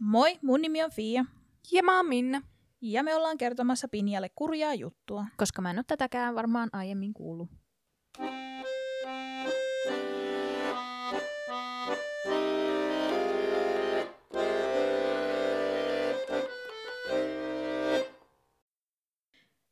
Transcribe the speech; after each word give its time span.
Moi, 0.00 0.38
mun 0.42 0.62
nimi 0.62 0.82
on 0.82 0.90
Fia. 0.90 1.24
Ja 1.72 1.82
mä 1.82 1.96
oon 1.96 2.06
Minna. 2.06 2.42
Ja 2.80 3.02
me 3.02 3.14
ollaan 3.14 3.38
kertomassa 3.38 3.88
Pinjalle 3.88 4.28
kurjaa 4.34 4.74
juttua. 4.74 5.26
Koska 5.36 5.62
mä 5.62 5.70
en 5.70 5.78
ole 5.78 5.84
tätäkään 5.86 6.34
varmaan 6.34 6.68
aiemmin 6.72 7.14
kuullut. 7.14 7.48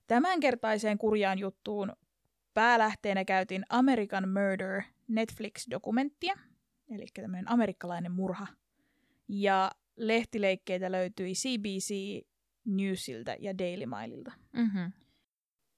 Tämänkertaiseen 0.06 0.98
kurjaan 0.98 1.38
juttuun 1.38 1.92
päälähteenä 2.54 3.24
käytiin 3.24 3.64
American 3.68 4.28
Murder 4.28 4.82
Netflix-dokumenttia, 5.08 6.38
eli 6.90 7.06
tämmöinen 7.14 7.50
amerikkalainen 7.50 8.12
murha. 8.12 8.46
Ja 9.28 9.70
lehtileikkeitä 9.98 10.92
löytyi 10.92 11.32
CBC 11.32 12.24
Newsiltä 12.64 13.36
ja 13.40 13.58
Daily 13.58 13.86
Maililta. 13.86 14.32
Mm-hmm. 14.52 14.92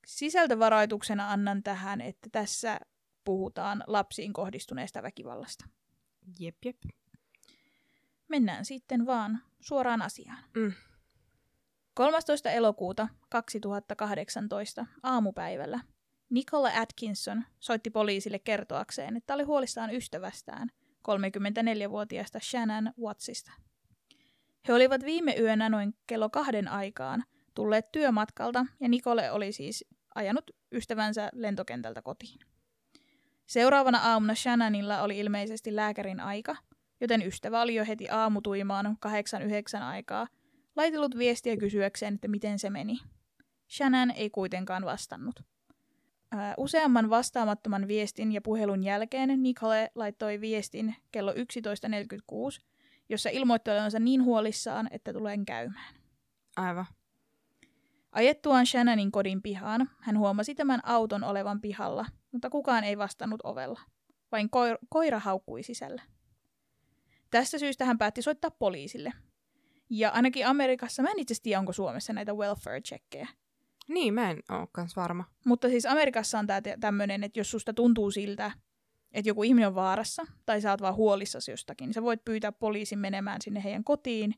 Sisältövaroituksena 0.06 1.32
annan 1.32 1.62
tähän, 1.62 2.00
että 2.00 2.28
tässä 2.32 2.80
puhutaan 3.24 3.84
lapsiin 3.86 4.32
kohdistuneesta 4.32 5.02
väkivallasta. 5.02 5.64
Jep, 6.38 6.56
jep. 6.64 6.76
Mennään 8.28 8.64
sitten 8.64 9.06
vaan 9.06 9.42
suoraan 9.60 10.02
asiaan. 10.02 10.44
Mm. 10.56 10.72
13. 11.94 12.50
elokuuta 12.50 13.08
2018 13.28 14.86
aamupäivällä 15.02 15.80
Nicola 16.30 16.70
Atkinson 16.74 17.44
soitti 17.60 17.90
poliisille 17.90 18.38
kertoakseen, 18.38 19.16
että 19.16 19.34
oli 19.34 19.42
huolissaan 19.42 19.94
ystävästään, 19.94 20.70
34-vuotiaasta 21.08 22.40
Shannon 22.40 22.92
Wattsista. 23.00 23.52
He 24.68 24.74
olivat 24.74 25.04
viime 25.04 25.34
yönä 25.40 25.68
noin 25.68 25.94
kello 26.06 26.30
kahden 26.30 26.68
aikaan 26.68 27.24
tulleet 27.54 27.92
työmatkalta 27.92 28.66
ja 28.80 28.88
Nicole 28.88 29.30
oli 29.30 29.52
siis 29.52 29.84
ajanut 30.14 30.50
ystävänsä 30.72 31.30
lentokentältä 31.32 32.02
kotiin. 32.02 32.40
Seuraavana 33.46 33.98
aamuna 33.98 34.34
Shannonilla 34.34 35.02
oli 35.02 35.18
ilmeisesti 35.18 35.76
lääkärin 35.76 36.20
aika, 36.20 36.56
joten 37.00 37.26
ystävä 37.26 37.60
oli 37.60 37.74
jo 37.74 37.84
heti 37.84 38.08
aamutuimaan 38.10 38.98
8-9 39.78 39.82
aikaa 39.82 40.26
laitellut 40.76 41.18
viestiä 41.18 41.56
kysyäkseen, 41.56 42.14
että 42.14 42.28
miten 42.28 42.58
se 42.58 42.70
meni. 42.70 42.98
Shannon 43.70 44.10
ei 44.10 44.30
kuitenkaan 44.30 44.84
vastannut. 44.84 45.40
Useamman 46.56 47.10
vastaamattoman 47.10 47.88
viestin 47.88 48.32
ja 48.32 48.40
puhelun 48.40 48.84
jälkeen 48.84 49.42
Nicole 49.42 49.90
laittoi 49.94 50.40
viestin 50.40 50.96
kello 51.12 51.32
11.46, 51.32 51.38
jossa 53.10 53.30
ilmoitti 53.30 53.70
olevansa 53.70 53.98
niin 53.98 54.24
huolissaan, 54.24 54.88
että 54.90 55.12
tulen 55.12 55.44
käymään. 55.44 55.94
Aivan. 56.56 56.86
Ajettuaan 58.12 58.66
Shannonin 58.66 59.12
kodin 59.12 59.42
pihaan, 59.42 59.90
hän 60.00 60.18
huomasi 60.18 60.54
tämän 60.54 60.80
auton 60.84 61.24
olevan 61.24 61.60
pihalla, 61.60 62.06
mutta 62.32 62.50
kukaan 62.50 62.84
ei 62.84 62.98
vastannut 62.98 63.40
ovella. 63.44 63.80
Vain 64.32 64.46
koir- 64.46 64.86
koira 64.88 65.18
haukkui 65.18 65.62
sisällä. 65.62 66.02
Tästä 67.30 67.58
syystä 67.58 67.84
hän 67.84 67.98
päätti 67.98 68.22
soittaa 68.22 68.50
poliisille. 68.50 69.12
Ja 69.90 70.10
ainakin 70.10 70.46
Amerikassa, 70.46 71.02
mä 71.02 71.08
en 71.10 71.18
itse 71.18 71.34
tiedä, 71.42 71.58
onko 71.58 71.72
Suomessa 71.72 72.12
näitä 72.12 72.32
welfare-checkejä. 72.32 73.28
Niin, 73.88 74.14
mä 74.14 74.30
en 74.30 74.38
oo 74.50 74.66
kans 74.72 74.96
varma. 74.96 75.24
Mutta 75.46 75.68
siis 75.68 75.86
Amerikassa 75.86 76.38
on 76.38 76.46
tää 76.46 76.60
tämmöinen, 76.80 77.24
että 77.24 77.40
jos 77.40 77.50
susta 77.50 77.74
tuntuu 77.74 78.10
siltä, 78.10 78.52
että 79.12 79.28
joku 79.30 79.42
ihminen 79.42 79.68
on 79.68 79.74
vaarassa, 79.74 80.26
tai 80.46 80.60
sä 80.60 80.70
oot 80.70 80.80
vaan 80.80 80.94
huolissasi 80.94 81.50
jostakin, 81.50 81.86
niin 81.86 81.94
sä 81.94 82.02
voit 82.02 82.24
pyytää 82.24 82.52
poliisin 82.52 82.98
menemään 82.98 83.40
sinne 83.42 83.64
heidän 83.64 83.84
kotiin, 83.84 84.34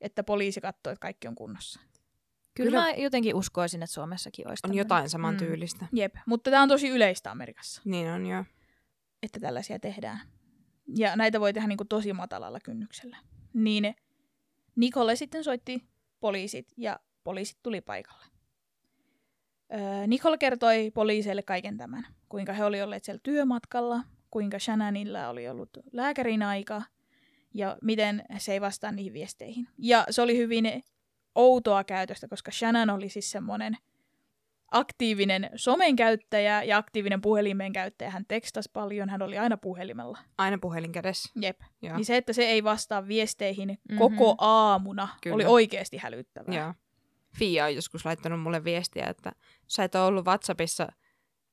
että 0.00 0.24
poliisi 0.24 0.60
katsoo, 0.60 0.92
että 0.92 1.00
kaikki 1.02 1.28
on 1.28 1.34
kunnossa. 1.34 1.80
Kyllä, 2.54 2.70
Kyllä. 2.70 2.80
mä 2.82 2.90
jotenkin 2.90 3.34
uskoisin, 3.34 3.82
että 3.82 3.94
Suomessakin 3.94 4.48
olisi 4.48 4.66
On 4.68 4.74
jotain 4.74 5.08
samantyylistä. 5.10 5.84
Mm. 5.92 5.98
Jep, 5.98 6.14
mutta 6.26 6.50
tämä 6.50 6.62
on 6.62 6.68
tosi 6.68 6.88
yleistä 6.88 7.30
Amerikassa, 7.30 7.82
Niin 7.84 8.08
on 8.10 8.26
joo. 8.26 8.44
että 9.22 9.40
tällaisia 9.40 9.78
tehdään. 9.78 10.20
Ja 10.96 11.16
näitä 11.16 11.40
voi 11.40 11.52
tehdä 11.52 11.68
niinku 11.68 11.84
tosi 11.84 12.12
matalalla 12.12 12.60
kynnyksellä. 12.60 13.16
Niin 13.54 13.94
Nicole 14.76 15.16
sitten 15.16 15.44
soitti 15.44 15.84
poliisit 16.20 16.72
ja 16.76 17.00
poliisit 17.24 17.58
tuli 17.62 17.80
paikalle. 17.80 18.24
Nicole 20.06 20.38
kertoi 20.38 20.90
poliiseille 20.94 21.42
kaiken 21.42 21.76
tämän. 21.76 22.06
Kuinka 22.28 22.52
he 22.52 22.64
oli 22.64 22.82
olleet 22.82 23.04
siellä 23.04 23.20
työmatkalla, 23.22 24.00
kuinka 24.30 24.58
Shannonilla 24.58 25.28
oli 25.28 25.48
ollut 25.48 25.70
lääkärin 25.92 26.42
aika 26.42 26.82
ja 27.54 27.76
miten 27.82 28.24
se 28.38 28.52
ei 28.52 28.60
vastaa 28.60 28.92
niihin 28.92 29.12
viesteihin. 29.12 29.68
Ja 29.78 30.04
se 30.10 30.22
oli 30.22 30.36
hyvin 30.36 30.82
outoa 31.34 31.84
käytöstä, 31.84 32.28
koska 32.28 32.50
Shannon 32.50 32.90
oli 32.90 33.08
siis 33.08 33.30
semmoinen 33.30 33.76
aktiivinen 34.70 35.50
somen 35.56 35.96
käyttäjä 35.96 36.62
ja 36.62 36.76
aktiivinen 36.76 37.20
puhelimen 37.20 37.72
käyttäjä. 37.72 38.10
Hän 38.10 38.24
tekstasi 38.28 38.70
paljon, 38.72 39.08
hän 39.08 39.22
oli 39.22 39.38
aina 39.38 39.56
puhelimella. 39.56 40.18
Aina 40.38 40.58
puhelin 40.58 40.92
kädessä. 40.92 41.32
Jep. 41.40 41.60
Joo. 41.82 41.96
Niin 41.96 42.04
se, 42.04 42.16
että 42.16 42.32
se 42.32 42.42
ei 42.42 42.64
vastaa 42.64 43.08
viesteihin 43.08 43.78
Mhm. 43.88 43.98
koko 43.98 44.34
aamuna, 44.38 45.08
Kyllä. 45.22 45.34
oli 45.34 45.44
oikeasti 45.44 45.96
hälyttävää. 45.96 46.54
Joo. 46.54 46.74
Fia 47.38 47.64
on 47.64 47.74
joskus 47.74 48.04
laittanut 48.04 48.40
mulle 48.40 48.64
viestiä, 48.64 49.06
että 49.06 49.32
sä 49.66 49.84
et 49.84 49.94
ole 49.94 50.04
ollut 50.04 50.26
WhatsAppissa 50.26 50.88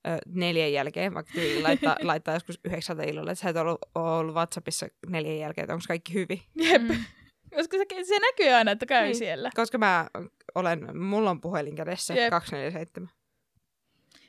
ö, 0.07 0.17
neljän 0.27 0.73
jälkeen, 0.73 1.13
vaikka 1.13 1.33
tyyli 1.33 1.61
laittaa, 1.61 1.97
laittaa 2.11 2.33
joskus 2.33 2.59
yhdeksältä 2.65 3.03
illalla, 3.03 3.31
että 3.31 3.41
sä 3.41 3.49
et 3.49 3.57
ollut, 3.57 3.79
ole 3.95 4.11
ollut 4.11 4.35
WhatsAppissa 4.35 4.87
neljän 5.07 5.37
jälkeen, 5.37 5.63
että 5.63 5.73
onko 5.73 5.83
kaikki 5.87 6.13
hyvin. 6.13 6.41
Jep. 6.55 6.81
Mm. 6.81 6.87
Koska 7.55 7.77
se, 7.77 8.03
se 8.03 8.19
näkyy 8.19 8.49
aina, 8.49 8.71
että 8.71 8.85
käy 8.85 9.05
Niin. 9.05 9.15
siellä. 9.15 9.49
Koska 9.55 9.77
mä 9.77 10.07
olen, 10.55 10.97
mulla 10.97 11.29
on 11.29 11.41
puhelin 11.41 11.75
kädessä 11.75 12.13
Jep. 12.13 12.29
247. 12.29 13.09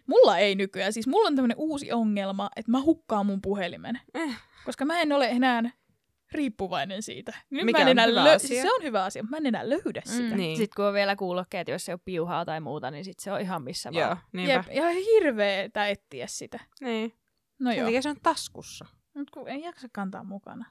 Mulla 0.06 0.38
ei 0.38 0.54
nykyään. 0.54 0.92
Siis 0.92 1.06
mulla 1.06 1.26
on 1.26 1.36
tämmöinen 1.36 1.56
uusi 1.58 1.92
ongelma, 1.92 2.50
että 2.56 2.70
mä 2.70 2.80
hukkaan 2.80 3.26
mun 3.26 3.40
puhelimen. 3.42 4.00
Eh. 4.14 4.36
Koska 4.64 4.84
mä 4.84 5.00
en 5.00 5.12
ole 5.12 5.28
enää 5.28 5.62
riippuvainen 6.32 7.02
siitä. 7.02 7.32
Nyt 7.50 7.64
Mikä 7.64 7.78
mä 7.78 7.82
en 7.82 7.86
on 7.86 7.90
enää 7.90 8.06
hyvä 8.06 8.24
lö- 8.24 8.28
asia. 8.34 8.48
Siis 8.48 8.62
se 8.62 8.72
on 8.74 8.82
hyvä 8.82 9.04
asia, 9.04 9.22
mutta 9.22 9.30
mä 9.30 9.36
en 9.36 9.46
enää 9.46 9.68
löydä 9.68 10.02
sitä. 10.04 10.22
Niin. 10.22 10.36
Niin. 10.36 10.56
Sitten 10.56 10.74
kun 10.76 10.84
on 10.84 10.94
vielä 10.94 11.16
kuulokkeet, 11.16 11.68
jos 11.68 11.88
ei 11.88 11.92
ole 11.92 12.00
piuhaa 12.04 12.44
tai 12.44 12.60
muuta, 12.60 12.90
niin 12.90 13.04
sit 13.04 13.18
se 13.18 13.32
on 13.32 13.40
ihan 13.40 13.62
missä 13.62 13.90
Joo, 13.92 14.06
vaan. 14.06 14.18
niinpä. 14.32 14.52
Jep, 14.52 14.64
ihan 14.70 14.92
hirveetä 14.92 15.88
etsiä 15.88 16.26
sitä. 16.26 16.60
Niin. 16.80 17.12
No 17.58 17.70
Sen 17.72 17.92
joo, 17.92 18.02
se 18.02 18.08
on 18.08 18.16
taskussa. 18.22 18.86
mutta 19.14 19.30
kun 19.34 19.48
ei 19.48 19.62
jaksa 19.62 19.88
kantaa 19.92 20.24
mukana. 20.24 20.64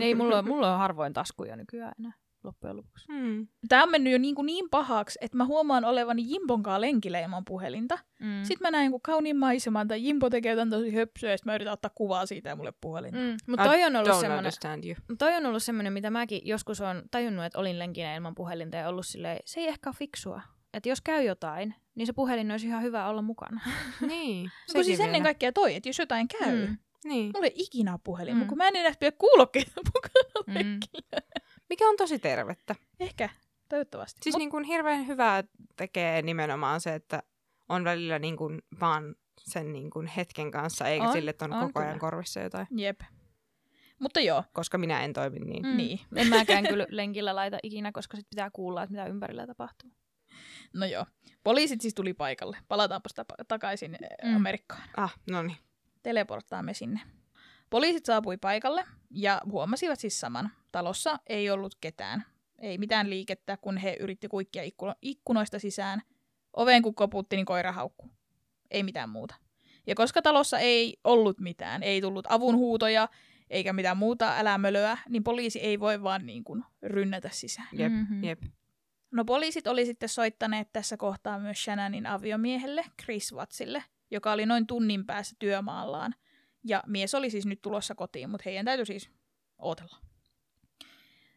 ei, 0.00 0.14
mulla 0.14 0.38
on, 0.38 0.48
mulla 0.48 0.72
on 0.72 0.78
harvoin 0.78 1.12
taskuja 1.12 1.56
nykyään 1.56 1.92
enää 1.98 2.12
loppujen 2.46 2.76
lopuksi. 2.76 3.06
Hmm. 3.12 3.46
Tämä 3.68 3.82
on 3.82 3.90
mennyt 3.90 4.12
jo 4.12 4.18
niin, 4.18 4.34
kuin 4.34 4.46
niin 4.46 4.70
pahaksi, 4.70 5.18
että 5.22 5.36
mä 5.36 5.44
huomaan 5.44 5.84
olevani 5.84 6.22
Jimbonkaan 6.26 6.80
lenkillä 6.80 7.20
ilman 7.20 7.44
puhelinta. 7.44 7.98
Mm. 8.20 8.42
Sitten 8.44 8.66
mä 8.66 8.70
näen 8.70 8.92
kauniin 9.02 9.36
maiseman 9.36 9.88
tai 9.88 10.04
Jimbo 10.04 10.30
tekee 10.30 10.50
jotain 10.52 10.70
tosi 10.70 10.94
höpsöä, 10.94 11.30
ja 11.30 11.38
sit 11.38 11.44
mä 11.46 11.54
yritän 11.54 11.72
ottaa 11.72 11.90
kuvaa 11.94 12.26
siitä 12.26 12.48
ja 12.48 12.56
mulle 12.56 12.72
puhelin. 12.80 13.14
Mm. 13.14 13.20
Mm. 13.20 13.36
Mutta 13.48 13.64
toi 13.64 13.84
on 13.84 13.96
ollut 13.96 14.20
semmoinen, 14.20 14.52
toi 15.18 15.34
on 15.36 15.46
ollut 15.46 15.62
semmoinen, 15.62 15.92
mitä 15.92 16.10
mäkin 16.10 16.40
joskus 16.44 16.80
on 16.80 17.02
tajunnut, 17.10 17.44
että 17.44 17.58
olin 17.58 17.78
lenkinä 17.78 18.14
ilman 18.14 18.34
puhelinta 18.34 18.76
ja 18.76 18.88
ollut 18.88 19.06
silleen, 19.06 19.38
se 19.44 19.60
ei 19.60 19.68
ehkä 19.68 19.90
ole 19.90 19.96
fiksua. 19.98 20.42
Että 20.74 20.88
jos 20.88 21.00
käy 21.00 21.22
jotain, 21.22 21.74
niin 21.94 22.06
se 22.06 22.12
puhelin 22.12 22.50
olisi 22.50 22.66
ihan 22.66 22.82
hyvä 22.82 23.06
olla 23.08 23.22
mukana. 23.22 23.60
niin. 24.08 24.50
Kun 24.72 24.84
siis 24.84 24.96
sekin 24.96 25.06
ennen 25.06 25.22
kaikkea 25.22 25.52
toi, 25.52 25.74
että 25.74 25.88
jos 25.88 25.98
jotain 25.98 26.28
käy, 26.28 26.66
mm. 26.66 26.70
Mm. 26.70 26.76
Niin. 27.08 27.30
mulla 27.34 27.46
ei 27.46 27.52
ikinä 27.56 27.98
puhelin, 28.04 28.36
Mm. 28.36 28.46
kun 28.46 28.58
mä 28.58 28.68
en 28.68 28.76
enää 28.76 28.92
pidä 29.00 29.12
kuulokkeita 29.18 29.80
mukana 29.94 30.44
Mm. 30.46 30.54
lenkillä. 30.54 31.20
Mikä 31.68 31.88
on 31.88 31.96
tosi 31.96 32.18
tervettä. 32.18 32.74
Ehkä, 33.00 33.28
toivottavasti. 33.68 34.20
Siis 34.22 34.34
Mut, 34.34 34.38
niin 34.38 34.50
kuin 34.50 34.64
hirveän 34.64 35.06
hyvää 35.06 35.44
tekee 35.76 36.22
nimenomaan 36.22 36.80
se, 36.80 36.94
että 36.94 37.22
on 37.68 37.84
välillä 37.84 38.18
niin 38.18 38.36
kuin 38.36 38.62
vaan 38.80 39.14
sen 39.40 39.72
niin 39.72 39.90
kuin 39.90 40.06
hetken 40.06 40.50
kanssa, 40.50 40.88
eikä 40.88 41.06
On, 41.06 41.12
sille, 41.12 41.30
että 41.30 41.44
on, 41.44 41.52
on 41.52 41.66
koko 41.66 41.80
ajan 41.80 41.92
kyllä. 41.92 42.00
korvissa 42.00 42.40
jotain. 42.40 42.66
Jep. 42.70 43.00
Mutta 43.98 44.20
joo, 44.20 44.44
Koska 44.52 44.78
minä 44.78 45.04
en 45.04 45.12
toimi 45.12 45.38
niin. 45.38 45.66
Mm. 45.66 45.76
niin. 45.76 46.00
En 46.16 46.28
mäkään 46.28 46.66
kyllä 46.68 46.86
lenkillä 46.88 47.34
laita 47.34 47.58
ikinä, 47.62 47.92
koska 47.92 48.16
sit 48.16 48.26
pitää 48.30 48.50
kuulla, 48.50 48.82
että 48.82 48.92
mitä 48.92 49.06
ympärillä 49.06 49.46
tapahtuu. 49.46 49.90
No 50.74 50.86
joo. 50.86 51.06
Poliisit 51.44 51.80
siis 51.80 51.94
tuli 51.94 52.14
paikalle. 52.14 52.56
Palataanpas 52.68 53.12
tapa- 53.14 53.44
takaisin 53.48 53.98
mm. 54.24 54.30
Mm. 54.30 54.36
Amerikkaan. 54.36 54.82
Ah, 54.96 55.14
no 55.30 55.42
niin. 55.42 55.56
Teleporttaamme 56.02 56.74
sinne. 56.74 57.00
Poliisit 57.70 58.04
saapui 58.04 58.36
paikalle 58.36 58.84
ja 59.10 59.40
huomasivat 59.50 60.00
siis 60.00 60.20
saman. 60.20 60.50
Talossa 60.76 61.18
ei 61.26 61.50
ollut 61.50 61.74
ketään. 61.80 62.24
Ei 62.58 62.78
mitään 62.78 63.10
liikettä, 63.10 63.56
kun 63.56 63.76
he 63.76 63.96
yritti 64.00 64.28
kuikkia 64.28 64.62
ikkuno- 64.62 64.94
ikkunoista 65.02 65.58
sisään. 65.58 66.02
Oveen 66.52 66.82
kun 66.82 66.94
koputti, 66.94 67.36
niin 67.36 67.46
koira 67.46 67.72
haukkui. 67.72 68.10
Ei 68.70 68.82
mitään 68.82 69.08
muuta. 69.10 69.34
Ja 69.86 69.94
koska 69.94 70.22
talossa 70.22 70.58
ei 70.58 70.96
ollut 71.04 71.40
mitään, 71.40 71.82
ei 71.82 72.00
tullut 72.00 72.26
avunhuutoja 72.28 73.08
eikä 73.50 73.72
mitään 73.72 73.96
muuta 73.96 74.38
älämölöä, 74.38 74.98
niin 75.08 75.24
poliisi 75.24 75.60
ei 75.60 75.80
voi 75.80 76.02
vaan 76.02 76.26
niin 76.26 76.44
kuin 76.44 76.64
rynnätä 76.82 77.28
sisään. 77.32 77.68
Jep, 77.72 77.92
Mhm. 77.92 78.24
jep. 78.24 78.42
No 79.10 79.24
poliisit 79.24 79.66
oli 79.66 79.86
sitten 79.86 80.08
soittaneet 80.08 80.68
tässä 80.72 80.96
kohtaa 80.96 81.38
myös 81.38 81.64
Shannonin 81.64 82.06
aviomiehelle, 82.06 82.84
Chris 83.02 83.34
Wattsille, 83.34 83.84
joka 84.10 84.32
oli 84.32 84.46
noin 84.46 84.66
tunnin 84.66 85.06
päässä 85.06 85.36
työmaallaan. 85.38 86.14
Ja 86.64 86.82
mies 86.86 87.14
oli 87.14 87.30
siis 87.30 87.46
nyt 87.46 87.62
tulossa 87.62 87.94
kotiin, 87.94 88.30
mutta 88.30 88.42
heidän 88.46 88.64
täytyy 88.64 88.84
siis 88.84 89.10
ootella. 89.58 90.05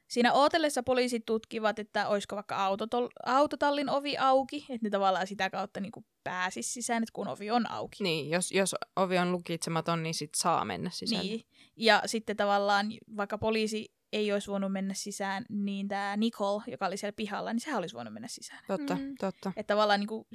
Siinä 0.09 0.33
ootellessa 0.33 0.83
poliisit 0.83 1.25
tutkivat, 1.25 1.79
että 1.79 2.07
olisiko 2.07 2.35
vaikka 2.35 2.69
autotol- 2.69 3.09
autotallin 3.25 3.89
ovi 3.89 4.17
auki, 4.17 4.57
että 4.69 4.79
ne 4.85 4.89
tavallaan 4.89 5.27
sitä 5.27 5.50
kautta 5.50 5.79
niin 5.79 5.91
pääsisi 6.23 6.71
sisään, 6.71 7.03
että 7.03 7.13
kun 7.13 7.27
ovi 7.27 7.51
on 7.51 7.71
auki. 7.71 8.03
Niin, 8.03 8.29
jos, 8.29 8.51
jos 8.51 8.75
ovi 8.95 9.17
on 9.17 9.31
lukitsematon, 9.31 10.03
niin 10.03 10.13
sit 10.13 10.35
saa 10.35 10.65
mennä 10.65 10.89
sisälle. 10.89 11.23
Niin. 11.23 11.45
Ja 11.75 12.01
sitten 12.06 12.38
tavallaan, 12.38 12.88
vaikka 13.17 13.38
poliisi 13.38 13.91
ei 14.13 14.31
olisi 14.31 14.47
voinut 14.51 14.71
mennä 14.71 14.94
sisään, 14.94 15.45
niin 15.50 15.88
tämä 15.88 16.17
Nicole, 16.17 16.63
joka 16.67 16.85
oli 16.85 16.97
siellä 16.97 17.15
pihalla, 17.15 17.53
niin 17.53 17.59
sehän 17.62 17.79
olisi 17.79 17.95
voinut 17.95 18.13
mennä 18.13 18.27
sisään. 18.27 18.63
Totta, 18.67 18.95
Mm. 18.95 19.15
totta. 19.19 19.51
Että 19.55 19.73
tavallaan 19.73 20.00
niin 20.00 20.07
kuin, 20.07 20.27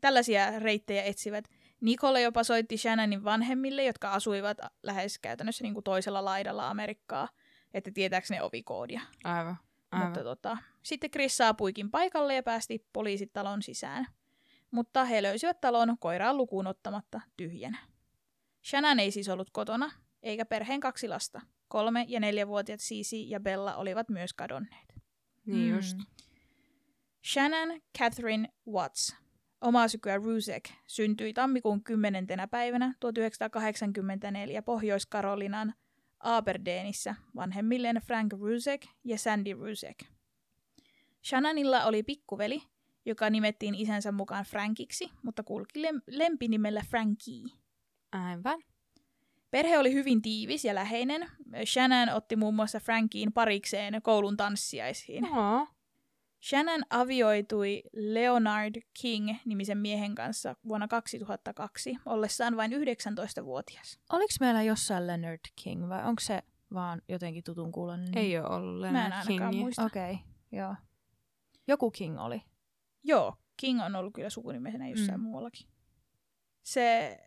tällaisia 0.00 0.58
reittejä 0.58 1.02
etsivät. 1.02 1.44
Nicole 1.80 2.20
jopa 2.22 2.44
soitti 2.44 2.76
Shannonin 2.76 3.24
vanhemmille, 3.24 3.84
jotka 3.84 4.12
asuivat 4.12 4.58
lähes 4.82 5.18
käytännössä 5.18 5.64
niin 5.64 5.74
kuin 5.74 5.84
toisella 5.84 6.24
laidalla 6.24 6.70
Amerikkaa, 6.70 7.28
että 7.74 7.90
tietääkö 7.94 8.26
ne 8.30 8.42
ovikoodia. 8.42 9.00
Aivan. 9.24 9.56
Aivan. 9.90 10.06
Mutta 10.08 10.22
tota, 10.24 10.56
sitten 10.82 11.10
Chris 11.10 11.36
saapuikin 11.36 11.90
paikalle 11.90 12.34
ja 12.34 12.42
päästi 12.42 12.86
poliisit 12.92 13.32
talon 13.32 13.62
sisään. 13.62 14.06
Mutta 14.70 15.04
he 15.04 15.22
löysivät 15.22 15.60
talon 15.60 15.96
koiraan 15.98 16.36
lukuun 16.36 16.66
ottamatta 16.66 17.20
tyhjänä. 17.36 17.78
Shannon 18.68 19.00
ei 19.00 19.10
siis 19.10 19.28
ollut 19.28 19.50
kotona, 19.50 19.90
eikä 20.22 20.44
perheen 20.44 20.80
kaksi 20.80 21.08
lasta. 21.08 21.40
Kolme- 21.68 22.04
ja 22.08 22.20
neljävuotiaat 22.20 22.80
Cici 22.80 23.30
ja 23.30 23.40
Bella 23.40 23.76
olivat 23.76 24.08
myös 24.08 24.32
kadonneet. 24.34 24.94
Niin 25.46 25.70
Mm. 25.70 25.76
just. 25.76 25.98
Shannon 27.32 27.80
Catherine 27.98 28.48
Watts, 28.68 29.16
omaa 29.60 29.88
sykyä 29.88 30.16
Rusek, 30.16 30.64
syntyi 30.86 31.32
tammikuun 31.32 31.84
10. 31.84 32.26
päivänä 32.50 32.94
1984 33.00 34.62
Pohjois-Karolinan 34.62 35.74
Aberdeenissä 36.24 37.14
vanhemmilleen 37.36 37.96
Frank 37.96 38.32
Rusek 38.32 38.86
ja 39.04 39.18
Sandy 39.18 39.52
Rusek. 39.52 40.04
Shannonilla 41.24 41.84
oli 41.84 42.02
pikkuveli, 42.02 42.62
joka 43.04 43.30
nimettiin 43.30 43.74
isänsä 43.74 44.12
mukaan 44.12 44.44
Frankiksi, 44.44 45.10
mutta 45.22 45.42
kulki 45.42 45.82
lem- 45.82 46.02
lempinimellä 46.06 46.82
Frankie. 46.90 47.44
Aivan. 48.12 48.62
Perhe 49.50 49.78
oli 49.78 49.92
hyvin 49.92 50.22
tiivis 50.22 50.64
ja 50.64 50.74
läheinen. 50.74 51.30
Shannon 51.64 52.08
otti 52.08 52.36
muun 52.36 52.54
muassa 52.54 52.80
Frankiin 52.80 53.32
parikseen 53.32 54.02
koulun 54.02 54.36
tanssiaisiin. 54.36 55.22
No. 55.22 55.68
Shannon 56.48 56.80
avioitui 56.90 57.82
Leonard 57.92 58.74
King-nimisen 59.00 59.78
miehen 59.78 60.14
kanssa 60.14 60.56
vuonna 60.68 60.88
2002, 60.88 61.96
ollessaan 62.06 62.56
vain 62.56 62.72
19-vuotias. 62.72 63.98
Oliko 64.12 64.32
meillä 64.40 64.62
jossain 64.62 65.06
Leonard 65.06 65.40
King 65.62 65.88
vai 65.88 66.04
onko 66.04 66.20
se 66.20 66.42
vaan 66.74 67.02
jotenkin 67.08 67.44
tutun 67.44 67.72
kuulonen? 67.72 68.18
Ei 68.18 68.38
ole 68.38 68.48
ollut 68.48 68.80
Mä 68.80 68.86
en 68.88 68.92
Leonard 68.94 69.12
ainakaan 69.12 69.50
Kingiä. 69.50 69.62
muista. 69.62 69.84
Okei, 69.84 70.12
okay, 70.12 70.24
joo. 70.52 70.74
Joku 71.68 71.90
King 71.90 72.20
oli. 72.20 72.42
Joo, 73.02 73.34
King 73.56 73.82
on 73.82 73.96
ollut 73.96 74.14
kyllä 74.14 74.30
sukunimesenä 74.30 74.88
jossain 74.88 75.20
Mm. 75.20 75.24
muuallakin. 75.24 75.68
Se 76.62 77.18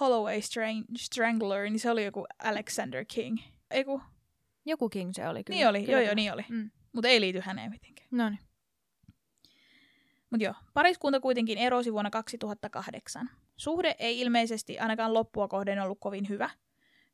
Holloway 0.00 0.38
Strang- 0.38 0.94
Strangler, 0.98 1.64
niin 1.64 1.80
se 1.80 1.90
oli 1.90 2.04
joku 2.04 2.26
Alexander 2.44 3.04
King. 3.14 3.38
Eiku, 3.70 4.00
Joku 4.64 4.88
King 4.88 5.10
se 5.14 5.28
oli 5.28 5.44
kyllä. 5.44 5.56
niin 5.56 5.68
oli, 5.68 5.80
kyllä, 5.80 5.92
joo 5.92 5.98
kyllä. 5.98 6.08
joo, 6.10 6.14
niin 6.14 6.32
oli. 6.32 6.44
Mm. 6.48 6.70
Mutta 6.92 7.08
ei 7.08 7.20
liity 7.20 7.40
häneen 7.40 7.70
mitenkään. 7.70 8.08
No 8.10 8.28
niin. 8.30 8.38
Mutta 10.30 10.44
joo, 10.44 10.54
pariskunta 10.74 11.20
kuitenkin 11.20 11.58
erosi 11.58 11.92
vuonna 11.92 12.10
2008. 12.10 13.30
Suhde 13.56 13.94
ei 13.98 14.20
ilmeisesti 14.20 14.78
ainakaan 14.78 15.14
loppua 15.14 15.48
kohden 15.48 15.82
ollut 15.82 16.00
kovin 16.00 16.28
hyvä. 16.28 16.50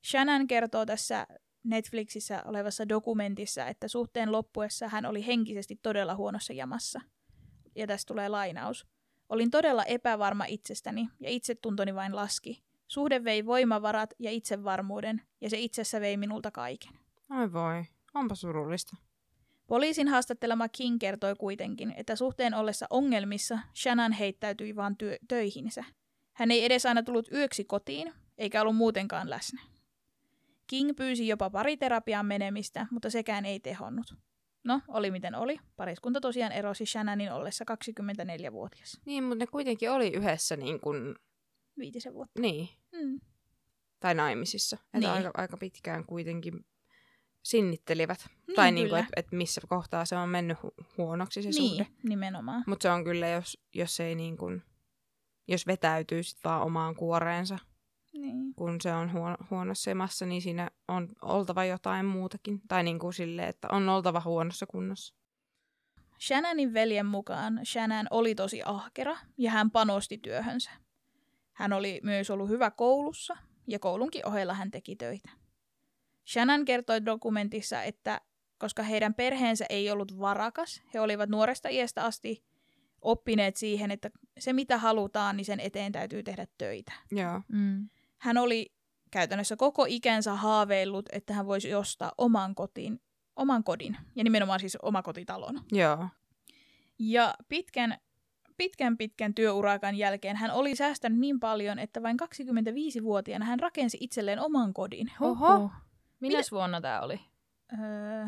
Shannon 0.05 0.47
kertoo 0.47 0.87
tässä 0.87 1.26
Netflixissä 1.64 2.43
olevassa 2.44 2.88
dokumentissa, 2.88 3.67
että 3.67 3.88
suhteen 3.88 4.32
loppuessa 4.32 4.88
hän 4.88 5.06
oli 5.06 5.26
henkisesti 5.26 5.79
todella 5.82 6.14
huonossa 6.14 6.53
jamassa. 6.53 7.00
Ja 7.76 7.87
tästä 7.87 8.09
tulee 8.09 8.29
lainaus. 8.29 8.87
Olin 9.29 9.50
todella 9.50 9.85
epävarma 9.85 10.44
itsestäni 10.49 11.08
ja 11.20 11.31
itsetuntoni 11.31 11.94
vain 11.94 12.17
laski. 12.17 12.62
Suhde 12.88 13.25
vei 13.25 13.47
voimavarat 13.47 14.15
ja 14.19 14.31
itsevarmuuden 14.31 15.23
ja 15.41 15.50
se 15.50 15.58
itsessä 15.58 16.00
vei 16.00 16.17
minulta 16.17 16.50
kaiken. 16.50 16.93
Ai 17.31 17.53
voi. 17.53 17.85
Onpa 18.15 18.35
surullista. 18.35 18.97
Poliisin 19.73 20.09
haastattelema 20.09 20.69
King 20.69 20.99
kertoi 21.01 21.35
kuitenkin, 21.39 21.95
että 21.97 22.17
suhteen 22.17 22.55
ollessa 22.55 22.87
ongelmissa 22.91 23.59
Shannon 23.75 24.13
heittäytyi 24.13 24.77
vaan 24.77 24.97
työ- 24.97 25.19
töihinsä. 25.29 25.85
Hän 26.33 26.51
ei 26.51 26.65
edes 26.65 26.87
aina 26.87 27.03
tullut 27.03 27.33
yöksi 27.33 27.65
kotiin, 27.65 28.13
eikä 28.39 28.61
ollut 28.63 28.77
muutenkaan 28.77 29.31
läsnä. 29.31 29.63
King 30.67 30.97
pyysi 30.97 31.29
jopa 31.29 31.51
pariterapiaan 31.51 32.27
menemistä, 32.27 32.87
mutta 32.91 33.11
sekään 33.11 33.45
ei 33.47 33.61
tehonnut. 33.61 34.15
No, 34.65 34.81
oli 34.89 35.11
miten 35.11 35.35
oli. 35.35 35.59
Pariskunta 35.77 36.21
tosiaan 36.21 36.53
erosi 36.53 36.87
Shannonin 36.87 37.33
ollessa 37.33 37.65
24-vuotias. 37.65 39.01
Niin, 39.05 39.25
mutta 39.25 39.43
ne 39.43 39.47
kuitenkin 39.47 39.91
oli 39.91 40.09
yhdessä 40.13 40.57
niin 40.57 40.81
kuin, 40.81 41.15
Viitisen 41.79 42.15
vuotta. 42.15 42.41
niin, 42.41 42.69
Mm. 42.93 43.21
tai 44.01 44.15
naimisissa. 44.15 44.77
Että 44.85 44.99
Niin. 44.99 45.11
aika, 45.11 45.31
aika 45.35 45.57
pitkään 45.57 46.05
kuitenkin 46.07 46.65
sinnittelivät. 47.43 48.27
Niin, 48.47 48.55
tai 48.56 48.73
niin 48.73 48.89
kuin, 48.89 48.99
että 49.00 49.12
et 49.17 49.33
missä 49.33 49.61
kohtaa 49.69 50.05
se 50.05 50.17
on 50.17 50.29
mennyt 50.29 50.59
hu- 50.59 50.85
huonoksi 50.99 51.43
se 51.43 51.49
niin, 51.49 51.71
suhde. 51.71 51.87
nimenomaan. 52.03 52.65
Mutta 52.67 52.83
se 52.83 52.91
on 52.91 53.05
kyllä, 53.05 53.29
jos, 53.29 53.59
jos 53.75 54.00
ei 54.00 54.15
niin 54.15 54.37
kuin, 54.37 54.62
jos 55.49 55.67
vetäytyy 55.67 56.23
sit 56.23 56.39
vaan 56.44 56.62
omaan 56.62 56.94
kuoreensa, 56.94 57.59
Niin. 58.12 58.55
kun 58.55 58.81
se 58.81 58.93
on 58.93 59.12
huono, 59.12 59.37
huonossa 59.50 59.83
semassa, 59.85 60.27
niin 60.27 60.43
siinä 60.43 60.71
on 60.89 61.09
oltava 61.23 61.65
jotain 61.65 62.06
muutakin. 62.06 62.61
Tai 62.69 62.83
niin 62.83 62.99
kuin 62.99 63.12
silleen, 63.12 63.49
että 63.49 63.69
on 63.71 63.89
oltava 63.89 64.23
huonossa 64.25 64.67
kunnossa. 64.67 65.15
Shannonin 66.21 66.75
veljen 66.75 67.06
mukaan 67.06 67.61
Shannon 67.65 68.06
oli 68.11 68.35
tosi 68.35 68.62
ahkera 68.65 69.17
ja 69.39 69.50
hän 69.50 69.71
panosti 69.71 70.19
työhönsä. 70.19 70.71
Hän 71.53 71.73
oli 71.73 72.00
myös 72.03 72.31
ollut 72.31 72.49
hyvä 72.49 72.71
koulussa 72.71 73.37
ja 73.67 73.79
koulunkin 73.79 74.27
ohella 74.29 74.55
hän 74.55 74.71
teki 74.71 74.97
töitä. 74.97 75.31
Shannon 76.27 76.65
kertoi 76.65 77.05
dokumentissa, 77.05 77.83
että 77.83 78.21
koska 78.59 78.83
heidän 78.83 79.15
perheensä 79.15 79.67
ei 79.69 79.91
ollut 79.91 80.19
varakas, 80.19 80.83
he 80.95 81.01
olivat 81.01 81.31
nuoresta 81.31 81.69
iästä 81.69 82.05
asti 82.05 82.45
oppineet 83.01 83.57
siihen, 83.57 83.91
että 83.91 84.11
se 84.39 84.53
mitä 84.53 84.79
halutaan, 84.79 85.37
niin 85.37 85.45
sen 85.45 85.61
eteen 85.61 85.93
täytyy 85.93 86.23
tehdä 86.23 86.47
töitä. 86.59 86.93
Joo. 87.11 87.41
Mm. 87.49 87.89
Hän 88.19 88.39
oli 88.39 88.75
käytännössä 89.11 89.57
koko 89.57 89.87
ikänsä 89.89 90.35
haaveillut, 90.35 91.09
että 91.13 91.35
hän 91.35 91.47
voisi 91.47 91.75
ostaa 91.75 92.13
oman 92.19 92.55
kotiin, 92.55 93.01
oman 93.37 93.65
kodin, 93.65 93.97
ja 94.17 94.25
nimenomaan 94.25 94.61
siis 94.61 94.77
omakotitalon. 94.83 95.61
Joo. 95.73 96.09
Ja 96.99 97.35
pitkän, 97.49 97.99
pitkän 98.56 98.96
pitkän 98.96 99.35
työurakan 99.35 99.94
jälkeen 99.94 100.37
hän 100.37 100.51
oli 100.51 100.77
säästänyt 100.77 101.19
niin 101.19 101.41
paljon, 101.41 101.79
että 101.79 102.03
vain 102.03 102.17
25-vuotiaana 102.23 103.44
hän 103.44 103.61
rakensi 103.61 103.99
itselleen 104.01 104.41
oman 104.41 104.75
kodin. 104.75 105.13
Oho. 105.20 105.70
Minäs 106.22 106.52
vuonna 106.52 106.81
tämä 106.81 107.00
oli? 107.00 107.20
Öö, 107.72 108.24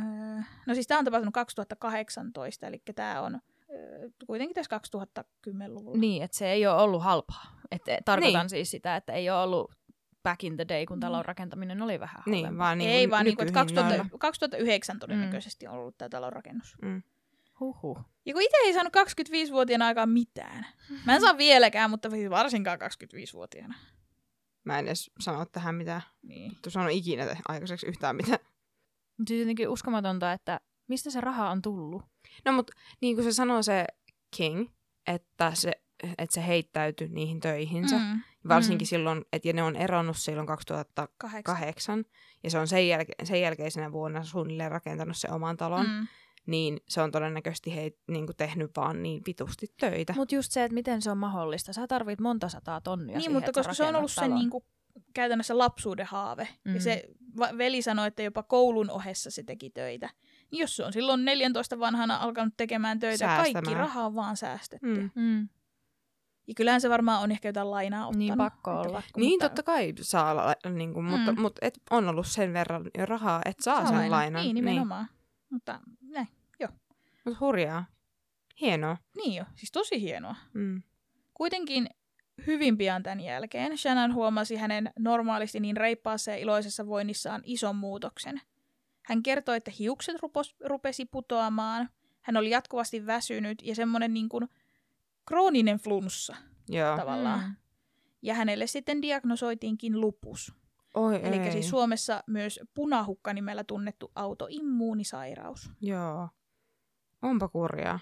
no 0.67 0.75
siis 0.75 0.87
tämä 0.87 0.99
on 0.99 1.05
tapahtunut 1.05 1.35
2018, 1.35 2.67
eli 2.67 2.83
tämä 2.95 3.21
on 3.23 3.41
öö, 3.75 4.09
kuitenkin 4.27 4.55
tässä 4.55 4.77
2010-luvulla. 4.77 5.99
Niin, 6.01 6.23
että 6.23 6.37
se 6.37 6.51
ei 6.53 6.67
ole 6.67 6.83
ollut 6.83 7.03
halpaa. 7.03 7.57
Et, 7.71 7.83
tarkoitan 8.05 8.41
Niin. 8.41 8.51
siis 8.51 8.71
sitä, 8.71 8.97
että 8.97 9.13
ei 9.13 9.31
ole 9.31 9.41
ollut 9.43 9.73
back 10.23 10.45
in 10.45 10.57
the 10.57 10.65
day, 10.69 10.87
kun 10.87 10.97
Mm. 10.97 11.01
talon 11.01 11.25
rakentaminen 11.25 11.83
oli 11.83 12.01
vähän 12.01 12.23
Niin, 12.27 12.45
halvempaa. 12.45 12.65
vaan 12.67 12.79
niin 12.79 12.91
Ei 12.91 13.11
vaan 13.11 13.25
niin 13.25 13.37
kuin, 13.37 13.49
että 13.49 13.55
2000, 13.59 13.89
nykyhinnoilla. 13.89 14.19
2009 14.19 14.99
todennäköisesti 14.99 15.67
on 15.67 15.75
ollut 15.75 15.99
tämä 15.99 16.09
talon 16.09 16.33
rakennus. 16.33 16.77
Mm. 16.83 17.03
Huhhuh. 17.61 17.99
Ja 18.27 18.33
kun 18.33 18.43
itse 18.43 18.57
ei 18.65 18.75
saanut 18.75 18.93
25-vuotiaana 18.97 19.87
aikaan 19.87 20.09
mitään. 20.11 20.67
Mä 21.07 21.15
en 21.15 21.21
saa 21.21 21.39
vieläkään, 21.39 21.91
mutta 21.91 22.11
siis 22.11 22.31
varsinkaan 22.31 22.79
25-vuotiaana. 22.79 23.75
Mä 24.65 24.79
en 24.79 24.87
edes 24.87 25.11
sano 25.21 25.45
tähän 25.47 25.75
mitään. 25.75 26.03
Niin. 26.23 26.51
Vittu 26.51 26.71
sano 26.71 26.89
ikinä 26.89 27.37
aikaiseksi 27.49 27.87
yhtään 27.87 28.17
mitään. 28.17 28.39
Mutta 29.19 29.29
siis 29.29 29.41
jotenkin 29.41 29.69
uskomatonta, 29.69 30.33
että 30.33 30.61
mistä 30.89 31.11
se 31.11 31.21
raha 31.21 31.51
on 31.51 31.63
tullut. 31.63 32.03
No 32.45 32.53
mutta 32.53 32.73
niin 33.01 33.17
kuin 33.17 33.25
se 33.25 33.33
sanoo 33.33 33.63
se 33.63 33.85
King, 34.37 34.69
että 35.07 35.55
se, 35.55 35.73
että 36.19 36.35
se 36.35 36.47
heittäytyi 36.47 37.09
niihin 37.09 37.41
töihinsä. 37.41 37.99
Mm. 37.99 38.21
Varsinkin 38.49 38.87
Mm. 38.87 38.89
silloin, 38.89 39.25
että 39.33 39.49
ja 39.49 39.53
ne 39.55 39.63
on 39.63 39.77
eronnut 39.77 40.17
silloin 40.17 40.47
2008. 40.47 41.43
Kahdeksan. 41.45 42.05
Ja 42.45 42.51
se 42.51 42.59
on 42.59 42.69
sen, 42.69 42.89
jälke- 42.89 43.25
sen 43.25 43.41
jälkeisenä 43.41 43.93
vuonna 43.93 44.25
suunnilleen 44.25 44.71
rakentanut 44.71 45.17
se 45.17 45.29
oman 45.31 45.57
talon. 45.57 45.87
Mm. 45.87 46.07
Niin 46.47 46.81
se 46.89 47.03
on 47.03 47.11
todennäköisesti 47.11 47.75
he, 47.77 47.93
niin 48.11 48.27
kuin 48.27 48.37
tehnyt 48.37 48.71
vaan 48.77 49.03
niin 49.03 49.23
vitusti 49.27 49.67
töitä. 49.81 50.13
Mutta 50.17 50.35
just 50.35 50.53
se, 50.53 50.65
että 50.65 50.75
miten 50.75 51.03
se 51.03 51.11
on 51.11 51.19
mahdollista. 51.19 51.73
Sä 51.73 51.87
tarvit 51.87 52.21
monta 52.21 52.49
sataa 52.49 52.81
tonnia 52.81 53.07
Niin, 53.07 53.21
siihen, 53.21 53.33
mutta 53.33 53.53
koska 53.53 53.75
se 53.75 53.85
on 53.85 53.97
ollut 53.97 54.11
sen 54.13 54.25
talon. 54.25 54.39
niin 54.39 54.51
kuin, 54.51 54.65
käytännössä 55.15 55.59
lapsuuden 55.59 56.07
haave. 56.07 56.49
Mm. 56.65 56.75
Ja 56.75 56.81
se 56.81 57.05
va- 57.39 57.59
veli 57.59 57.83
sanoi, 57.83 58.07
että 58.09 58.23
jopa 58.23 58.43
koulun 58.43 58.91
ohessa 58.91 59.31
se 59.31 59.43
teki 59.43 59.71
töitä. 59.71 60.11
Niin 60.51 60.61
jos 60.61 60.77
se 60.77 60.85
on 60.85 60.93
silloin 60.93 61.25
14 61.25 61.79
vanhana 61.79 62.17
alkanut 62.17 62.55
tekemään 62.57 62.99
töitä, 62.99 63.27
kaikki 63.27 63.53
Säästämään. 63.53 63.81
raha 63.81 64.07
on 64.07 64.15
vaan 64.15 64.37
säästetty. 64.37 64.87
Mm. 64.87 65.11
Mm. 65.15 65.49
Ja 66.47 66.55
kyllähän 66.57 66.81
se 66.81 66.91
varmaan 66.91 67.23
on 67.23 67.31
ehkä 67.31 67.49
jotain 67.49 67.71
lainaa 67.71 68.01
ottanut. 68.07 68.19
Niin, 68.19 68.37
pakko 68.37 68.71
olla. 68.71 69.03
Niin, 69.17 69.31
mutta 69.33 69.49
totta 69.49 69.63
kai 69.63 69.93
saa, 70.01 70.55
niin 70.75 70.93
kuin, 70.95 71.05
mutta, 71.05 71.33
Mm. 71.33 71.41
mutta 71.41 71.59
et 71.63 71.79
on 71.91 72.09
ollut 72.09 72.27
sen 72.27 72.53
verran 72.53 72.91
jo 72.99 73.07
rahaa, 73.07 73.43
että 73.45 73.65
saa, 73.65 73.77
saa 73.77 73.87
sen 73.87 73.95
lainaa. 73.97 74.19
lainan. 74.19 74.43
Niin, 74.43 74.55
nimenomaan. 74.55 75.09
Mutta 75.55 75.81
näin. 76.01 76.29
Mutta 77.25 77.39
hurjaa. 77.41 77.85
Hienoa. 78.61 78.97
Niin 79.17 79.35
jo, 79.35 79.45
siis 79.57 79.73
tosi 79.73 80.01
hienoa. 80.01 80.37
Mm. 80.55 80.83
Kuitenkin 81.35 81.89
hyvin 82.47 82.79
pian 82.79 83.03
tämän 83.03 83.21
jälkeen 83.21 83.79
Shannon 83.79 84.15
huomasi 84.15 84.57
hänen 84.57 84.91
normaalisti 84.99 85.61
niin 85.61 85.77
reippaassa 85.77 86.31
ja 86.31 86.37
iloisessa 86.37 86.87
voinnissaan 86.87 87.43
ison 87.45 87.77
muutoksen. 87.77 88.41
Hän 89.03 89.23
kertoi, 89.23 89.57
että 89.57 89.71
hiukset 89.79 90.23
rupos, 90.23 90.57
rupesi 90.65 91.07
putoamaan, 91.07 91.89
hän 92.23 92.37
oli 92.37 92.51
jatkuvasti 92.51 93.07
väsynyt 93.07 93.63
ja 93.63 93.75
semmoinen 93.75 94.15
niin 94.15 94.29
kuin 94.29 94.49
krooninen 95.27 95.79
flunssa 95.79 96.37
Joo. 96.69 96.97
tavallaan. 96.97 97.45
Mm. 97.45 97.57
Ja 98.23 98.35
hänelle 98.35 98.67
sitten 98.67 99.03
diagnosoitiinkin 99.03 100.01
lupus. 100.01 100.55
Oi 100.95 101.21
Eli 101.23 101.37
ei. 101.37 101.53
siis 101.53 101.69
Suomessa 101.69 102.23
myös 102.27 102.61
punahukka 102.75 103.33
nimellä 103.33 103.65
tunnettu 103.65 104.13
autoimmuunisairaus. 104.15 105.71
Joo. 105.81 106.29
Onpa 107.23 107.49
kurjaa. 107.49 108.01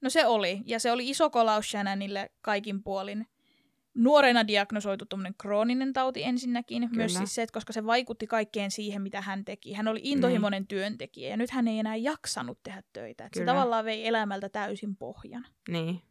No 0.00 0.10
se 0.10 0.26
oli, 0.26 0.62
ja 0.66 0.80
se 0.80 0.92
oli 0.92 1.10
iso 1.10 1.30
kolaus 1.30 1.70
Shannonille 1.70 2.30
kaikin 2.40 2.82
puolin. 2.82 3.26
Nuorena 3.94 4.46
diagnosoitu 4.46 5.06
tuommoinen 5.06 5.34
krooninen 5.38 5.92
tauti 5.92 6.22
ensinnäkin. 6.22 6.82
Kyllä. 6.82 6.96
Myös 6.96 7.14
siis 7.14 7.34
se, 7.34 7.42
että 7.42 7.52
koska 7.52 7.72
se 7.72 7.86
vaikutti 7.86 8.26
kaikkeen 8.26 8.70
siihen, 8.70 9.02
mitä 9.02 9.20
hän 9.20 9.44
teki. 9.44 9.72
Hän 9.72 9.88
oli 9.88 10.00
intohimoinen 10.02 10.62
mm. 10.62 10.66
työntekijä, 10.66 11.30
ja 11.30 11.36
nyt 11.36 11.50
hän 11.50 11.68
ei 11.68 11.78
enää 11.78 11.96
jaksanut 11.96 12.58
tehdä 12.62 12.82
töitä. 12.92 13.28
Se 13.32 13.44
tavallaan 13.44 13.84
vei 13.84 14.06
elämältä 14.06 14.48
täysin 14.48 14.96
pohjan. 14.96 15.46
Niin. 15.68 16.02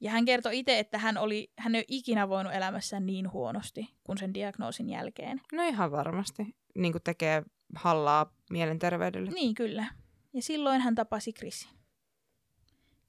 Ja 0.00 0.10
hän 0.10 0.24
kertoi 0.24 0.58
itse, 0.58 0.78
että 0.78 0.98
hän, 0.98 1.18
oli, 1.18 1.52
hän 1.58 1.74
ei 1.74 1.78
ole 1.78 1.84
ikinä 1.88 2.28
voinut 2.28 2.54
elämässään 2.54 3.06
niin 3.06 3.32
huonosti 3.32 3.88
kuin 4.04 4.18
sen 4.18 4.34
diagnoosin 4.34 4.88
jälkeen. 4.88 5.40
No 5.52 5.62
ihan 5.62 5.90
varmasti. 5.90 6.56
Niin 6.74 6.92
kuin 6.92 7.02
tekee 7.02 7.42
hallaa 7.74 8.34
mielenterveydelle. 8.50 9.30
Niin, 9.30 9.54
kyllä. 9.54 9.86
Ja 10.32 10.42
silloin 10.42 10.80
hän 10.80 10.94
tapasi 10.94 11.32
Chrisin. 11.32 11.70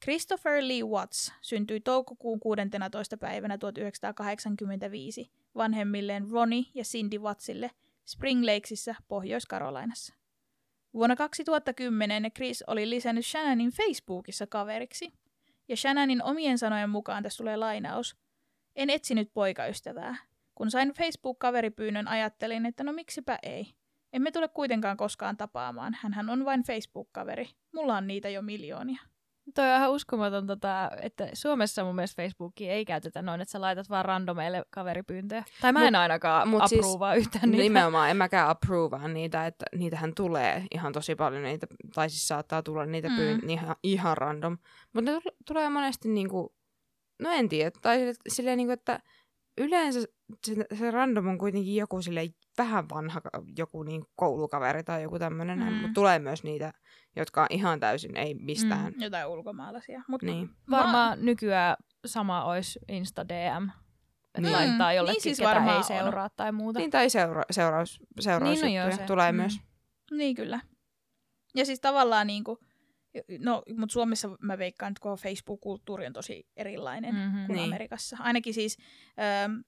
Christopher 0.03 0.61
Lee 0.61 0.83
Watts 0.83 1.33
syntyi 1.41 1.79
toukokuun 1.79 2.39
16. 2.39 3.17
päivänä 3.17 3.57
1985 3.57 5.31
vanhemmilleen 5.55 6.31
Ronnie 6.31 6.63
ja 6.73 6.83
Cindy 6.83 7.17
Wattsille 7.17 7.71
Spring 8.05 8.43
Lakesissa 8.45 8.95
Pohjois-Karolainassa. 9.07 10.13
Vuonna 10.93 11.15
2010 11.15 12.31
Chris 12.31 12.63
oli 12.67 12.89
lisännyt 12.89 13.25
Shannonin 13.25 13.71
Facebookissa 13.71 14.47
kaveriksi, 14.47 15.13
ja 15.71 15.77
Shannonin 15.77 16.23
omien 16.23 16.57
sanojen 16.57 16.89
mukaan 16.89 17.23
tässä 17.23 17.37
tulee 17.37 17.57
lainaus. 17.57 18.17
En 18.75 18.89
etsinyt 18.89 19.33
poikaystävää. 19.33 20.15
Kun 20.55 20.71
sain 20.71 20.93
Facebook-kaveripyynnön, 20.93 22.07
ajattelin, 22.07 22.65
että 22.65 22.83
no 22.83 22.93
miksipä 22.93 23.39
ei. 23.43 23.73
Emme 24.13 24.31
tule 24.31 24.47
kuitenkaan 24.47 24.97
koskaan 24.97 25.37
tapaamaan. 25.37 25.97
Hänhän 26.01 26.29
on 26.29 26.45
vain 26.45 26.63
Facebook-kaveri. 26.63 27.49
Mulla 27.73 27.97
on 27.97 28.07
niitä 28.07 28.29
jo 28.29 28.41
miljoonia. 28.41 29.01
Toi 29.55 29.69
on 29.71 29.75
ihan 29.77 29.91
uskomaton, 29.91 30.47
tota, 30.47 30.91
että 31.01 31.27
Suomessa 31.33 31.83
mun 31.83 31.95
mielestä 31.95 32.21
Facebookia 32.23 32.71
ei 32.73 32.85
käytetä 32.85 33.21
noin, 33.21 33.41
että 33.41 33.51
sä 33.51 33.61
laitat 33.61 33.89
vaan 33.89 34.05
randomeille 34.05 34.63
kaveripyyntöjä. 34.69 35.43
Tai 35.61 35.71
mä 35.71 35.79
Mut- 35.79 35.87
en 35.87 35.95
ainakaan 35.95 36.47
mut 36.47 36.67
siis 36.67 36.85
approvea 36.85 37.13
yhtään 37.15 37.51
niitä. 37.51 37.63
Nimenomaan, 37.63 38.09
en 38.09 38.17
mäkään 38.17 38.49
approvea 38.49 39.07
niitä, 39.07 39.45
että 39.47 39.65
niitähän 39.75 40.15
tulee 40.15 40.65
ihan 40.71 40.93
tosi 40.93 41.15
paljon 41.15 41.43
niitä, 41.43 41.67
tai 41.93 42.09
siis 42.09 42.27
saattaa 42.27 42.63
tulla 42.63 42.85
niitä 42.85 43.09
Mm. 43.09 43.15
pyyn, 43.15 43.49
ihan, 43.49 43.75
ihan 43.83 44.17
random. 44.17 44.57
Mutta 44.93 45.11
ne 45.11 45.17
tul- 45.17 45.35
tulee 45.47 45.69
monesti 45.69 46.09
niinku, 46.09 46.55
no 47.21 47.29
en 47.31 47.49
tiedä, 47.49 47.71
tai 47.81 47.97
sille- 47.97 48.13
silleen 48.29 48.57
niinku, 48.57 48.71
että 48.73 48.99
yleensä 49.57 49.99
se, 50.47 50.55
se 50.79 50.91
random 50.91 51.27
on 51.27 51.37
kuitenkin 51.37 51.75
joku 51.75 52.01
sille 52.01 52.21
vähän 52.57 52.89
vanha 52.89 53.21
joku 53.57 53.83
niin 53.83 54.03
koulukaveri 54.15 54.83
tai 54.83 55.03
joku 55.03 55.19
tämmöinen, 55.19 55.59
Mm. 55.59 55.65
mutta 55.73 55.91
tulee 55.93 56.19
myös 56.19 56.43
niitä, 56.43 56.73
jotka 57.15 57.41
on 57.41 57.47
ihan 57.49 57.79
täysin 57.79 58.17
ei 58.17 58.33
mistään. 58.33 58.93
Mm. 58.93 59.01
Jotain 59.01 59.27
ulkomaalaisia. 59.27 60.01
Mut 60.07 60.21
Niin. 60.21 60.49
Varmaan 60.69 61.25
nykyään 61.25 61.75
sama 62.05 62.43
olisi 62.45 62.79
Insta 62.87 63.27
DM. 63.29 63.63
Että 64.25 64.41
Niin. 64.41 64.51
laittaa 64.53 64.93
jollekin, 64.93 65.13
niin 65.15 65.21
siis 65.21 65.37
ketä 65.37 65.49
varmaan 65.49 65.71
ei 65.73 65.77
on. 65.77 65.83
seuraa 65.83 66.29
tai 66.29 66.51
muuta. 66.51 66.79
Niin, 66.79 66.91
tai 66.91 67.09
seura- 67.09 67.43
seuraus, 67.51 67.99
seurausjuttuja 68.19 68.69
Niin, 68.71 68.85
no 68.85 68.91
joo, 68.91 68.97
se. 68.97 69.03
tulee 69.07 69.31
Mm. 69.31 69.35
myös. 69.35 69.59
Niin 70.11 70.35
kyllä. 70.35 70.59
Ja 71.55 71.65
siis 71.65 71.79
tavallaan 71.79 72.27
niinku, 72.27 72.59
no, 73.39 73.63
mutta 73.77 73.93
Suomessa 73.93 74.29
mä 74.41 74.57
veikkaan, 74.57 74.91
että 74.91 75.01
koko 75.01 75.15
Facebook-kulttuuri 75.17 76.05
on 76.05 76.13
tosi 76.13 76.47
erilainen 76.57 77.15
Mhm. 77.15 77.45
kuin 77.45 77.55
Niin. 77.55 77.65
Amerikassa. 77.69 78.17
Ainakin 78.19 78.53
siis 78.53 78.77
ähm, 79.19 79.59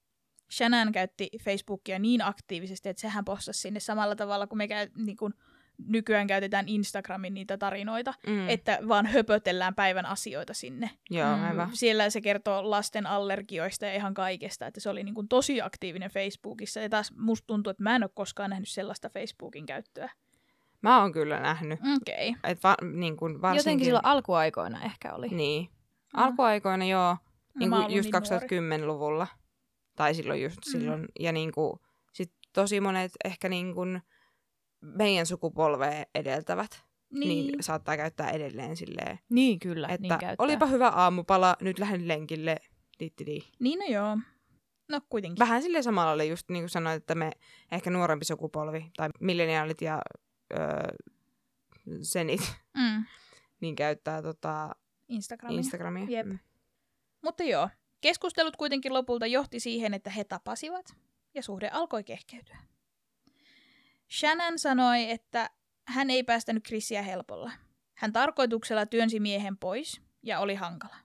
Shannon 0.52 0.92
käytti 0.92 1.28
Facebookia 1.44 1.98
niin 1.98 2.22
aktiivisesti, 2.22 2.88
että 2.88 3.00
sehän 3.00 3.24
postasi 3.24 3.60
sinne 3.60 3.80
samalla 3.80 4.16
tavalla 4.16 4.46
kuin 4.46 4.56
me 4.58 4.68
käy, 4.68 4.88
niin 4.96 5.16
kuin 5.16 5.34
nykyään 5.86 6.26
käytetään 6.26 6.68
Instagramin 6.68 7.34
niitä 7.34 7.58
tarinoita, 7.58 8.14
Mm. 8.26 8.32
mm. 8.32 8.48
että 8.48 8.78
vaan 8.88 9.06
höpötellään 9.06 9.74
päivän 9.74 10.06
asioita 10.06 10.54
sinne. 10.54 10.90
Joo, 11.10 11.36
Mm. 11.36 11.44
aivan. 11.44 11.70
Siellä 11.76 12.10
se 12.10 12.20
kertoo 12.20 12.70
lasten 12.70 13.06
allergioista 13.06 13.86
ja 13.86 13.94
ihan 13.94 14.14
kaikesta, 14.14 14.66
että 14.66 14.80
se 14.80 14.88
oli 14.90 15.04
niin 15.04 15.14
kuin 15.14 15.28
tosi 15.28 15.60
aktiivinen 15.62 16.10
Facebookissa. 16.10 16.80
Ja 16.80 16.88
taas 16.88 17.12
musta 17.16 17.46
tuntuu, 17.46 17.70
että 17.70 17.82
mä 17.82 17.96
en 17.96 18.02
ole 18.02 18.10
koskaan 18.14 18.50
nähnyt 18.50 18.68
sellaista 18.68 19.08
Facebookin 19.08 19.66
käyttöä. 19.66 20.10
Mä 20.84 21.00
oon 21.00 21.12
kyllä 21.12 21.40
nähnyt. 21.40 21.80
Okei. 21.96 22.28
Okay. 22.28 22.50
Et 22.50 22.62
va, 22.64 22.76
niin 22.92 23.16
kuin 23.16 23.42
varsinkin, 23.42 23.58
Jotenkin 23.60 23.84
silloin 23.84 24.04
alkuaikoina 24.04 24.82
ehkä 24.84 25.14
oli. 25.14 25.28
Niin. 25.28 25.68
Alkuaikoina 26.14 26.84
joo, 26.84 27.16
niin 27.58 27.70
kuin 27.70 27.90
just 27.90 28.10
niin 28.12 28.22
nuori. 28.60 28.82
2010-luvulla. 28.82 29.26
Tai 29.96 30.14
silloin 30.14 30.42
just 30.42 30.58
Mm. 30.66 30.72
silloin. 30.72 31.06
Ja 31.20 31.32
niin 31.32 31.52
kuin, 31.52 31.80
sit 32.12 32.32
tosi 32.52 32.80
monet 32.80 33.12
ehkä 33.24 33.48
niin 33.48 33.74
kuin 33.74 34.02
meidän 34.80 35.26
sukupolvea 35.26 36.04
edeltävät, 36.14 36.84
niin. 37.12 37.28
Niin. 37.28 37.46
niin 37.46 37.62
saattaa 37.62 37.96
käyttää 37.96 38.30
edelleen 38.30 38.76
silleen, 38.76 39.18
Niin 39.30 39.58
kyllä, 39.58 39.88
että 39.88 40.00
niin 40.00 40.18
käyttää. 40.18 40.44
olipa 40.44 40.66
hyvä 40.66 40.88
aamupala, 40.88 41.56
nyt 41.60 41.78
lähden 41.78 42.08
lenkille, 42.08 42.56
dittidi. 43.00 43.38
Niin 43.60 43.78
no 43.78 43.84
joo. 43.86 44.18
No 44.88 45.00
kuitenkin. 45.08 45.38
Vähän 45.38 45.62
silleen 45.62 45.84
samalla 45.84 46.24
just 46.24 46.50
niin 46.50 46.62
kuin 46.62 46.70
sanoit, 46.70 46.96
että 46.96 47.14
me 47.14 47.30
ehkä 47.72 47.90
nuorempi 47.90 48.24
sukupolvi 48.24 48.90
tai 48.96 49.08
milleniaalit 49.20 49.82
ja 49.82 50.02
öö, 50.54 50.96
senit, 52.02 52.40
Mm. 52.74 53.04
niin 53.60 53.76
käyttää 53.76 54.22
tota 54.22 54.76
Instagramia. 55.08 55.56
Instagramia. 55.58 56.06
Jep. 56.08 56.26
Mm. 56.26 56.38
Mutta 57.22 57.42
joo, 57.42 57.68
keskustelut 58.00 58.56
kuitenkin 58.56 58.94
lopulta 58.94 59.26
johti 59.26 59.60
siihen, 59.60 59.94
että 59.94 60.10
he 60.10 60.24
tapasivat 60.24 60.96
ja 61.34 61.42
suhde 61.42 61.68
alkoi 61.68 62.04
kehkeytyä. 62.04 62.56
Shannon 64.10 64.58
sanoi, 64.58 65.10
että 65.10 65.50
hän 65.88 66.10
ei 66.10 66.22
päästänyt 66.22 66.64
Chrisiä 66.64 67.02
helpolla. 67.02 67.52
Hän 67.94 68.12
tarkoituksella 68.12 68.86
työnsi 68.86 69.20
miehen 69.20 69.56
pois 69.56 70.00
ja 70.22 70.40
oli 70.40 70.54
hankala. 70.54 70.96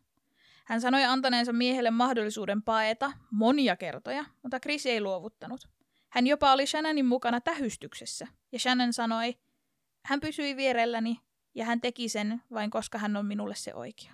Hän 0.65 0.81
sanoi 0.81 1.03
antaneensa 1.03 1.53
miehelle 1.53 1.91
mahdollisuuden 1.91 2.61
paeta 2.63 3.11
monia 3.31 3.75
kertoja, 3.75 4.25
mutta 4.43 4.59
Chris 4.59 4.85
ei 4.85 5.01
luovuttanut. 5.01 5.69
Hän 6.09 6.27
jopa 6.27 6.51
oli 6.51 6.65
Shannonin 6.65 7.05
mukana 7.05 7.41
tähystyksessä, 7.41 8.27
ja 8.51 8.59
Shannon 8.59 8.93
sanoi, 8.93 9.37
hän 10.05 10.19
pysyi 10.19 10.55
vierelläni 10.55 11.19
ja 11.55 11.65
hän 11.65 11.81
teki 11.81 12.09
sen 12.09 12.41
vain 12.53 12.69
koska 12.69 12.97
hän 12.97 13.17
on 13.17 13.25
minulle 13.25 13.55
se 13.55 13.73
oikea. 13.73 14.11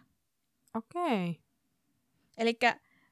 Okei. 0.75 1.29
Okay. 1.29 1.33
Eli 2.37 2.57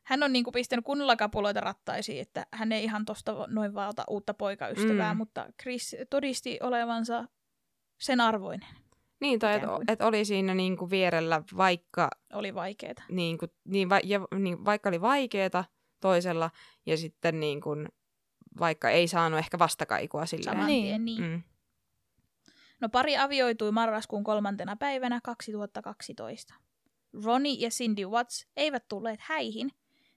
hän 0.03 0.23
on 0.23 0.33
niinku 0.33 0.51
pistänyt 0.51 0.85
kunnolla 0.85 1.15
kapuloita 1.15 1.61
rattaisiin, 1.61 2.21
että 2.21 2.45
hän 2.51 2.71
ei 2.71 2.83
ihan 2.83 3.05
tosta 3.05 3.47
noin 3.47 3.73
vaan 3.73 3.89
ota 3.89 4.03
uutta 4.09 4.33
poikaystävää, 4.33 5.13
Mm. 5.13 5.17
mutta 5.17 5.47
Chris 5.61 5.95
todisti 6.09 6.59
olevansa 6.61 7.25
sen 8.01 8.21
arvoinen. 8.21 8.69
Niin, 9.19 9.39
tai 9.39 9.55
että 9.55 9.67
et 9.87 10.01
oli 10.01 10.25
siinä 10.25 10.53
niinku 10.53 10.89
vierellä, 10.89 11.41
vaikka, 11.57 12.09
Oli 12.33 12.55
vaikeeta. 12.55 13.03
niinku, 13.09 13.45
niin, 13.65 13.89
va, 13.89 13.99
ja, 14.03 14.19
niin, 14.39 14.65
vaikka 14.65 14.89
oli 14.89 15.01
vaikeeta 15.01 15.65
toisella, 15.99 16.51
ja 16.85 16.97
sitten 16.97 17.39
niinku, 17.39 17.69
vaikka 18.59 18.89
ei 18.89 19.07
saanut 19.07 19.39
ehkä 19.39 19.59
vastakaikua 19.59 20.25
silleen. 20.25 20.55
Saman 20.55 20.67
Niin. 20.67 20.85
tien, 20.85 21.05
niin. 21.05 21.21
Mm. 21.23 21.41
No 22.79 22.89
pari 22.89 23.17
avioitui 23.17 23.71
marraskuun 23.71 24.23
kolmantena 24.23 24.75
päivänä 24.75 25.19
2012. 25.23 26.53
Ronnie 27.23 27.55
ja 27.59 27.69
Cindy 27.69 28.05
Watts 28.05 28.47
eivät 28.57 28.87
tulleet 28.87 29.19
häihin, 29.21 29.71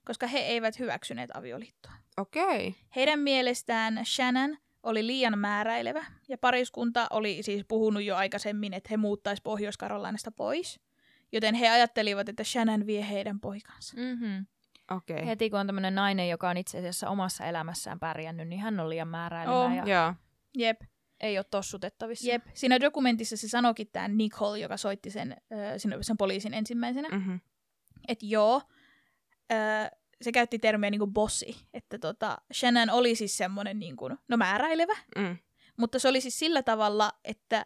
koska 0.05 0.27
he 0.27 0.39
eivät 0.39 0.79
hyväksyneet 0.79 1.29
avioliittoa. 1.33 1.91
Okei. 2.17 2.75
Heidän 2.95 3.19
mielestään 3.19 4.01
Shannon 4.05 4.57
oli 4.83 5.07
liian 5.07 5.39
määräilevä 5.39 6.05
ja 6.29 6.37
pariskunta 6.37 7.07
oli 7.09 7.43
siis 7.43 7.65
puhunut 7.67 8.03
jo 8.03 8.15
aikaisemmin, 8.15 8.73
että 8.73 8.87
he 8.91 8.97
muuttaisi 8.97 9.41
Pohjois-Karolainasta 9.41 10.31
pois. 10.31 10.79
Joten 11.31 11.55
he 11.55 11.69
ajattelivat, 11.69 12.29
että 12.29 12.43
Shannon 12.43 12.85
vie 12.85 13.09
heidän 13.09 13.39
poikansa. 13.39 13.97
Mm-hmm. 13.97 14.45
Okei. 14.91 15.25
Heti 15.25 15.49
kun 15.49 15.59
on 15.59 15.65
tämmöinen 15.67 15.95
nainen, 15.95 16.29
joka 16.29 16.49
on 16.49 16.57
itse 16.57 16.77
asiassa 16.77 17.09
omassa 17.09 17.45
elämässään 17.45 17.99
pärjännyt, 17.99 18.47
niin 18.47 18.61
hän 18.61 18.79
on 18.79 18.89
liian 18.89 19.07
määräilevä 19.07 19.57
On. 19.59 19.73
ja 19.75 19.83
Joo. 19.87 20.13
Jep, 20.57 20.81
ei 21.19 21.37
ole 21.37 21.45
tossutettavissa. 21.51 22.27
jep. 22.27 22.43
Siinä 22.53 22.79
dokumentissa 22.79 23.37
se 23.37 23.47
sanoikin 23.47 23.87
tämä 23.91 24.07
Nicole, 24.07 24.59
joka 24.59 24.77
soitti 24.77 25.09
sen, 25.11 25.31
äh, 25.31 25.57
sen 26.01 26.17
poliisin 26.17 26.53
ensimmäisenä, 26.53 27.09
Mm-hmm. 27.09 27.39
että 28.07 28.25
joo, 28.25 28.61
äh, 29.51 29.89
se 30.21 30.31
käytti 30.31 30.59
termiä 30.59 30.89
niin 30.89 30.99
kuin 30.99 31.13
bossi, 31.13 31.55
että 31.73 31.99
tota, 31.99 32.37
Shannon 32.53 32.89
oli 32.89 33.15
siis 33.15 33.37
semmoinen 33.37 33.79
niin 33.79 33.95
kuin, 33.95 34.17
no 34.27 34.37
määräilevä, 34.37 34.93
Mm. 35.17 35.37
mutta 35.77 35.99
se 35.99 36.07
oli 36.07 36.21
siis 36.21 36.39
sillä 36.39 36.63
tavalla, 36.63 37.11
että 37.23 37.65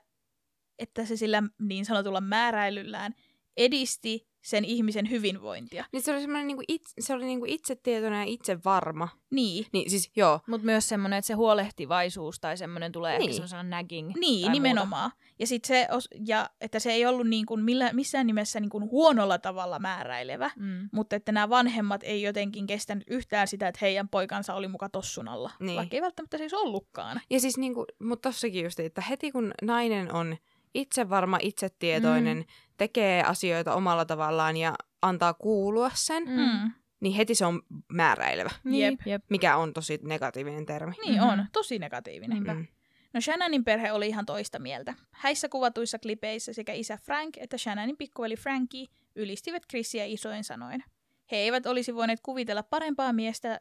että 0.80 1.06
se 1.06 1.18
sillä 1.18 1.44
niin 1.60 1.86
sanotulla 1.86 2.22
määräilyllään 2.22 3.16
edisti 3.58 4.31
sen 4.42 4.66
ihmisen 4.66 5.10
hyvinvointia. 5.10 5.86
Niin 5.92 6.02
se 6.02 6.12
oli 6.12 6.22
semmoinen 6.22 6.48
niinku 6.48 6.64
itse, 6.68 6.94
se 7.00 7.14
oli 7.14 7.26
niinku 7.26 7.46
itsetietoinen 7.50 8.20
ja 8.20 8.26
itse 8.34 8.58
varma. 8.66 9.08
Niin, 9.30 9.66
Niin 9.74 9.90
siis 9.90 10.12
joo, 10.16 10.40
Mutta 10.48 10.66
myös 10.66 10.90
semmoinen, 10.90 11.18
että 11.20 11.28
se 11.28 11.34
huolehtivaisuus 11.34 12.40
tai 12.40 12.58
semmoinen 12.58 12.92
tulee 12.92 13.18
Niin. 13.18 13.22
ehkä 13.22 13.34
semmoisena 13.34 13.64
nagging. 13.64 14.12
niin 14.20 14.52
nimenomaan. 14.52 15.12
Ja, 15.40 15.48
sit 15.48 15.66
se, 15.66 15.88
ja 16.28 16.50
että 16.62 16.80
se 16.80 16.92
ei 16.92 17.06
ollut 17.06 17.28
niin 17.28 17.46
kuin 17.46 17.62
millä, 17.64 17.94
missään 17.94 18.28
nimessä 18.28 18.60
niin 18.60 18.70
kuin 18.70 18.90
huonolla 18.92 19.38
tavalla 19.38 19.80
määräilevä, 19.80 20.52
Muuta. 20.56 20.72
Mm. 20.82 20.90
mutta 20.92 21.16
että 21.16 21.32
nämä 21.32 21.50
vanhemmat 21.50 22.04
ei 22.04 22.22
jotenkin 22.22 22.68
kestänyt 22.68 23.04
yhtään 23.08 23.48
sitä, 23.48 23.68
että 23.68 23.80
heidän 23.82 24.10
poikansa 24.10 24.54
oli 24.54 24.68
muka 24.68 24.90
tossun 24.90 25.28
alla. 25.28 25.52
Niin. 25.60 25.78
Vaikka 25.78 25.96
ei 25.96 26.02
välttämättä 26.02 26.38
siis 26.38 26.54
ollutkaan. 26.54 27.22
Ja 27.30 27.40
siis 27.40 27.58
niinku, 27.58 27.86
mutta 28.04 28.30
tossakin 28.30 28.64
just, 28.64 28.80
että 28.80 29.02
heti 29.02 29.32
kun 29.32 29.54
nainen 29.62 30.14
on 30.14 30.38
itsevarma, 30.74 31.38
itsetietoinen, 31.42 32.38
mm. 32.38 32.44
tekee 32.78 33.24
asioita 33.24 33.74
omalla 33.76 34.06
tavallaan 34.06 34.58
ja 34.58 34.76
antaa 35.02 35.34
kuulua 35.34 35.92
sen, 35.94 36.24
mm. 36.24 36.40
Mm. 36.40 36.72
niin 37.00 37.16
heti 37.16 37.36
se 37.36 37.46
on 37.46 37.62
määräilevä, 37.94 38.50
Niin, 38.64 38.82
Jep. 38.92 39.00
jep. 39.06 39.24
mikä 39.30 39.58
on 39.58 39.74
tosi 39.74 40.00
negatiivinen 40.04 40.66
termi. 40.66 40.94
Niin 41.06 41.22
Mhm. 41.22 41.30
on, 41.30 41.46
tosi 41.54 41.80
negatiivinen. 41.80 42.36
Niinpä. 42.36 42.54
Mm. 42.54 42.68
No 43.14 43.22
Shannonin 43.22 43.64
perhe 43.64 43.92
oli 43.92 44.08
ihan 44.08 44.26
toista 44.26 44.60
mieltä. 44.60 44.94
Häissä 45.12 45.50
kuvatuissa 45.50 46.00
klipeissä 46.00 46.54
sekä 46.54 46.74
isä 46.74 46.98
Frank 46.98 47.38
että 47.38 47.58
Shannonin 47.58 47.98
pikkuveli 47.98 48.36
Frankie 48.36 48.86
ylistivät 49.16 49.64
Chrissiä 49.70 50.06
isoin 50.06 50.44
sanoin. 50.44 50.84
He 51.32 51.38
eivät 51.38 51.66
olisi 51.66 51.96
voineet 51.96 52.20
kuvitella 52.24 52.64
parempaa 52.64 53.14
miestä 53.14 53.60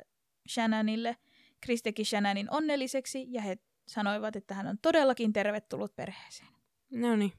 Shannonille. 0.49 1.17
Chris 1.65 1.83
teki 1.83 2.05
Shannonin 2.05 2.47
onnelliseksi 2.51 3.27
ja 3.31 3.43
he 3.43 3.59
sanoivat, 3.89 4.37
että 4.37 4.55
hän 4.55 4.67
on 4.67 4.79
todellakin 4.83 5.33
tervetullut 5.33 5.97
perheeseen. 5.97 6.49
No 6.91 7.17
niin. 7.17 7.33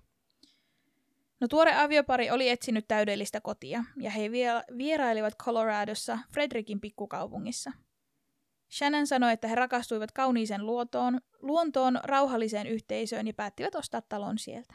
No 1.39 1.47
tuore 1.47 1.75
aviopari 1.75 2.31
oli 2.31 2.49
etsinyt 2.49 2.87
täydellistä 2.87 3.41
kotia 3.41 3.83
ja 3.97 4.11
he 4.11 4.31
vie- 4.31 4.77
vierailivat 4.77 5.37
Coloradossa 5.37 6.19
Frederickin 6.33 6.81
pikkukaupungissa. 6.81 7.71
Shannon 8.71 9.07
sanoi, 9.07 9.33
että 9.33 9.47
he 9.47 9.55
rakastuivat 9.55 10.11
kauniiseen 10.11 10.65
luontoon, 10.65 11.21
luontoon, 11.39 11.99
rauhalliseen 12.03 12.67
yhteisöön 12.67 13.27
ja 13.27 13.33
päättivät 13.33 13.75
ostaa 13.75 14.01
talon 14.01 14.39
sieltä. 14.39 14.73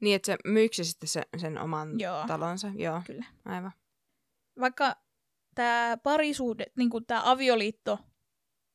Niin, 0.00 0.16
että 0.16 0.26
se 0.26 0.36
myyksi 0.44 0.84
sitten 0.84 1.08
se, 1.08 1.22
sen 1.36 1.58
oman 1.58 2.00
Joo. 2.00 2.26
talonsa. 2.26 2.72
Joo, 2.74 3.02
Kyllä. 3.06 3.24
aivan. 3.44 3.72
Vaikka 4.60 4.96
tämä 5.54 5.98
parisuhde, 6.02 6.66
niin 6.76 6.90
kuin 6.90 7.06
tämä 7.06 7.30
avioliitto 7.30 7.98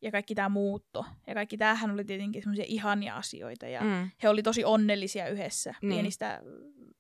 ja 0.02 0.12
kaikki 0.12 0.36
tämä 0.36 0.50
muutto 0.50 1.06
ja 1.28 1.34
kaikki 1.34 1.58
tämähän 1.58 1.92
oli 1.92 2.04
tietenkin 2.06 2.42
semmoisia 2.42 2.66
ihania 2.68 3.16
asioita 3.16 3.68
ja 3.68 3.82
Mm. 3.82 4.10
he 4.24 4.30
oli 4.30 4.44
tosi 4.44 4.64
onnellisia 4.66 5.28
yhdessä 5.28 5.74
Niin. 5.82 5.94
pienistä 5.94 6.42
mm, 6.44 6.94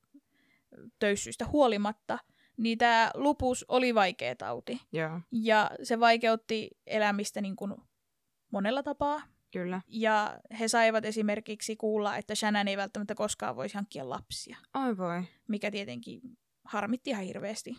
töyssyistä 0.99 1.45
huolimatta, 1.45 2.19
niin 2.57 2.77
tämä 2.77 3.11
lupus 3.13 3.65
oli 3.67 3.95
vaikea 3.95 4.35
tauti. 4.35 4.81
Joo, 4.91 5.19
Ja 5.31 5.71
se 5.83 5.99
vaikeutti 5.99 6.69
elämistä 6.87 7.41
niin 7.41 7.55
kuin 7.55 7.75
monella 8.51 8.83
tapaa. 8.83 9.21
kyllä. 9.51 9.81
Ja 9.87 10.39
he 10.59 10.67
saivat 10.67 11.05
esimerkiksi 11.05 11.75
kuulla, 11.75 12.17
että 12.17 12.35
Shannon 12.35 12.67
ei 12.67 12.77
välttämättä 12.77 13.15
koskaan 13.15 13.55
voisi 13.55 13.75
hankkia 13.75 14.09
lapsia, 14.09 14.57
Oi 14.73 14.97
voi. 14.97 15.23
mikä 15.47 15.71
tietenkin 15.71 16.21
harmitti 16.63 17.09
ihan 17.09 17.23
hirveästi. 17.23 17.75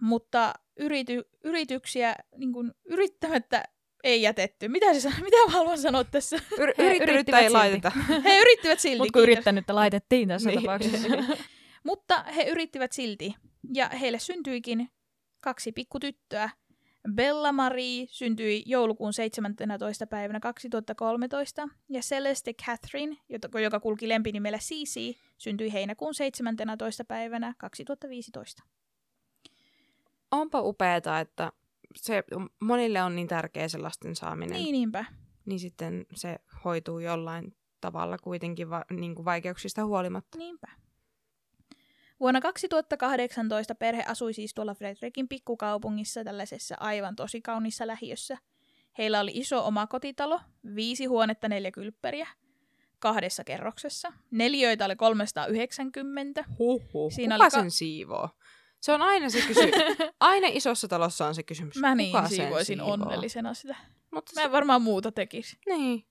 Mutta 0.00 0.54
yrity, 0.76 1.22
yrityksiä 1.44 2.14
niin 2.36 2.52
kuin 2.52 2.72
yrittämättä 2.84 3.64
ei 4.04 4.22
jätetty. 4.22 4.68
Mitä, 4.68 4.94
se, 4.94 5.00
san- 5.00 5.22
mitä 5.24 5.36
mä 5.46 5.52
haluan 5.52 5.78
sanoa 5.78 6.04
tässä? 6.04 6.36
Yr- 6.36 6.82
yrittivät 6.82 7.28
ei 7.28 7.42
silti. 7.42 7.52
laiteta. 7.52 7.92
He 8.24 8.40
yrittivät 8.40 8.80
silti. 8.80 8.98
Mutta 8.98 9.12
kun 9.12 9.20
kiitos. 9.20 9.32
yrittänyttä 9.32 9.74
laitettiin 9.74 10.28
tässä 10.28 10.50
Niin. 10.50 10.60
tapauksessa. 10.62 11.08
Mutta 11.84 12.22
he 12.22 12.42
yrittivät 12.42 12.92
silti, 12.92 13.34
ja 13.74 13.88
heille 13.88 14.18
syntyikin 14.18 14.88
kaksi 15.42 15.72
pikkutyttöä. 15.72 16.50
Bella 17.14 17.52
Marie 17.52 18.06
syntyi 18.10 18.62
joulukuun 18.66 19.12
17. 19.12 20.06
päivänä 20.06 20.40
2013, 20.40 21.68
ja 21.88 22.00
Celeste 22.00 22.54
Catherine, 22.54 23.16
joka 23.62 23.80
kulki 23.80 24.08
lempinimellä 24.08 24.58
Cici, 24.58 25.18
syntyi 25.38 25.72
heinäkuun 25.72 26.14
17. 26.14 27.04
päivänä 27.04 27.54
2015. 27.58 28.62
Onpa 30.30 30.60
upeeta, 30.60 31.20
että 31.20 31.52
se 31.96 32.24
monille 32.60 33.02
on 33.02 33.16
niin 33.16 33.28
tärkeä 33.28 33.68
se 33.68 33.78
lasten 33.78 34.16
saaminen. 34.16 34.56
Niin, 34.56 34.72
niinpä. 34.72 35.04
niin 35.46 35.60
sitten 35.60 36.06
se 36.14 36.38
hoituu 36.64 36.98
jollain 36.98 37.56
tavalla 37.80 38.18
kuitenkin 38.18 38.70
va- 38.70 38.84
niin 38.90 39.14
kuin 39.14 39.24
vaikeuksista 39.24 39.84
huolimatta. 39.84 40.38
Niinpä. 40.38 40.66
Vuonna 42.20 42.40
2018 42.40 43.74
perhe 43.74 44.04
asui 44.08 44.32
siis 44.32 44.54
tuolla 44.54 44.74
Fredrikin 44.74 45.28
pikkukaupungissa 45.28 46.24
tällaisessa 46.24 46.74
aivan 46.80 47.16
tosi 47.16 47.42
kaunissa 47.42 47.86
lähiössä. 47.86 48.38
Heillä 48.98 49.20
oli 49.20 49.30
iso 49.34 49.66
oma 49.66 49.86
kotitalo, 49.86 50.40
viisi 50.74 51.04
huonetta, 51.04 51.48
neljä 51.48 51.70
kylppäriä, 51.70 52.26
kahdessa 52.98 53.44
kerroksessa. 53.44 54.12
Neliöitä 54.30 54.84
oli 54.84 54.96
390. 54.96 56.44
Huhhuh. 56.58 57.12
Siinä 57.12 57.34
Kuka 57.34 57.44
oli 57.44 57.50
ka- 57.50 57.58
sen 57.60 57.70
siivoo? 57.70 58.28
Se 58.84 58.92
on 58.92 59.02
aina 59.02 59.30
se 59.30 59.40
kysymys. 59.46 59.74
aina 60.20 60.46
isossa 60.52 60.88
talossa 60.88 61.26
on 61.26 61.34
se 61.34 61.42
kysymys. 61.42 61.76
Mä 61.76 61.94
niin 61.94 62.12
Kuka 62.12 62.28
siivoisin 62.28 62.80
onnellisena 62.80 63.54
sitä. 63.54 63.76
Mutta 64.10 64.32
Mä 64.34 64.40
se, 64.40 64.44
en 64.44 64.52
varmaan 64.52 64.82
muuta 64.82 65.12
tekisi. 65.12 65.56
niin. 65.68 66.06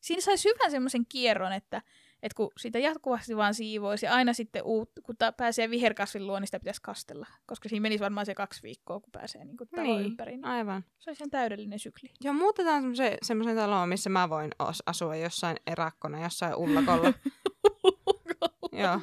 Siinä 0.00 0.20
saisi 0.22 0.48
hyvän 0.48 0.70
semmoisen 0.70 1.06
kierron, 1.08 1.52
että, 1.52 1.82
että 2.22 2.36
kun 2.36 2.50
sitä 2.58 2.78
jatkuvasti 2.78 3.36
vaan 3.36 3.54
siivoisi 3.54 4.06
aina 4.06 4.32
sitten 4.32 4.62
uut, 4.64 4.90
kun 5.02 5.16
ta- 5.16 5.32
pääsee 5.32 5.70
viherkasvin 5.70 6.26
luo, 6.26 6.40
niin 6.40 6.46
sitä 6.48 6.60
pitäisi 6.60 6.82
kastella. 6.82 7.26
Koska 7.46 7.68
siinä 7.68 7.82
menisi 7.82 8.02
varmaan 8.04 8.26
se 8.26 8.34
kaksi 8.34 8.62
viikkoa, 8.62 9.00
kun 9.00 9.12
pääsee 9.12 9.44
niin 9.44 9.56
talon 9.56 9.86
Niin, 9.86 10.00
ympäri. 10.06 10.32
Niin 10.32 10.44
aivan. 10.44 10.84
se 10.98 11.10
olisi 11.10 11.22
ihan 11.22 11.30
täydellinen 11.30 11.78
sykli. 11.78 12.10
Joo, 12.24 12.34
muutetaan 12.34 12.84
semmoisen 13.22 13.56
taloon, 13.56 13.88
missä 13.88 14.10
mä 14.10 14.30
voin 14.30 14.50
os- 14.62 14.82
asua 14.86 15.16
jossain 15.16 15.56
erakkona, 15.66 16.22
jossain 16.22 16.54
ullakolla. 16.54 17.12
Joo. 18.82 19.00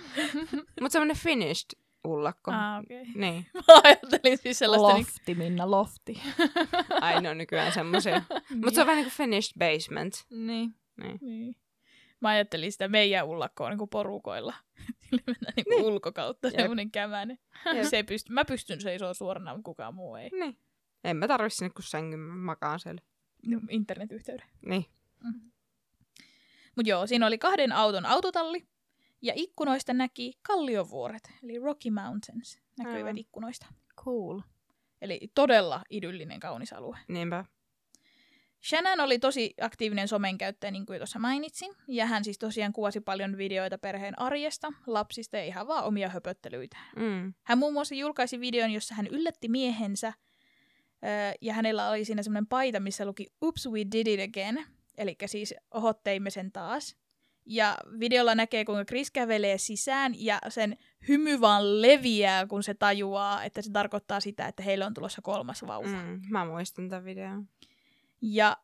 Mutta 0.81 0.89
semmoinen 0.93 1.17
finished 1.17 1.80
ullakko. 2.03 2.51
ah, 2.51 2.79
okei. 2.83 3.01
Okay. 3.01 3.13
Niin. 3.15 3.45
Mä 3.67 3.81
ajattelin 3.83 4.37
siis 4.37 4.59
sellaista... 4.59 4.87
Niin, 4.93 5.05
Lofti, 5.05 5.35
Minna, 5.35 5.71
lofti. 5.71 6.21
Ai 7.01 7.21
ne 7.21 7.29
on 7.29 7.37
nykyään 7.37 7.71
semmoisia. 7.71 8.21
Mutta 8.55 8.71
se 8.75 8.81
on 8.81 8.87
vähän 8.87 8.97
niin 8.97 9.05
kuin 9.11 9.17
finished 9.17 9.53
basement. 9.59 10.13
Niin. 10.29 10.75
Niin. 10.97 11.17
niin. 11.21 11.55
Mä 12.19 12.29
ajattelin 12.29 12.71
sitä 12.71 12.87
meidän 12.87 13.27
ullakkoa 13.27 13.69
niin 13.69 13.77
kuin 13.77 13.89
porukoilla. 13.89 14.53
Sille 15.09 15.23
mennään 15.27 15.53
niin 15.55 15.65
Niin. 15.69 15.83
ulkokautta 15.85 16.47
Jep. 16.47 16.55
semmoinen 16.55 16.91
kämänen. 16.91 17.39
Jep. 17.73 17.83
Se 17.85 18.01
pyst- 18.01 18.33
mä 18.33 18.45
pystyn 18.45 18.81
seisoo 18.81 19.13
suorana, 19.13 19.51
mutta 19.53 19.65
kukaan 19.65 19.95
muu 19.95 20.15
ei. 20.15 20.29
Niin. 20.39 20.57
En 21.03 21.17
mä 21.17 21.27
tarvi 21.27 21.49
sinne 21.49 21.69
kun 21.69 21.83
sängyn, 21.83 22.19
mä 22.19 22.35
makaan 22.35 22.79
siellä. 22.79 23.01
No, 23.47 23.59
Internetyhteyden. 23.69 24.45
Niin. 24.65 24.85
Mutta 26.75 26.89
joo, 26.89 27.07
siinä 27.07 27.27
oli 27.27 27.37
kahden 27.37 27.71
auton 27.71 28.05
autotalli. 28.05 28.67
Ja 29.21 29.33
ikkunoista 29.35 29.93
näki 29.93 30.33
kalliovuoret, 30.41 31.31
eli 31.43 31.59
Rocky 31.59 31.89
Mountains, 31.89 32.59
näkyivät 32.77 32.97
Aivan. 32.97 33.17
ikkunoista. 33.17 33.65
Cool. 33.97 34.41
Eli 35.01 35.31
todella 35.35 35.81
idyllinen 35.89 36.39
kaunis 36.39 36.73
alue. 36.73 36.97
Niinpä. 37.07 37.45
Shannon 38.63 38.99
oli 38.99 39.19
tosi 39.19 39.53
aktiivinen 39.61 40.07
somen 40.07 40.37
käyttäjä, 40.37 40.71
niin 40.71 40.85
kuin 40.85 40.99
tuossa 40.99 41.19
mainitsin. 41.19 41.73
Ja 41.87 42.05
hän 42.05 42.23
siis 42.23 42.37
tosiaan 42.37 42.73
kuvasi 42.73 43.01
paljon 43.01 43.37
videoita 43.37 43.77
perheen 43.77 44.19
arjesta, 44.19 44.73
lapsista 44.87 45.37
ja 45.37 45.43
ihan 45.43 45.67
vaan 45.67 45.83
omia 45.83 46.09
höpöttelyitä. 46.09 46.77
Mm. 46.95 47.33
Hän 47.43 47.57
muun 47.57 47.73
muassa 47.73 47.95
julkaisi 47.95 48.39
videon, 48.39 48.71
jossa 48.71 48.95
hän 48.95 49.07
yllätti 49.07 49.47
miehensä. 49.47 50.13
Ja 51.41 51.53
hänellä 51.53 51.89
oli 51.89 52.05
siinä 52.05 52.23
semmoinen 52.23 52.47
paita, 52.47 52.79
missä 52.79 53.05
luki 53.05 53.27
Oops, 53.41 53.67
we 53.67 53.79
did 53.91 54.07
it 54.07 54.29
again. 54.29 54.65
Eli 54.97 55.15
siis 55.25 55.53
ohot 55.73 56.03
teimme 56.03 56.29
sen 56.29 56.51
taas. 56.51 56.97
Ja 57.53 57.77
videolla 57.99 58.35
näkee, 58.35 58.65
kuinka 58.65 58.85
Chris 58.85 59.11
kävelee 59.11 59.57
sisään 59.57 60.13
ja 60.17 60.39
sen 60.49 60.77
hymy 61.07 61.41
vaan 61.41 61.81
leviää, 61.81 62.47
kun 62.47 62.63
se 62.63 62.73
tajuaa, 62.73 63.43
että 63.43 63.61
se 63.61 63.71
tarkoittaa 63.71 64.19
sitä, 64.19 64.47
että 64.47 64.63
heillä 64.63 64.85
on 64.85 64.93
tulossa 64.93 65.21
kolmas 65.21 65.67
vauva. 65.67 65.87
Mm. 65.87 66.21
Mä 66.29 66.45
muistan 66.45 66.89
tämän 66.89 67.05
videon. 67.05 67.49
Ja 68.21 68.57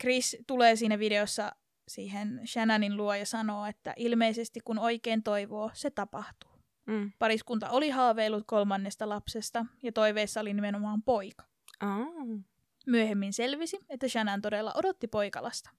Chris 0.00 0.36
tulee 0.46 0.76
siinä 0.76 0.98
videossa 0.98 1.52
siihen 1.88 2.40
Shannonin 2.46 2.96
luo 2.96 3.14
ja 3.14 3.26
sanoo, 3.26 3.66
että 3.66 3.94
ilmeisesti 3.96 4.60
kun 4.60 4.78
oikein 4.78 5.22
toivoo, 5.22 5.70
se 5.74 5.90
tapahtuu. 5.90 6.50
Mm. 6.86 7.12
Pariskunta 7.18 7.70
oli 7.70 7.90
haaveillut 7.90 8.44
kolmannesta 8.46 9.08
lapsesta 9.08 9.66
ja 9.82 9.92
toiveissa 9.92 10.40
oli 10.40 10.54
nimenomaan 10.54 11.02
poika. 11.02 11.44
Oh. 11.82 12.40
Myöhemmin 12.86 13.32
selvisi, 13.32 13.78
että 13.88 14.08
Shannon 14.08 14.42
todella 14.42 14.72
odotti 14.74 15.08
poikalasta. 15.08 15.70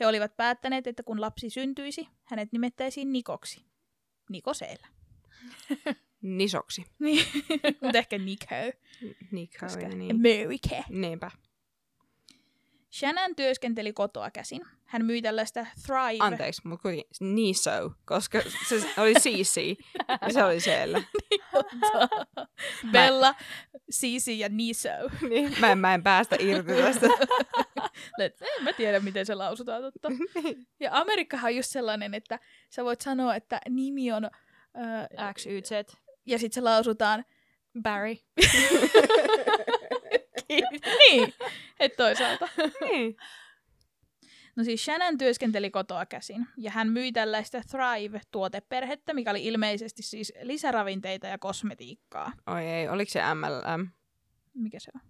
He 0.00 0.06
olivat 0.06 0.36
päättäneet, 0.36 0.86
että 0.86 1.02
kun 1.02 1.20
lapsi 1.20 1.50
syntyisi, 1.50 2.08
hänet 2.24 2.52
nimettäisiin 2.52 3.12
Nikoksi. 3.12 3.64
Nikoseellä. 4.30 4.86
Nisoksi. 6.22 6.84
Niin, 6.98 7.26
mutta 7.82 7.98
ehkä 7.98 8.18
Nico. 8.18 8.54
Nico 9.30 9.58
Koska 9.60 9.88
niin. 9.88 10.14
America. 10.14 10.84
Niinpä. 10.88 11.30
Shannon 12.92 13.36
työskenteli 13.36 13.92
kotoa 13.92 14.30
käsin. 14.30 14.62
Hän 14.84 15.04
myi 15.04 15.22
tällaista 15.22 15.66
Thrive... 15.86 16.24
Anteeksi, 16.24 16.62
mutta 16.64 16.82
kuitenkin 16.82 17.34
Niso, 17.34 17.92
koska 18.04 18.42
se 18.68 18.76
oli 18.96 19.14
CC 19.14 19.78
ja 20.20 20.32
se 20.34 20.44
oli 20.44 20.60
siellä. 20.60 21.02
Bella, 22.92 23.34
Sisi 23.90 24.38
ja 24.38 24.48
Niso. 24.48 24.88
niin, 25.28 25.54
mä, 25.60 25.72
en, 25.72 25.78
mä 25.78 25.94
en 25.94 26.02
päästä 26.02 26.36
irti 26.38 26.72
tästä. 26.72 27.06
En 28.18 28.64
mä 28.64 28.72
tiedä, 28.72 29.00
miten 29.00 29.26
se 29.26 29.34
lausutaan 29.34 29.82
totta. 29.82 30.08
Ja 30.80 30.90
Amerikkahan 30.92 31.50
on 31.50 31.56
just 31.56 31.70
sellainen, 31.70 32.14
että 32.14 32.38
sä 32.70 32.84
voit 32.84 33.00
sanoa, 33.00 33.34
että 33.34 33.60
nimi 33.68 34.12
on... 34.12 34.24
Äh, 34.24 35.34
X, 35.34 35.46
Y, 35.46 35.62
Z. 35.62 35.70
ja 36.26 36.38
sitten 36.38 36.54
se 36.54 36.60
lausutaan 36.60 37.24
Barry. 37.82 38.16
niin, 41.10 41.34
et 41.80 41.96
toisaalta. 41.96 42.48
niin. 42.80 43.16
No 44.56 44.64
siis 44.64 44.84
Shannon 44.84 45.18
työskenteli 45.18 45.70
kotoa 45.70 46.06
käsin, 46.06 46.46
ja 46.56 46.70
hän 46.70 46.88
myi 46.88 47.12
tällaista 47.12 47.60
Thrive-tuoteperhettä, 47.70 49.14
mikä 49.14 49.30
oli 49.30 49.44
ilmeisesti 49.44 50.02
siis 50.02 50.32
lisäravinteita 50.42 51.26
ja 51.26 51.38
kosmetiikkaa. 51.38 52.32
Oi 52.46 52.64
ei, 52.64 52.88
oliko 52.88 53.10
se 53.10 53.20
MLM? 53.34 53.88
Mikä 54.54 54.78
se 54.80 54.90
on? 54.94 55.00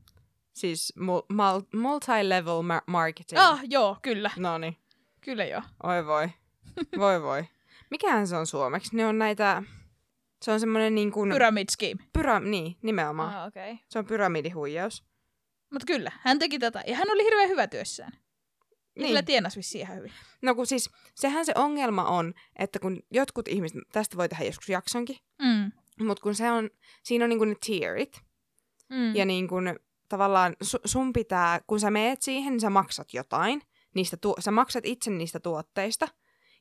Siis 0.53 0.93
mul- 0.97 1.27
mul- 1.33 1.79
multi-level 1.81 2.63
ma- 2.63 2.83
marketing. 2.87 3.41
Ah, 3.41 3.61
joo, 3.65 3.97
kyllä. 4.03 4.31
No 4.37 4.59
niin. 4.59 4.77
Kyllä 5.21 5.45
joo. 5.45 5.63
Oi 5.83 6.07
voi. 6.07 6.29
Voi 6.99 7.23
voi. 7.23 7.45
Mikähän 7.91 8.27
se 8.27 8.37
on 8.37 8.47
suomeksi? 8.47 8.97
Ne 8.97 9.07
on 9.07 9.19
näitä... 9.19 9.63
Se 10.43 10.53
on 10.53 10.61
semmoinen 10.61 10.95
niin 10.95 11.13
kuin... 11.13 11.31
Pyramid 11.33 11.69
scheme. 11.71 12.05
Pyra... 12.13 12.41
Niin, 12.41 12.77
nimenomaan. 12.83 13.35
Ah, 13.35 13.47
okei. 13.47 13.73
Okay. 13.73 13.85
Se 13.89 13.99
on 13.99 14.07
pyramidihuijaus. 14.07 15.05
Mutta 15.73 15.87
kyllä, 15.87 16.13
hän 16.21 16.39
teki 16.39 16.59
tätä, 16.59 16.83
ja 16.87 16.97
hän 16.97 17.11
oli 17.11 17.25
hirveän 17.25 17.49
hyvä 17.49 17.67
työssään. 17.67 18.13
Ja 18.15 19.03
Niin. 19.03 19.09
kyllä 19.09 19.23
tienasi 19.23 19.57
vissiin 19.57 19.83
ihan 19.83 19.97
hyvin. 19.97 20.13
No 20.43 20.55
kun 20.55 20.67
siis, 20.67 20.91
sehän 21.15 21.47
se 21.47 21.53
ongelma 21.57 22.05
on, 22.05 22.35
että 22.59 22.79
kun 22.79 23.03
jotkut 23.11 23.49
ihmiset, 23.49 23.79
tästä 23.93 24.17
voi 24.17 24.29
tehdä 24.29 24.45
joskus 24.45 24.69
jaksonkin, 24.69 25.17
Mm. 25.43 25.73
mutta 26.07 26.23
kun 26.23 26.35
se 26.35 26.51
on, 26.51 26.71
siinä 27.03 27.25
on 27.25 27.29
niinku 27.29 27.45
ne 27.45 27.55
tierit, 27.67 28.21
Mm. 28.89 29.17
ja 29.17 29.25
niin 29.25 29.49
kun 29.49 29.77
tavallaan 30.09 30.57
su, 30.63 30.79
sun 30.85 31.13
pitää, 31.13 31.61
kun 31.67 31.81
sä 31.81 31.91
meet 31.91 32.23
siihen, 32.23 32.53
niin 32.53 32.61
sä 32.61 32.71
maksat 32.71 33.15
jotain, 33.15 33.63
niistä 33.95 34.17
tu- 34.17 34.35
sä 34.41 34.51
maksat 34.51 34.87
itse 34.87 35.11
niistä 35.11 35.41
tuotteista, 35.41 36.09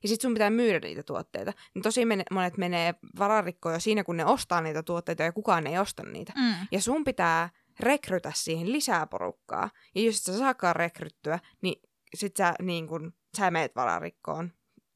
ja 0.03 0.09
sitten 0.09 0.21
sun 0.27 0.33
pitää 0.33 0.49
myydä 0.49 0.79
niitä 0.79 1.03
tuotteita. 1.03 1.53
Niin 1.73 1.83
tosi 1.83 2.05
men- 2.05 2.23
monet 2.31 2.57
menee 2.57 2.95
vararikkoon 3.19 3.73
jo 3.75 3.79
siinä, 3.79 4.03
kun 4.03 4.17
ne 4.17 4.25
ostaa 4.25 4.61
niitä 4.61 4.83
tuotteita 4.83 5.23
ja 5.23 5.31
kukaan 5.31 5.67
ei 5.67 5.77
osta 5.77 6.03
niitä. 6.03 6.33
Mm. 6.35 6.67
Ja 6.71 6.81
sun 6.81 7.03
pitää 7.03 7.49
rekrytä 7.79 8.31
siihen 8.35 8.71
lisää 8.71 9.07
porukkaa. 9.07 9.69
Ja 9.95 10.01
jos 10.01 10.17
et 10.17 10.23
sä 10.23 10.37
saakaan 10.37 10.75
rekryttyä, 10.75 11.39
niin 11.61 11.81
sit 12.15 12.37
sä, 12.37 12.53
niin 12.61 12.87
kun, 12.87 13.13
sä 13.37 13.51
meet 13.51 13.75
vararikkoon 13.75 14.51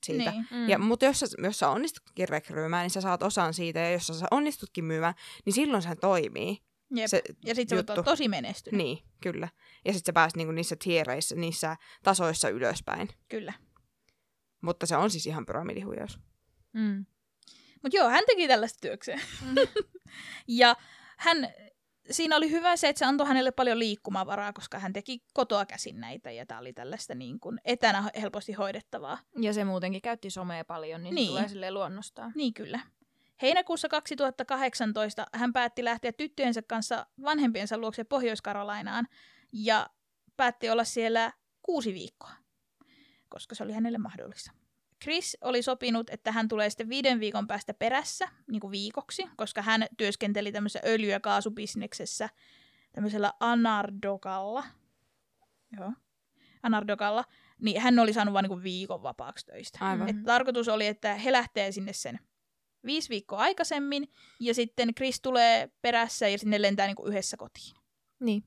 siitä. 0.06 0.32
Niin. 0.32 0.48
Mm. 0.52 0.70
Ja, 0.70 0.78
mutta 0.80 1.06
jos 1.06 1.20
sä, 1.20 1.26
jos 1.44 1.60
sä 1.60 1.70
onnistutkin 1.70 2.30
rekryymään, 2.30 2.84
niin 2.84 2.92
sä 2.92 3.02
saat 3.02 3.24
osan 3.24 3.54
siitä. 3.54 3.80
Ja 3.80 3.92
jos 3.92 4.08
sä 4.08 4.26
onnistutkin 4.32 4.86
myymään, 4.86 5.14
niin 5.46 5.54
silloin 5.54 5.84
se 5.84 5.96
toimii. 5.96 6.58
Jep. 6.96 7.08
Se 7.08 7.22
ja 7.46 7.56
sitten 7.56 7.70
se 7.70 7.76
voit 7.76 7.90
olla 7.90 8.04
tosi 8.04 8.28
menestynyt. 8.28 8.78
Niin, 8.78 9.00
kyllä. 9.22 9.50
Ja 9.86 9.94
sitten 9.94 10.10
sä 10.10 10.14
pääset 10.14 10.38
niinku 10.38 10.52
niissä 10.52 10.76
tiereissä, 10.84 11.36
niissä 11.36 11.78
tasoissa 12.04 12.50
ylöspäin. 12.50 13.10
Kyllä. 13.30 13.54
Mutta 14.62 14.86
se 14.86 14.98
on 14.98 15.10
siis 15.10 15.28
ihan 15.28 15.46
pyramidihuijaus. 15.46 16.20
Mm. 16.74 17.06
Mutta 17.84 17.98
joo, 17.98 18.10
hän 18.10 18.24
teki 18.28 18.48
tällaista 18.48 18.80
työkseen. 18.82 19.22
ja 20.48 20.76
hän, 21.18 21.38
siinä 22.12 22.36
oli 22.36 22.52
hyvä 22.52 22.76
se, 22.76 22.90
että 22.90 23.00
se 23.00 23.06
antoi 23.06 23.28
hänelle 23.28 23.52
paljon 23.52 23.80
liikkumavaraa, 23.80 24.54
koska 24.54 24.80
hän 24.80 24.94
teki 24.94 25.24
kotoa 25.34 25.66
käsin 25.66 26.00
näitä, 26.00 26.32
ja 26.32 26.46
tämä 26.46 26.60
oli 26.60 26.74
tällaista 26.74 27.16
niin 27.16 27.40
kuin 27.40 27.62
etänä 27.66 28.04
helposti 28.22 28.54
hoidettavaa. 28.54 29.18
Ja 29.42 29.54
se 29.54 29.64
muutenkin 29.64 30.02
käytti 30.02 30.30
somea 30.30 30.66
paljon, 30.66 31.04
niin, 31.04 31.16
Niin. 31.16 31.28
tulee 31.28 31.48
silleen 31.48 31.74
luonnostaan. 31.74 32.32
Niin 32.36 32.54
kyllä. 32.54 32.80
Heinäkuussa 33.42 33.90
2018 33.90 35.26
hän 35.34 35.54
päätti 35.54 35.84
lähteä 35.84 36.12
tyttöjensä 36.12 36.62
kanssa 36.62 37.06
vanhempiensa 37.24 37.78
luokse 37.78 38.04
Pohjois-Karolainaan 38.04 39.08
ja 39.54 39.90
päätti 40.38 40.70
olla 40.70 40.84
siellä 40.84 41.32
kuusi 41.62 41.94
viikkoa, 41.94 42.32
koska 43.30 43.56
se 43.56 43.64
oli 43.64 43.74
hänelle 43.74 43.98
mahdollista. 43.98 44.52
Chris 45.02 45.38
oli 45.42 45.62
sopinut, 45.62 46.10
että 46.10 46.32
hän 46.32 46.48
tulee 46.48 46.70
sitten 46.70 46.90
viiden 46.90 47.20
viikon 47.20 47.48
päästä 47.48 47.74
perässä, 47.74 48.28
niin 48.52 48.62
kuin 48.62 48.72
viikoksi, 48.72 49.24
koska 49.38 49.62
hän 49.62 49.86
työskenteli 49.98 50.52
tämmöisessä 50.52 50.88
öljy- 50.90 51.12
ja 51.12 51.20
kaasubisneksessä 51.20 52.30
tämmöisellä 52.92 53.34
Anardokalla. 53.40 54.64
Joo. 55.78 55.94
Anardokalla. 56.64 57.26
Niin 57.62 57.82
hän 57.82 58.00
oli 58.00 58.14
saanut 58.14 58.34
vain 58.34 58.46
niin 58.50 58.64
viikon 58.64 59.04
vapaaksi 59.04 59.46
töistä. 59.46 59.80
Aivan. 59.82 60.10
Et 60.10 60.24
tarkoitus 60.26 60.68
oli, 60.68 60.88
että 60.88 61.16
he 61.16 61.32
lähtee 61.32 61.72
sinne 61.72 61.94
sen 61.94 62.20
viisi 62.86 63.10
viikkoa 63.10 63.40
aikaisemmin, 63.40 64.12
ja 64.40 64.54
sitten 64.54 64.96
Chris 64.96 65.22
tulee 65.22 65.70
perässä 65.82 66.28
ja 66.28 66.38
sinne 66.38 66.62
lentää 66.62 66.88
niin 66.88 66.96
kuin 66.96 67.10
yhdessä 67.10 67.38
kotiin. 67.38 67.76
Niin. 68.20 68.44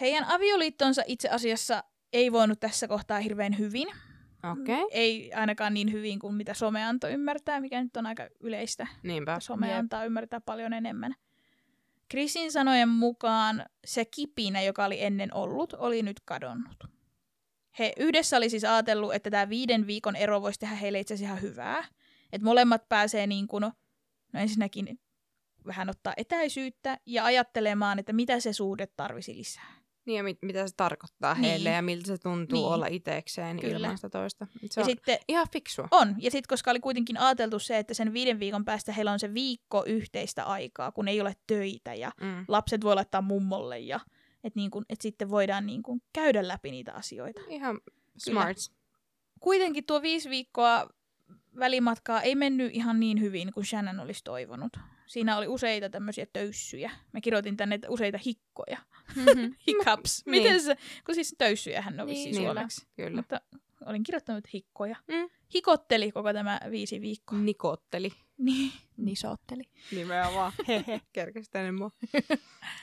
Heidän 0.00 0.24
avioliittonsa 0.24 1.02
itse 1.06 1.28
asiassa 1.28 1.84
ei 2.12 2.32
voinut 2.32 2.60
tässä 2.60 2.88
kohtaa 2.88 3.20
hirveän 3.20 3.58
hyvin. 3.58 3.88
Okay. 4.42 4.86
Ei 4.90 5.32
ainakaan 5.32 5.74
niin 5.74 5.92
hyvin 5.92 6.18
kuin 6.18 6.34
mitä 6.34 6.54
some 6.54 6.84
antoi 6.84 7.12
ymmärtää, 7.12 7.60
mikä 7.60 7.82
nyt 7.82 7.96
on 7.96 8.06
aika 8.06 8.28
yleistä. 8.40 8.86
niinpä. 9.02 9.40
Some 9.40 9.68
Jep. 9.68 9.78
antaa 9.78 10.04
ymmärtää 10.04 10.40
paljon 10.40 10.72
enemmän. 10.72 11.14
Chrisin 12.10 12.52
sanojen 12.52 12.88
mukaan 12.88 13.66
se 13.84 14.04
kipinä, 14.04 14.62
joka 14.62 14.84
oli 14.84 15.02
ennen 15.02 15.34
ollut, 15.34 15.72
oli 15.72 16.02
nyt 16.02 16.20
kadonnut. 16.20 16.84
He 17.78 17.92
yhdessä 17.96 18.36
oli 18.36 18.50
siis 18.50 18.64
ajatellut, 18.64 19.14
että 19.14 19.30
tämä 19.30 19.48
viiden 19.48 19.86
viikon 19.86 20.16
ero 20.16 20.42
voisi 20.42 20.60
tehdä 20.60 20.74
heille 20.74 21.00
itse 21.00 21.14
asiassa 21.14 21.32
ihan 21.32 21.42
hyvää. 21.42 21.84
Että 22.32 22.44
molemmat 22.44 22.88
pääsee 22.88 23.26
niin 23.26 23.48
kuin, 23.48 23.60
no 23.60 23.72
ensinnäkin 24.34 25.00
vähän 25.66 25.90
ottaa 25.90 26.12
etäisyyttä 26.16 26.98
ja 27.06 27.24
ajattelemaan, 27.24 27.98
että 27.98 28.12
mitä 28.12 28.40
se 28.40 28.52
suhde 28.52 28.86
tarvisi 28.86 29.36
lisää. 29.36 29.77
Niin 30.08 30.16
ja 30.16 30.22
mit, 30.22 30.38
mitä 30.42 30.66
se 30.66 30.74
tarkoittaa 30.76 31.34
Niin. 31.34 31.42
heille 31.44 31.70
ja 31.70 31.82
miltä 31.82 32.06
se 32.06 32.18
tuntuu 32.18 32.58
Niin. 32.62 32.72
olla 32.74 32.86
itekseen 32.86 33.60
Kyllä. 33.60 33.76
ilman 33.76 33.98
sitä 33.98 34.10
toista. 34.10 34.46
Se 34.70 34.80
ja 34.80 34.84
on 34.84 34.90
sitten 34.90 35.18
ihan 35.28 35.46
fiksua. 35.52 35.88
on, 35.90 36.14
ja 36.18 36.30
sitten 36.30 36.48
koska 36.48 36.70
oli 36.70 36.80
kuitenkin 36.80 37.16
ajateltu 37.20 37.58
se, 37.58 37.78
että 37.78 37.94
sen 37.94 38.12
viiden 38.12 38.40
viikon 38.40 38.64
päästä 38.64 38.92
heillä 38.92 39.12
on 39.12 39.18
se 39.20 39.34
viikko 39.34 39.84
yhteistä 39.86 40.44
aikaa, 40.44 40.92
kun 40.92 41.08
ei 41.08 41.20
ole 41.20 41.36
töitä 41.46 41.94
ja 41.94 42.12
Mm. 42.20 42.44
lapset 42.48 42.84
voi 42.84 42.94
laittaa 42.94 43.22
mummolle 43.22 43.78
ja 43.78 44.00
että 44.44 44.60
niin 44.60 44.70
kun, 44.70 44.84
et 44.88 45.00
sitten 45.00 45.30
voidaan 45.30 45.66
niin 45.66 45.82
kun 45.82 46.00
käydä 46.12 46.48
läpi 46.48 46.70
niitä 46.70 46.92
asioita. 46.92 47.40
Ihan 47.48 47.80
smart. 48.18 48.56
Kuitenkin 49.40 49.84
tuo 49.84 50.02
viisi 50.02 50.30
viikkoa 50.30 50.88
välimatkaa 51.58 52.22
ei 52.22 52.34
mennyt 52.34 52.74
ihan 52.74 53.00
niin 53.00 53.20
hyvin 53.20 53.52
kuin 53.52 53.66
Shannon 53.66 54.00
olisi 54.00 54.24
toivonut. 54.24 54.72
Siinä 55.08 55.36
oli 55.36 55.48
useita 55.48 55.90
tämmöisiä 55.90 56.26
töyssyjä. 56.32 56.90
Mä 57.12 57.20
kirjoitin 57.20 57.56
tänne 57.56 57.74
että 57.74 57.90
useita 57.90 58.18
hikkoja. 58.26 58.78
Hiccups. 59.66 60.26
Niin. 60.26 60.42
Miten 60.42 60.60
se, 60.60 60.76
kun 61.06 61.14
siis 61.14 61.34
töyssyjähän 61.38 62.00
on 62.00 62.06
Niin, 62.06 62.26
vissiin 62.26 62.44
suomeksi. 62.44 62.86
Kyllä. 62.96 63.16
Mutta 63.16 63.40
olin 63.86 64.02
kirjoittanut 64.02 64.52
hikkoja. 64.52 64.96
Mm. 65.06 65.30
Hikotteli 65.54 66.12
koko 66.12 66.32
tämä 66.32 66.60
viisi 66.70 67.00
viikkoa. 67.00 67.38
Nikotteli. 67.38 68.12
Niin. 68.38 68.72
Nisootteli. 68.96 69.62
Nimenomaan. 69.92 70.52
Kerkäsi 71.12 71.50
tänne 71.50 71.72
mua. 71.72 71.90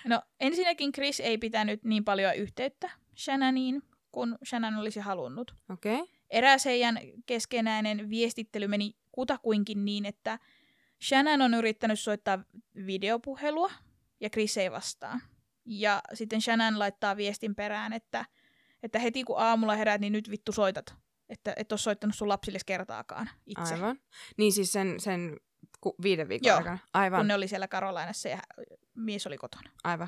No 0.06 0.22
ensinnäkin 0.40 0.92
Chris 0.92 1.20
ei 1.20 1.38
pitänyt 1.38 1.84
niin 1.84 2.06
paljon 2.06 2.36
yhteyttä 2.36 2.90
Shannoniin, 3.18 3.84
kun 4.12 4.38
Shannon 4.46 4.76
olisi 4.78 5.00
halunnut. 5.00 5.56
Okei. 5.70 5.94
Okay. 5.94 6.08
Eräs 6.30 6.66
heidän 6.66 7.00
keskenäinen 7.26 8.10
viestittely 8.10 8.68
meni 8.68 8.96
kutakuinkin 9.12 9.86
niin, 9.86 10.06
että 10.06 10.40
Shannon 11.03 11.41
on 11.41 11.53
yrittänyt 11.53 11.99
soittaa 11.99 12.43
videopuhelua 12.86 13.71
ja 14.19 14.29
Chris 14.29 14.58
ei 14.58 14.71
vastaa. 14.71 15.19
Ja 15.65 16.01
sitten 16.13 16.41
Shannon 16.41 16.79
laittaa 16.79 17.17
viestin 17.17 17.55
perään, 17.55 17.93
että, 17.93 18.25
että 18.84 18.99
heti 18.99 19.23
kun 19.23 19.39
aamulla 19.39 19.75
heräät, 19.75 20.01
niin 20.01 20.13
nyt 20.13 20.31
vittu 20.31 20.51
soitat. 20.51 20.95
Että 21.29 21.53
et 21.58 21.71
ole 21.71 21.79
soittanut 21.79 22.15
sun 22.15 22.29
lapsille 22.29 22.60
kertaakaan 22.65 23.29
itse. 23.45 23.73
Aivan. 23.73 23.99
Niin 24.38 24.53
siis 24.53 24.71
sen, 24.71 24.99
sen 24.99 25.38
ku, 25.81 25.95
viiden 26.03 26.29
viikon 26.29 26.47
Joo. 26.47 26.58
aikana. 26.58 26.77
Aivan. 26.93 27.19
Kun 27.19 27.27
ne 27.27 27.36
oli 27.36 27.47
siellä 27.47 27.67
Karolainassa 27.67 28.29
ja 28.29 28.39
mies 28.95 29.27
oli 29.27 29.38
kotona. 29.38 29.69
Aivan. 29.84 30.08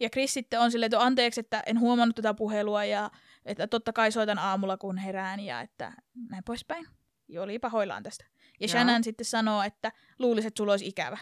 Ja 0.00 0.10
Chris 0.10 0.34
sitten 0.34 0.60
on 0.60 0.70
silleen, 0.70 0.86
että 0.86 1.04
anteeksi, 1.04 1.40
että 1.40 1.62
en 1.66 1.80
huomannut 1.80 2.16
tätä 2.16 2.34
puhelua 2.34 2.84
ja 2.84 3.10
että 3.44 3.66
totta 3.66 3.92
kai 3.92 4.12
soitan 4.12 4.38
aamulla, 4.38 4.76
kun 4.76 4.98
herään 4.98 5.40
ja 5.40 5.60
että 5.60 5.92
näin 6.30 6.44
poispäin. 6.44 6.86
Ja 7.28 7.42
oli 7.42 7.58
pahoillaan 7.58 8.02
tästä. 8.02 8.24
Ja 8.60 8.66
Joo. 8.66 8.68
Shannon 8.68 9.04
sitten 9.04 9.24
sanoo, 9.24 9.62
että 9.62 9.92
luulisi, 10.18 10.48
että 10.48 10.58
sulla 10.58 10.72
olisi 10.72 10.88
ikävä. 10.88 11.18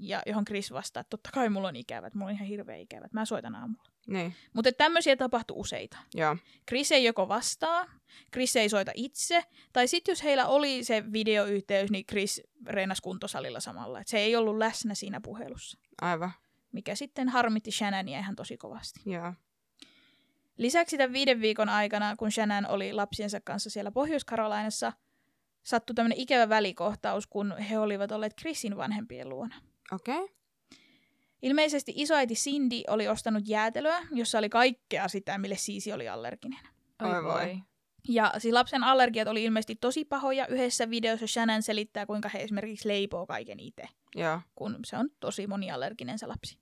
Ja 0.00 0.22
johon 0.26 0.44
Chris 0.44 0.72
vastaa, 0.72 1.00
että 1.00 1.10
totta 1.10 1.30
kai 1.32 1.48
mulla 1.48 1.68
on 1.68 1.76
ikävä, 1.76 2.06
että 2.06 2.18
mulla 2.18 2.30
on 2.30 2.34
ihan 2.36 2.48
hirveä 2.48 2.76
ikävä, 2.76 3.04
että 3.04 3.18
mä 3.18 3.24
soitan 3.24 3.54
aamulla. 3.54 3.90
Niin. 4.06 4.34
Mutta 4.52 4.72
tämmöisiä 4.72 5.16
tapahtuu 5.16 5.60
useita. 5.60 5.98
Joo. 6.14 6.36
Chris 6.68 6.92
ei 6.92 7.04
joko 7.04 7.28
vastaa, 7.28 7.86
Chris 8.32 8.56
ei 8.56 8.68
soita 8.68 8.92
itse, 8.94 9.44
tai 9.72 9.88
sitten 9.88 10.12
jos 10.12 10.22
heillä 10.22 10.46
oli 10.46 10.84
se 10.84 11.12
videoyhteys, 11.12 11.90
niin 11.90 12.06
Chris 12.06 12.42
reenasi 12.66 13.02
kuntosalilla 13.02 13.60
samalla. 13.60 14.00
Et 14.00 14.08
se 14.08 14.18
ei 14.18 14.36
ollut 14.36 14.58
läsnä 14.58 14.94
siinä 14.94 15.20
puhelussa, 15.20 15.78
Aivan. 16.00 16.32
mikä 16.72 16.94
sitten 16.94 17.28
harmitti 17.28 17.70
Shannonia 17.70 18.18
ihan 18.18 18.36
tosi 18.36 18.56
kovasti. 18.56 19.00
Joo. 19.06 19.34
Lisäksi 20.56 20.96
tämän 20.96 21.12
viiden 21.12 21.40
viikon 21.40 21.68
aikana, 21.68 22.16
kun 22.16 22.32
Shannon 22.32 22.66
oli 22.66 22.92
lapsiensa 22.92 23.40
kanssa 23.40 23.70
siellä 23.70 23.90
Pohjois-Karolainassa, 23.90 24.92
sattui 25.68 25.94
tämmöinen 25.94 26.18
ikävä 26.18 26.48
välikohtaus, 26.48 27.26
kun 27.26 27.58
he 27.58 27.78
olivat 27.78 28.12
olleet 28.12 28.36
Chrisin 28.40 28.76
vanhempien 28.76 29.28
luona. 29.28 29.56
Okei. 29.92 30.16
Okay. 30.16 30.28
Ilmeisesti 31.42 31.92
isoäiti 31.96 32.34
Cindy 32.34 32.82
oli 32.88 33.08
ostanut 33.08 33.48
jäätelöä, 33.48 34.00
jossa 34.12 34.38
oli 34.38 34.48
kaikkea 34.48 35.08
sitä, 35.08 35.38
mille 35.38 35.56
Siisi 35.56 35.92
oli 35.92 36.08
allerginen. 36.08 36.60
Oi 37.02 37.24
voi. 37.24 37.58
Ja 38.08 38.32
siis 38.38 38.54
lapsen 38.54 38.84
allergiat 38.84 39.28
oli 39.28 39.44
ilmeisesti 39.44 39.76
tosi 39.76 40.04
pahoja. 40.04 40.46
Yhdessä 40.46 40.90
videossa 40.90 41.26
Shannon 41.26 41.62
selittää, 41.62 42.06
kuinka 42.06 42.28
he 42.28 42.42
esimerkiksi 42.42 42.88
leipoo 42.88 43.26
kaiken 43.26 43.60
itse, 43.60 43.88
Joo. 44.14 44.40
kun 44.54 44.78
se 44.84 44.96
on 44.96 45.10
tosi 45.20 45.46
moniallerginen 45.46 46.18
se 46.18 46.26
lapsi. 46.26 46.58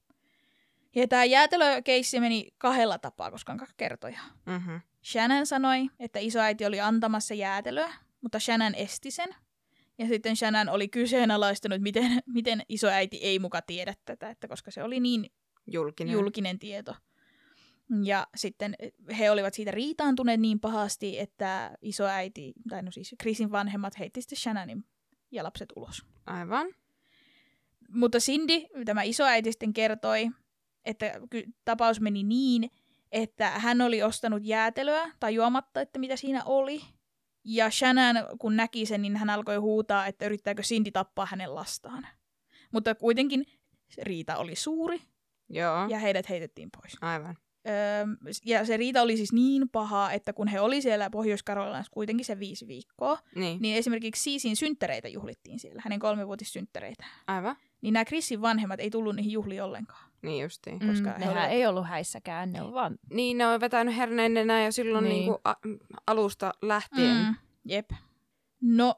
Ja 0.94 1.08
tämä 1.08 1.24
jäätelökeissi 1.24 2.20
meni 2.20 2.48
kahdella 2.58 2.98
tapaa, 2.98 3.30
koska 3.30 3.52
on 3.52 3.58
kaksi 3.58 3.74
kertoja. 3.76 4.20
Mm-hmm. 4.46 4.80
Shannon 5.04 5.46
sanoi, 5.46 5.90
että 6.00 6.18
isoäiti 6.18 6.66
oli 6.66 6.80
antamassa 6.80 7.34
jäätelöä, 7.34 7.92
mutta 8.26 8.40
Shannon 8.40 8.74
esti 8.74 9.10
sen. 9.10 9.34
Ja 9.98 10.06
sitten 10.08 10.36
Shannon 10.36 10.68
oli 10.68 10.88
kyseenalaistanut, 10.88 11.80
miten, 11.80 12.22
miten 12.34 12.62
isoäiti 12.68 13.16
ei 13.16 13.38
muka 13.38 13.62
tiedä 13.62 13.94
tätä, 14.04 14.30
että 14.30 14.48
koska 14.48 14.70
se 14.70 14.82
oli 14.82 15.00
niin 15.00 15.30
Julkinen. 15.66 16.12
julkinen 16.12 16.58
tieto. 16.58 16.96
Ja 18.04 18.26
sitten 18.36 18.76
he 19.18 19.30
olivat 19.30 19.54
siitä 19.54 19.70
riitaantuneet 19.70 20.40
niin 20.40 20.60
pahasti, 20.60 21.18
että 21.18 21.76
isoäiti, 21.82 22.52
tai 22.68 22.82
no 22.82 22.90
siis 22.90 23.14
Chrisin 23.22 23.52
vanhemmat, 23.52 23.98
heitti 23.98 24.22
sitten 24.22 24.38
Shannonin 24.38 24.84
ja 25.30 25.44
lapset 25.44 25.72
ulos. 25.76 26.06
Aivan. 26.26 26.66
Mutta 27.88 28.18
Cindy, 28.18 28.66
tämä 28.84 29.02
isoäiti 29.02 29.52
sitten 29.52 29.72
kertoi, 29.72 30.30
että 30.84 31.12
tapaus 31.64 32.00
meni 32.00 32.22
niin, 32.22 32.70
että 33.12 33.50
hän 33.50 33.80
oli 33.80 34.02
ostanut 34.02 34.44
jäätelöä 34.44 35.12
tai 35.20 35.34
juomatta, 35.34 35.80
että 35.80 35.98
mitä 35.98 36.16
siinä 36.16 36.44
oli. 36.44 36.82
Ja 37.48 37.70
Shannon, 37.70 38.16
kun 38.38 38.56
näki 38.56 38.86
sen, 38.86 39.02
niin 39.02 39.16
hän 39.16 39.30
alkoi 39.30 39.56
huutaa, 39.56 40.06
että 40.06 40.26
yrittääkö 40.26 40.62
Cindy 40.62 40.90
tappaa 40.90 41.26
hänen 41.26 41.54
lastaan. 41.54 42.06
Mutta 42.72 42.94
kuitenkin 42.94 43.46
riita 44.02 44.36
oli 44.36 44.56
suuri 44.56 45.00
Joo. 45.48 45.88
ja 45.88 45.98
heidät 45.98 46.28
heitettiin 46.28 46.68
pois. 46.76 46.96
Aivan. 47.00 47.36
Öö, 47.68 48.06
ja 48.44 48.64
se 48.64 48.76
riita 48.76 49.02
oli 49.02 49.16
siis 49.16 49.32
niin 49.32 49.68
paha, 49.68 50.12
että 50.12 50.32
kun 50.32 50.48
he 50.48 50.60
oli 50.60 50.82
siellä 50.82 51.10
Pohjois-Karolassa 51.10 51.90
kuitenkin 51.90 52.24
se 52.24 52.38
viisi 52.38 52.66
viikkoa, 52.66 53.18
Niin. 53.34 53.62
niin 53.62 53.76
esimerkiksi 53.76 54.22
Siisin 54.22 54.56
synttäreitä 54.56 55.08
juhlittiin 55.08 55.58
siellä, 55.58 55.82
hänen 55.84 55.98
kolmivuotissynttäreitä. 56.00 57.04
Aivan. 57.26 57.56
Niin 57.80 57.92
nämä 57.92 58.04
Chrisin 58.04 58.42
vanhemmat 58.42 58.80
ei 58.80 58.90
tullut 58.90 59.16
niihin 59.16 59.32
juhliin 59.32 59.62
ollenkaan. 59.62 60.05
Niin 60.26 60.42
justiin. 60.42 60.78
koska 60.78 60.92
Koska 60.92 61.10
he 61.12 61.18
nehän 61.18 61.36
olivat- 61.36 61.50
ei 61.50 61.66
ollut 61.66 61.86
häissäkään, 61.88 62.52
ne 62.52 62.62
on 62.62 62.72
vaan... 62.72 62.98
Niin, 63.12 63.38
ne 63.38 63.46
on 63.46 63.60
vetänyt 63.60 63.96
herneenä 63.96 64.64
jo 64.64 64.72
silloin 64.72 65.04
Niin. 65.04 65.26
niin. 65.26 65.34
A- 65.44 65.54
alusta 66.06 66.52
lähtien. 66.62 67.16
Mm, 67.16 67.34
jep. 67.64 67.90
No, 68.60 68.94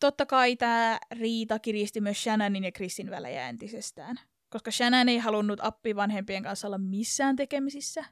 totta 0.00 0.26
kai 0.26 0.56
tämä 0.56 0.98
riita 1.10 1.58
kiristi 1.58 2.00
myös 2.00 2.22
Shannonin 2.22 2.64
ja 2.64 2.72
Chrisin 2.72 3.10
välejä 3.10 3.48
entisestään. 3.48 4.16
Koska 4.50 4.70
Shannon 4.70 5.08
ei 5.08 5.18
halunnut 5.18 5.60
appivanhempien 5.62 6.42
kanssa 6.42 6.66
olla 6.68 6.78
missään 6.78 7.36
tekemisissä. 7.36 8.04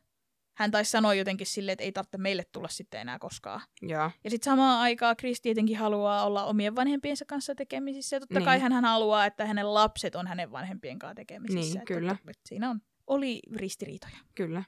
Hän 0.55 0.71
taisi 0.71 0.91
sanoa 0.91 1.15
jotenkin 1.15 1.47
silleen, 1.47 1.73
että 1.73 1.85
ei 1.85 1.93
tarvitse 1.93 2.19
meille 2.19 2.45
tulla 2.53 2.69
sitten 2.69 3.01
enää 3.01 3.19
koskaan. 3.19 3.61
Joo. 3.83 4.11
Ja 4.25 4.31
sitten 4.31 4.51
samaan 4.53 4.81
aikaan 4.81 5.17
Chris 5.17 5.41
tietenkin 5.41 5.77
haluaa 5.79 6.25
olla 6.27 6.45
omien 6.45 6.77
vanhempiensa 6.77 7.25
kanssa 7.25 7.55
tekemisissä. 7.55 8.17
Ja 8.17 8.21
totta 8.21 8.38
Niin. 8.38 8.45
kai 8.45 8.59
hän 8.61 8.85
haluaa, 8.85 9.27
että 9.27 9.47
hänen 9.47 9.75
lapset 9.75 10.15
on 10.15 10.27
hänen 10.27 10.53
vanhempien 10.53 10.99
kanssa 10.99 11.15
tekemisissä. 11.15 11.61
Niin, 11.61 11.77
Että 11.83 11.95
kyllä. 11.95 12.15
totta- 12.15 12.31
että 12.31 12.49
siinä 12.49 12.71
on, 12.71 12.81
oli 13.07 13.41
ristiriitoja. 13.57 14.17
Kyllä. 14.35 14.62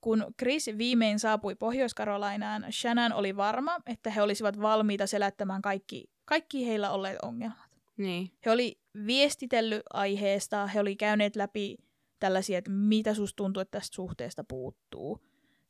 Kun 0.00 0.26
Chris 0.38 0.70
viimein 0.78 1.18
saapui 1.18 1.54
Pohjois-Karolainaan, 1.54 2.66
Shannon 2.72 3.12
oli 3.12 3.36
varma, 3.36 3.76
että 3.86 4.10
he 4.10 4.22
olisivat 4.22 4.60
valmiita 4.60 5.06
selättämään 5.06 5.62
kaikki, 5.62 6.04
kaikki 6.24 6.66
heillä 6.66 6.90
olleet 6.90 7.18
ongelmat. 7.22 7.68
Niin. 7.96 8.30
He 8.46 8.50
oli 8.50 8.78
viestitellyt 9.06 9.82
aiheesta, 9.92 10.66
he 10.66 10.80
oli 10.80 10.96
käyneet 10.96 11.36
läpi 11.36 11.76
tällaisia, 12.18 12.58
että 12.58 12.70
mitä 12.70 13.14
susta 13.14 13.36
tuntuu, 13.36 13.60
että 13.60 13.78
tästä 13.78 13.94
suhteesta 13.94 14.44
puuttuu. 14.44 15.24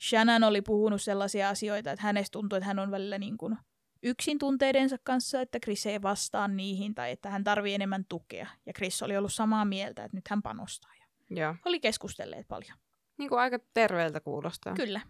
Shannon 0.09 0.45
oli 0.45 0.63
puhunut 0.63 1.03
sellaisia 1.03 1.49
asioita, 1.49 1.91
että 1.91 2.03
hänestä 2.05 2.33
tuntuu, 2.33 2.57
että 2.57 2.67
hän 2.67 2.79
on 2.79 2.91
välillä 2.91 3.19
niin 3.19 3.39
kuin 3.39 3.57
yksin 4.03 4.39
tunteidensa 4.39 4.97
kanssa, 5.05 5.41
että 5.41 5.59
Chris 5.65 5.87
ei 5.87 6.03
vastaa 6.03 6.49
niihin 6.49 6.95
tai 6.95 7.11
että 7.11 7.31
hän 7.31 7.45
tarvii 7.45 7.75
enemmän 7.75 8.05
tukea. 8.09 8.47
Ja 8.67 8.73
Chris 8.73 9.03
oli 9.03 9.17
ollut 9.17 9.35
samaa 9.35 9.65
mieltä, 9.65 10.05
että 10.05 10.17
nyt 10.17 10.29
hän 10.29 10.43
panostaa. 10.43 10.93
Ja 10.99 11.07
Joo. 11.31 11.55
oli 11.65 11.81
keskustelleet 11.81 12.49
paljon. 12.49 12.79
Niin 13.19 13.29
kuin 13.29 13.41
aika 13.41 13.59
terveeltä 13.75 14.21
kuulostaa. 14.21 14.75
Kyllä. 14.75 15.01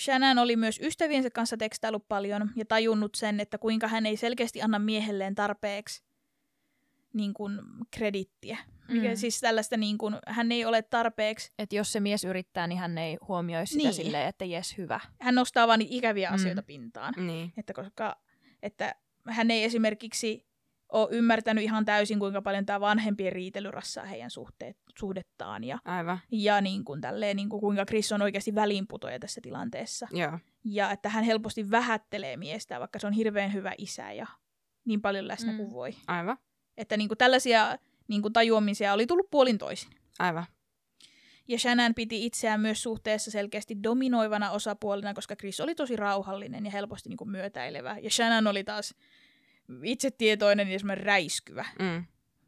Shannon 0.00 0.38
oli 0.38 0.56
myös 0.56 0.80
ystäviensä 0.82 1.30
kanssa 1.30 1.56
tekstaillut 1.56 2.08
paljon 2.08 2.50
ja 2.56 2.64
tajunnut 2.64 3.14
sen, 3.14 3.40
että 3.40 3.58
kuinka 3.58 3.88
hän 3.88 4.06
ei 4.06 4.16
selkeästi 4.16 4.62
anna 4.62 4.78
miehelleen 4.78 5.34
tarpeeksi 5.34 6.02
niin 7.14 7.34
kuin, 7.34 7.60
kredittiä. 7.90 8.58
Mikä 8.88 9.08
Mm. 9.08 9.16
siis 9.16 9.40
tällaista, 9.40 9.76
niin 9.76 9.98
kuin, 9.98 10.16
hän 10.26 10.52
ei 10.52 10.64
ole 10.64 10.82
tarpeeksi, 10.82 11.52
Että 11.58 11.76
jos 11.76 11.92
se 11.92 12.00
mies 12.00 12.24
yrittää, 12.24 12.66
niin 12.66 12.78
hän 12.78 12.98
ei 12.98 13.18
huomioi 13.28 13.66
sitä 13.66 13.82
Niin. 13.82 13.94
silleen, 13.94 14.28
että 14.28 14.44
jes, 14.44 14.78
hyvä. 14.78 15.00
hän 15.20 15.34
nostaa 15.34 15.68
vain 15.68 15.78
niitä 15.78 15.94
ikäviä 15.94 16.28
Mm. 16.28 16.34
asioita 16.34 16.62
pintaan. 16.62 17.14
Niin. 17.16 17.52
Että, 17.56 17.72
koska, 17.72 18.16
että 18.62 18.94
hän 19.28 19.50
ei 19.50 19.64
esimerkiksi 19.64 20.48
ole 20.92 21.08
ymmärtänyt 21.10 21.64
ihan 21.64 21.84
täysin, 21.84 22.18
kuinka 22.18 22.42
paljon 22.42 22.66
tämä 22.66 22.80
vanhempien 22.80 23.32
riitely 23.32 23.70
rassaa 23.70 24.04
heidän 24.04 24.30
suhteet, 24.30 24.76
suhdettaan 24.98 25.64
ja, 25.64 25.78
Aivan. 25.84 26.18
ja 26.32 26.60
niin 26.60 26.84
kuin, 26.84 27.00
tälleen, 27.00 27.36
niin 27.36 27.48
kuin, 27.48 27.60
kuinka 27.60 27.84
Chris 27.86 28.12
on 28.12 28.22
oikeasti 28.22 28.54
väliinputoja 28.54 29.18
tässä 29.18 29.40
tilanteessa. 29.40 30.08
Joo. 30.12 30.38
Ja 30.64 30.90
että 30.90 31.08
hän 31.08 31.24
helposti 31.24 31.70
vähättelee 31.70 32.36
miestä, 32.36 32.80
vaikka 32.80 32.98
se 32.98 33.06
on 33.06 33.12
hirveän 33.12 33.52
hyvä 33.52 33.72
isä 33.78 34.12
ja 34.12 34.26
niin 34.84 35.00
paljon 35.02 35.28
läsnä 35.28 35.52
Mm. 35.52 35.56
kuin 35.56 35.72
voi. 35.72 35.94
Aivan. 36.06 36.38
Että 36.76 36.96
niin 36.96 37.08
kuin 37.08 37.18
tällaisia 37.18 37.78
niin 38.08 38.22
kuin 38.22 38.32
tajuamisia 38.32 38.92
oli 38.92 39.06
tullut 39.06 39.30
puolin 39.30 39.58
toisin. 39.58 39.90
Aivan. 40.18 40.46
Ja 41.48 41.58
Shannon 41.58 41.94
piti 41.94 42.26
itseään 42.26 42.60
myös 42.60 42.82
suhteessa 42.82 43.30
selkeästi 43.30 43.82
dominoivana 43.82 44.50
osapuolena, 44.50 45.14
koska 45.14 45.36
Chris 45.36 45.60
oli 45.60 45.74
tosi 45.74 45.96
rauhallinen 45.96 46.64
ja 46.64 46.70
helposti 46.70 47.08
niin 47.08 47.16
kuin 47.16 47.30
myötäilevä. 47.30 47.96
Ja 48.02 48.10
Shannon 48.10 48.46
oli 48.46 48.64
taas 48.64 48.94
itsetietoinen 49.82 50.68
ja 50.68 50.78
semmoinen 50.78 51.04
räiskyvä. 51.04 51.64
Mm. 51.78 52.04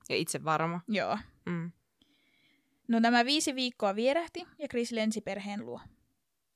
Ja 0.09 0.17
itse 0.17 0.45
varma. 0.45 0.81
Joo. 0.89 1.19
Mm. 1.47 1.73
No 2.89 2.99
nämä 2.99 3.25
viisi 3.25 3.55
viikkoa 3.55 3.97
vierähti 3.97 4.47
ja 4.59 4.69
Chris 4.69 4.93
lensi 4.93 5.21
perheen 5.21 5.67
luo. 5.67 5.81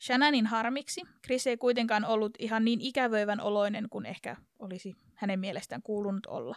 Shannonin 0.00 0.46
harmiksi 0.46 1.02
Chris 1.24 1.46
ei 1.46 1.56
kuitenkaan 1.56 2.04
ollut 2.04 2.34
ihan 2.38 2.64
niin 2.64 2.80
ikävöivän 2.80 3.40
oloinen 3.40 3.88
kuin 3.90 4.06
ehkä 4.06 4.36
olisi 4.58 4.94
hänen 5.14 5.40
mielestään 5.40 5.82
kuulunut 5.82 6.26
olla. 6.26 6.56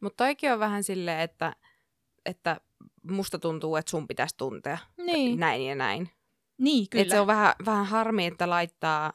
Mutta 0.00 0.24
toikin 0.24 0.52
on 0.52 0.58
vähän 0.58 0.84
silleen, 0.84 1.20
että, 1.20 1.56
että 2.26 2.60
musta 3.02 3.38
tuntuu, 3.38 3.76
että 3.76 3.90
sun 3.90 4.08
pitäisi 4.08 4.36
tuntea 4.36 4.78
Niin. 4.96 5.40
näin 5.40 5.66
ja 5.66 5.74
näin. 5.74 6.10
Niin, 6.58 6.86
kyllä. 6.90 7.02
Et 7.02 7.10
se 7.10 7.20
on 7.20 7.26
vähän, 7.26 7.54
vähän 7.64 7.86
harmi, 7.86 8.26
että 8.26 8.50
laittaa 8.50 9.12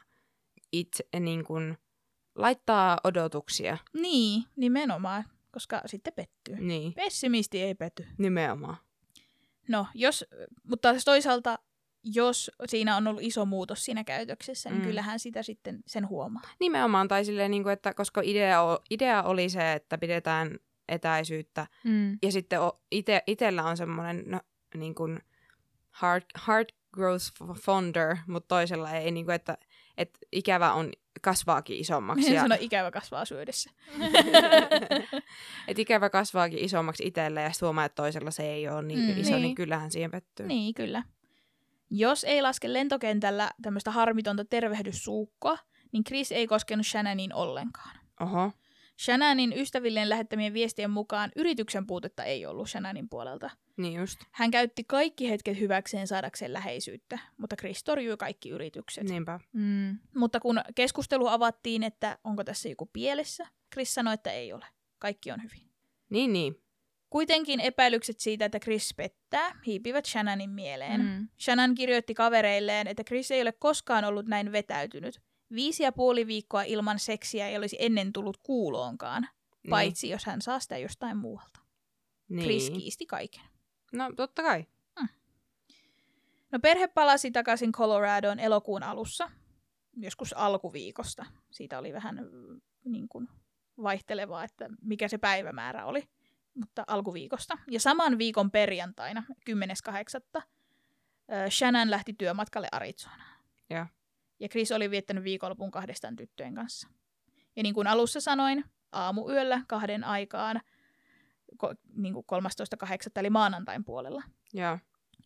itse 0.72 1.04
niin 1.20 1.44
kuin, 1.44 1.78
laittaa 2.36 2.98
odotuksia. 3.04 3.78
Niin, 3.94 4.44
nimenomaan, 4.56 5.24
koska 5.52 5.82
sitten 5.86 6.14
pettyy. 6.14 6.56
Niin, 6.60 6.94
Pessimisti 6.94 7.62
ei 7.62 7.76
petty. 7.76 8.08
nimenomaan. 8.18 8.78
No, 9.68 9.88
jos, 9.94 10.26
mutta 10.64 10.94
toisaalta, 11.06 11.60
jos 12.04 12.52
siinä 12.68 12.96
on 12.98 13.08
ollut 13.08 13.24
iso 13.24 13.46
muutos 13.46 13.86
siinä 13.86 14.04
käytöksessä, 14.04 14.70
niin 14.70 14.80
Mm. 14.82 14.86
kyllähän 14.88 15.20
sitä 15.20 15.44
sitten 15.44 15.80
sen 15.88 16.10
huomaa. 16.10 16.42
Nimenomaan, 16.60 17.08
tai 17.08 17.26
silleen, 17.26 17.52
niin 17.52 17.64
kuin, 17.64 17.74
että 17.74 17.94
koska 17.94 18.22
idea, 18.24 18.62
idea 18.90 19.24
oli 19.24 19.50
se, 19.50 19.74
että 19.74 19.98
pidetään 19.98 20.60
etäisyyttä, 20.90 21.68
Mm. 21.84 22.18
ja 22.24 22.32
sitten 22.32 22.60
ite, 22.92 23.24
itellä 23.28 23.64
on 23.64 23.78
semmoinen 23.78 24.24
no, 24.26 24.40
niin 24.76 24.96
kuin 24.96 25.20
heart, 26.02 26.26
heart 26.48 26.68
growth 26.94 27.26
fonder, 27.62 28.18
mutta 28.28 28.48
toisella 28.48 28.92
ei, 28.92 29.12
niin 29.12 29.26
kuin, 29.26 29.36
että, 29.36 29.58
että 29.98 30.20
ikävä 30.32 30.74
on 30.74 30.92
kasvaakin 31.22 31.78
isommaksi. 31.78 32.34
Ja, 32.34 32.42
sano, 32.42 32.56
ikävä 32.60 32.92
kasvaa 32.92 33.26
syödessä. 33.26 33.72
että 35.68 35.82
ikävä 35.82 36.10
kasvaakin 36.10 36.60
isommaksi 36.60 37.04
itselle 37.08 37.42
ja 37.42 37.52
sitten 37.52 37.66
huomaa, 37.68 37.86
että 37.86 37.96
toisella 37.96 38.32
se 38.32 38.44
ei 38.44 38.70
ole 38.70 38.82
niin 38.82 39.00
mm, 39.00 39.22
iso, 39.22 39.32
niin. 39.32 39.42
Niin. 39.42 39.56
kyllähän 39.56 39.92
siihen 39.92 40.12
pettyy. 40.12 40.46
Niin, 40.48 40.74
kyllä. 40.74 41.04
Jos 41.90 42.24
ei 42.24 42.42
laske 42.42 42.74
lentokentällä 42.74 43.52
tämmöistä 43.62 43.92
harmitonta 43.92 44.46
tervehdyssuukkoa, 44.46 45.58
niin 45.92 46.04
Chris 46.04 46.32
ei 46.32 46.48
koskenut 46.48 46.86
Shannonin 46.86 47.34
ollenkaan. 47.34 48.00
Oho, 48.20 48.52
Shannonin 49.00 49.54
ystävilleen 49.58 50.10
lähettämien 50.10 50.54
viestien 50.54 50.90
mukaan 50.90 51.32
yrityksen 51.36 51.88
puutetta 51.88 52.24
ei 52.24 52.46
ollut 52.46 52.70
Shannonin 52.70 53.10
puolelta. 53.10 53.50
niin 53.78 54.00
just. 54.00 54.20
Hän 54.32 54.52
käytti 54.52 54.84
kaikki 54.84 55.30
hetket 55.30 55.60
hyväkseen 55.60 56.08
saadakseen 56.08 56.54
läheisyyttä, 56.54 57.20
mutta 57.38 57.56
Chris 57.56 57.84
torjui 57.84 58.18
kaikki 58.18 58.50
yritykset. 58.50 59.04
Niinpä. 59.04 59.40
Mm. 59.54 60.00
Mutta 60.16 60.40
kun 60.40 60.62
keskustelu 60.76 61.28
avattiin, 61.28 61.84
että 61.84 62.18
onko 62.24 62.44
tässä 62.44 62.70
joku 62.70 62.90
pielessä, 62.94 63.48
Chris 63.74 63.94
sanoi, 63.94 64.14
että 64.14 64.32
ei 64.32 64.54
ole. 64.54 64.66
Kaikki 65.00 65.32
on 65.32 65.44
hyvin. 65.44 65.72
Niin, 66.10 66.34
niin. 66.34 66.56
Kuitenkin 67.10 67.60
epäilykset 67.60 68.20
siitä, 68.20 68.46
että 68.46 68.60
Chris 68.60 68.94
pettää, 68.98 69.62
hiipivät 69.66 70.06
Shannonin 70.06 70.50
mieleen. 70.50 71.02
Mm. 71.02 71.28
Shannon 71.40 71.76
kirjoitti 71.76 72.14
kavereilleen, 72.14 72.88
että 72.88 73.04
Chris 73.04 73.32
ei 73.32 73.42
ole 73.42 73.52
koskaan 73.52 74.06
ollut 74.06 74.26
näin 74.26 74.52
vetäytynyt. 74.52 75.22
Viisi 75.56 75.84
ja 75.84 75.92
puoli 75.92 76.28
viikkoa 76.28 76.62
ilman 76.64 77.00
seksiä 77.00 77.48
ei 77.48 77.58
olisi 77.58 77.76
ennen 77.80 78.14
tullut 78.14 78.38
kuuloonkaan, 78.38 79.22
Niin. 79.64 79.70
paitsi 79.70 80.10
jos 80.10 80.26
hän 80.26 80.42
saa 80.42 80.60
sitä 80.60 80.78
jostain 80.78 81.18
muualta. 81.18 81.60
niin. 82.30 82.44
Chris 82.44 82.70
kiisti 82.70 83.06
kaiken. 83.06 83.42
No 83.94 84.12
totta 84.16 84.42
kai. 84.42 84.66
No 86.52 86.60
perhe 86.60 86.88
palasi 86.88 87.32
takaisin 87.32 87.72
Coloradoon 87.72 88.40
elokuun 88.40 88.84
alussa, 88.84 89.32
joskus 89.98 90.34
alkuviikosta. 90.34 91.26
Siitä 91.52 91.80
oli 91.80 91.94
vähän 91.94 92.16
mm, 92.32 92.62
niin 92.86 93.10
kuin 93.10 93.28
vaihtelevaa, 93.84 94.44
että 94.44 94.70
mikä 94.82 95.08
se 95.08 95.18
päivämäärä 95.18 95.86
oli, 95.86 96.10
mutta 96.54 96.84
alkuviikosta. 96.88 97.58
Ja 97.72 97.80
saman 97.80 98.18
viikon 98.18 98.52
perjantaina, 98.52 99.24
10.8. 99.50 100.42
ö, 100.42 101.50
Shannon 101.50 101.92
lähti 101.92 102.14
työmatkalle 102.14 102.68
Arizonaan. 102.72 103.40
Ja. 103.70 103.88
Ja 104.40 104.50
Chris 104.50 104.72
oli 104.72 104.92
viettänyt 104.92 105.24
viikonlopun 105.24 105.72
kahdestaan 105.72 106.16
tyttöjen 106.16 106.56
kanssa. 106.56 106.88
Ja 107.56 107.64
niin 107.64 107.76
kuin 107.76 107.88
alussa 107.88 108.20
sanoin, 108.20 108.66
aamuyöllä 108.92 109.62
kahden 109.68 110.04
aikaan, 110.04 110.62
ko, 111.58 111.74
niin 111.96 112.14
kuin 112.14 112.26
13.8. 112.86 112.90
eli 113.16 113.30
maanantain 113.30 113.86
puolella. 113.86 114.24
Joo. 114.54 114.80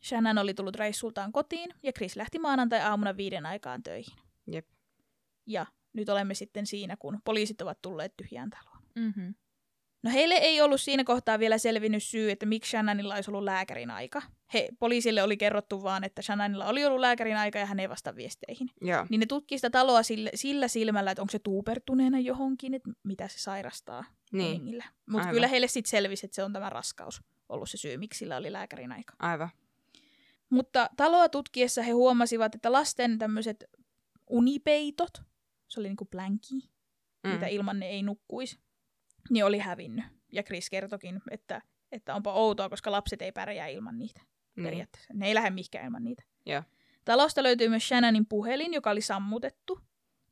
Shannon 0.03 0.37
oli 0.37 0.53
tullut 0.53 0.75
reissultaan 0.75 1.31
kotiin 1.31 1.73
ja 1.83 1.91
Chris 1.93 2.15
lähti 2.15 2.39
maanantai-aamuna 2.39 3.17
viiden 3.17 3.45
aikaan 3.45 3.83
töihin. 3.83 4.17
Jep. 4.47 4.67
Ja 5.45 5.65
nyt 5.93 6.09
olemme 6.09 6.33
sitten 6.33 6.65
siinä, 6.65 6.97
kun 6.97 7.19
poliisit 7.25 7.61
ovat 7.61 7.81
tulleet 7.81 8.13
tyhjään 8.17 8.49
taloon. 8.49 8.83
Mm-hmm. 8.95 9.35
No 10.03 10.11
heille 10.11 10.33
ei 10.33 10.61
ollut 10.61 10.81
siinä 10.81 11.03
kohtaa 11.03 11.39
vielä 11.39 11.57
selvinnyt 11.57 12.03
syy, 12.03 12.31
että 12.31 12.45
miksi 12.45 12.69
Shannonilla 12.69 13.15
olisi 13.15 13.31
ollut 13.31 13.43
lääkärin 13.43 13.91
aika. 13.91 14.21
He, 14.53 14.69
poliisille 14.79 15.23
oli 15.23 15.37
kerrottu 15.37 15.83
vaan, 15.83 16.03
että 16.03 16.21
Shannonilla 16.21 16.65
oli 16.67 16.85
ollut 16.85 16.99
lääkärin 16.99 17.37
aika 17.37 17.59
ja 17.59 17.65
hän 17.65 17.79
ei 17.79 17.89
vasta 17.89 18.15
viesteihin. 18.15 18.69
Joo. 18.81 19.05
Niin 19.09 19.19
ne 19.19 19.25
tutki 19.25 19.57
sitä 19.57 19.69
taloa 19.69 20.03
sillä, 20.03 20.29
sillä 20.35 20.67
silmällä, 20.67 21.11
että 21.11 21.21
onko 21.21 21.31
se 21.31 21.39
tuupertuneena 21.39 22.19
johonkin, 22.19 22.73
että 22.73 22.89
mitä 23.03 23.27
se 23.27 23.39
sairastaa 23.39 24.05
Niin. 24.31 24.83
Mutta 25.09 25.29
kyllä 25.29 25.47
heille 25.47 25.67
sitten 25.67 25.89
selvisi, 25.89 26.25
että 26.25 26.35
se 26.35 26.43
on 26.43 26.53
tämä 26.53 26.69
raskaus 26.69 27.21
ollut 27.49 27.69
se 27.69 27.77
syy, 27.77 27.97
miksi 27.97 28.17
sillä 28.17 28.37
oli 28.37 28.51
lääkärin 28.51 28.91
aika. 28.91 29.13
Aivan. 29.19 29.49
Mutta 30.49 30.89
taloa 30.97 31.29
tutkiessa 31.29 31.81
he 31.81 31.91
huomasivat, 31.91 32.55
että 32.55 32.71
lasten 32.71 33.17
tämmöiset 33.17 33.63
unipeitot, 34.29 35.21
se 35.67 35.79
oli 35.79 35.87
niinku 35.87 36.05
blanki, 36.05 36.55
mm. 36.55 36.61
Mm. 37.23 37.33
mitä 37.33 37.47
ilman 37.47 37.79
ne 37.79 37.89
ei 37.89 38.03
nukkuisi, 38.03 38.59
niin 39.29 39.45
oli 39.45 39.57
hävinnyt. 39.57 40.05
Ja 40.31 40.43
Chris 40.43 40.69
kertokin, 40.69 41.21
että, 41.31 41.61
että 41.91 42.15
onpa 42.15 42.33
outoa, 42.33 42.69
koska 42.69 42.91
lapset 42.91 43.21
ei 43.21 43.31
pärjää 43.31 43.67
ilman 43.67 43.97
niitä 43.99 44.21
Niin. 44.55 44.63
periaatteessa. 44.63 45.13
Ne 45.13 45.27
ei 45.27 45.35
lähde 45.35 45.49
mihinkään 45.49 45.85
ilman 45.85 46.03
niitä. 46.03 46.23
Joo. 46.45 46.63
Talosta 47.05 47.43
löytyy 47.43 47.69
myös 47.69 47.87
Shannonin 47.87 48.25
puhelin, 48.25 48.73
joka 48.73 48.89
oli 48.91 49.01
sammutettu. 49.01 49.79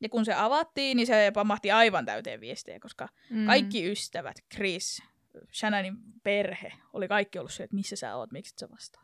Ja 0.00 0.08
kun 0.08 0.24
se 0.24 0.34
avattiin, 0.34 0.96
niin 0.96 1.06
se 1.06 1.30
pamahti 1.34 1.70
aivan 1.70 2.06
täyteen 2.06 2.40
viestejä, 2.40 2.80
koska 2.80 3.08
Mm. 3.30 3.46
kaikki 3.46 3.90
ystävät, 3.92 4.36
Chris, 4.54 5.02
Shannonin 5.52 5.96
perhe, 6.22 6.72
oli 6.92 7.08
kaikki 7.08 7.38
ollut 7.38 7.52
se, 7.52 7.62
että 7.64 7.76
missä 7.76 7.96
sä 7.96 8.16
oot, 8.16 8.32
miksi 8.32 8.54
sä 8.60 8.68
vastaa. 8.70 9.02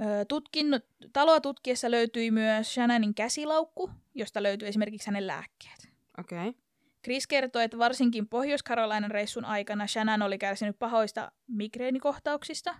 Ö, 0.00 0.24
Tutkin, 0.28 0.66
taloa 1.12 1.40
tutkiessa 1.40 1.90
löytyi 1.90 2.30
myös 2.30 2.74
Shannonin 2.74 3.14
käsilaukku, 3.14 3.90
josta 4.14 4.42
löytyi 4.42 4.68
esimerkiksi 4.68 5.06
hänen 5.06 5.26
lääkkeet. 5.26 5.88
Okei. 6.18 6.48
Okay. 6.48 6.60
Chris 7.06 7.26
kertoi, 7.26 7.64
että 7.64 7.78
varsinkin 7.78 8.28
Pohjois-Carolinan 8.28 9.10
reissun 9.10 9.44
aikana 9.44 9.86
Shannon 9.86 10.22
oli 10.22 10.38
kärsinyt 10.38 10.78
pahoista 10.78 11.32
migreenikohtauksista. 11.46 12.74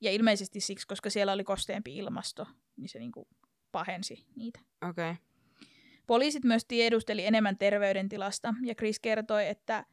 Ja 0.00 0.10
ilmeisesti 0.10 0.60
siksi, 0.60 0.86
koska 0.86 1.10
siellä 1.10 1.32
oli 1.32 1.44
kosteempi 1.44 1.96
ilmasto, 1.96 2.46
niin 2.76 2.88
se 2.88 2.98
niinku 2.98 3.28
pahensi 3.72 4.26
niitä. 4.36 4.60
Okei. 4.90 5.10
Okay. 5.10 5.22
Poliisit 6.06 6.44
myös 6.44 6.64
tiedusteli 6.64 7.26
enemmän 7.26 7.58
terveydentilasta, 7.58 8.54
ja 8.64 8.74
Chris 8.74 9.00
kertoi, 9.00 9.48
että, 9.48 9.84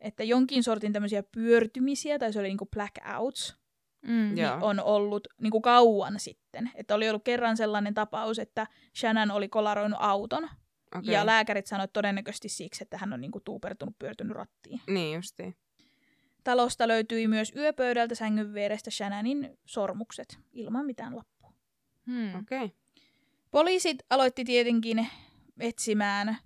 että 0.00 0.24
jonkin 0.24 0.62
sortin 0.62 0.92
tämmöisiä 0.92 1.22
pyörtymisiä, 1.22 2.18
tai 2.18 2.32
se 2.32 2.38
oli 2.40 2.48
niinku 2.48 2.66
blackouts, 2.66 3.58
Mm. 4.02 4.36
Joo. 4.36 4.54
niin 4.54 4.64
on 4.64 4.80
ollut 4.80 5.28
niin 5.40 5.50
kuin 5.50 5.62
kauan 5.62 6.20
sitten. 6.20 6.70
Että 6.74 6.94
oli 6.94 7.08
ollut 7.08 7.24
kerran 7.24 7.56
sellainen 7.56 7.94
tapaus, 7.94 8.38
että 8.38 8.66
Shannon 8.98 9.30
oli 9.30 9.48
kolaroinut 9.48 9.98
auton, 10.02 10.48
okay. 10.94 11.14
Ja 11.14 11.26
lääkärit 11.26 11.66
sanoivat 11.66 11.92
todennäköisesti 11.92 12.48
siksi, 12.48 12.82
että 12.82 12.98
hän 12.98 13.12
on 13.12 13.20
niin 13.20 13.30
kuin 13.30 13.44
tuupertunut, 13.44 13.98
pyörtynyt 13.98 14.36
rattiin. 14.36 14.80
Niin 14.86 15.16
justiin. 15.16 15.56
Talosta 16.44 16.88
löytyi 16.88 17.28
myös 17.28 17.52
yöpöydältä 17.56 18.14
sängyn 18.14 18.54
vierestä 18.54 18.90
Shannonin 18.90 19.58
sormukset, 19.66 20.38
ilman 20.52 20.86
mitään 20.86 21.16
lappua. 21.16 21.52
Hmm. 22.06 22.34
Okei. 22.34 22.64
Okay. 22.64 22.70
Poliisit 23.50 23.98
aloitti 24.10 24.44
tietenkin 24.44 25.06
etsimään 25.60 26.36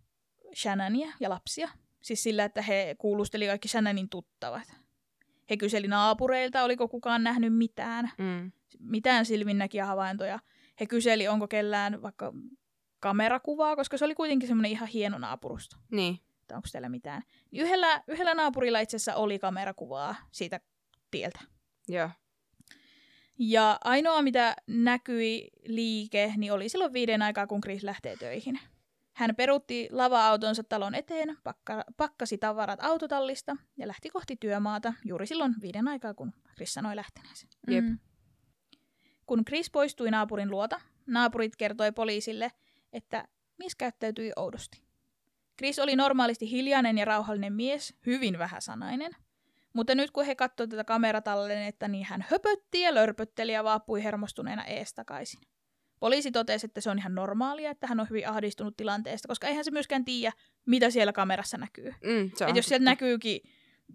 Shannonia 0.55 1.13
ja 1.21 1.31
lapsia. 1.31 1.69
Siis 2.01 2.23
sillä, 2.23 2.45
että 2.45 2.63
he 2.63 2.97
kuulusteli 2.99 3.47
kaikki 3.47 3.69
Shannonin 3.69 4.09
tuttavat. 4.09 4.75
He 5.51 5.57
kyseli 5.57 5.89
naapureilta, 5.89 6.63
oliko 6.63 6.89
kukaan 6.89 7.25
nähnyt 7.25 7.57
mitään. 7.57 8.11
Mm. 8.19 8.53
mitään 8.79 9.27
silminnäkiä 9.27 9.87
havaintoja. 9.87 10.39
He 10.81 10.87
kyseli, 10.87 11.29
onko 11.29 11.49
kellään 11.49 12.03
vaikka 12.03 12.33
kamerakuvaa, 13.03 13.77
koska 13.77 13.99
se 13.99 14.05
oli 14.05 14.15
kuitenkin 14.15 14.49
semmoinen 14.49 14.71
ihan 14.71 14.89
hieno 14.89 15.19
naapurusto. 15.19 15.77
Niin. 15.91 16.21
Että 16.41 16.57
onko 16.57 16.69
siellä 16.69 16.89
mitään. 16.89 17.23
Yhdellä, 17.53 18.03
yhdellä 18.09 18.35
naapurilla 18.35 18.81
itse 18.81 18.97
asiassa 18.97 19.15
oli 19.15 19.39
kamerakuvaa 19.39 20.15
siitä 20.33 20.61
tieltä. 21.11 21.41
Joo. 21.89 22.11
Ja 23.39 23.79
ainoa, 23.85 24.23
mitä 24.23 24.57
näkyi 24.67 25.51
liike, 25.67 26.35
niin 26.37 26.53
oli 26.53 26.69
silloin 26.69 26.93
viiden 26.93 27.23
aikaa, 27.23 27.47
kun 27.47 27.61
Chris 27.61 27.83
lähtee 27.83 28.17
töihin. 28.17 28.61
Hän 29.13 29.37
peruutti 29.37 29.89
lava-autonsa 29.91 30.63
talon 30.65 30.95
eteen, 30.95 31.39
pakka, 31.45 31.85
pakkasi 31.97 32.39
tavarat 32.39 32.85
autotallista 32.85 33.57
ja 33.77 33.89
lähti 33.89 34.11
kohti 34.11 34.37
työmaata 34.37 34.93
juuri 35.05 35.27
silloin 35.27 35.55
viiden 35.63 35.89
aikaa, 35.89 36.15
kun 36.15 36.33
Chris 36.55 36.75
sanoi 36.75 36.97
lähteneensä. 36.97 37.47
Jep. 37.71 37.85
Mm. 37.85 37.99
Kun 39.27 39.45
Chris 39.45 39.71
poistui 39.71 40.11
naapurin 40.11 40.51
luota, 40.51 40.81
naapurit 41.07 41.57
kertoi 41.57 41.93
poliisille, 41.93 42.53
että 42.93 43.29
mies 43.59 43.75
käyttäytyi 43.75 44.33
oudosti. 44.37 44.83
Chris 45.59 45.79
oli 45.79 45.97
normaalisti 45.97 46.51
hiljainen 46.51 46.99
ja 46.99 47.05
rauhallinen 47.05 47.53
mies, 47.53 47.95
hyvin 48.07 48.39
vähäsanainen. 48.39 49.13
Mutta 49.73 49.95
nyt 49.95 50.11
kun 50.11 50.25
he 50.25 50.35
katsoivat 50.35 50.71
tätä 50.71 50.85
kameratallennetta, 50.85 51.89
niin 51.89 52.07
hän 52.07 52.25
höpötti 52.31 52.81
ja 52.81 52.95
lörpötteli 52.95 53.53
ja 53.53 53.65
vaapui 53.65 54.05
hermostuneena 54.05 54.65
ees 54.65 54.95
takaisin. 54.95 55.41
Poliisi 56.01 56.31
totesi, 56.31 56.67
että 56.67 56.81
se 56.81 56.91
on 56.91 56.99
ihan 56.99 57.15
normaalia, 57.15 57.71
että 57.71 57.87
hän 57.87 58.01
on 58.01 58.09
hyvin 58.11 58.29
ahdistunut 58.29 58.77
tilanteesta, 58.77 59.29
koska 59.29 59.47
eihän 59.47 59.65
se 59.65 59.71
myöskään 59.71 60.05
tiedä, 60.05 60.33
mitä 60.67 60.91
siellä 60.91 61.13
kamerassa 61.13 61.59
näkyy. 61.59 61.95
Mm, 62.05 62.31
se 62.35 62.45
on 62.45 62.51
Et 62.51 62.57
jos 62.57 62.67
sieltä 62.67 62.85
näkyykin 62.85 63.41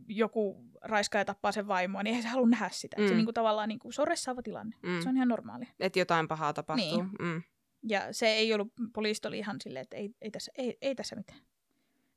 joku 0.07 0.65
raiskaa 0.81 1.21
ja 1.21 1.25
tappaa 1.25 1.51
sen 1.51 1.67
vaimoa, 1.67 2.03
niin 2.03 2.07
eihän 2.09 2.23
se 2.23 2.29
halua 2.29 2.47
nähdä 2.47 2.69
sitä. 2.71 3.01
Mm. 3.01 3.07
Se 3.07 3.15
niinku 3.15 3.33
tavallaan 3.33 3.69
niinku, 3.69 3.91
se 3.91 4.01
on 4.01 4.07
ressaava 4.07 4.41
tilanne. 4.41 4.75
Mm. 4.83 5.01
Se 5.01 5.09
on 5.09 5.15
ihan 5.15 5.27
normaalia. 5.27 5.69
Että 5.79 5.99
jotain 5.99 6.27
pahaa 6.27 6.53
tapahtuu. 6.53 7.03
Niin. 7.03 7.09
Mm. 7.19 7.43
Ja 7.83 8.13
se 8.13 8.27
ei 8.27 8.53
ollut, 8.53 8.73
poliisit 8.93 9.25
oli 9.25 9.37
ihan 9.39 9.61
silleen, 9.61 9.83
että 9.83 9.97
ei, 9.97 10.09
ei, 10.21 10.31
tässä, 10.31 10.51
ei, 10.57 10.77
ei 10.81 10.95
tässä 10.95 11.15
mitään. 11.15 11.39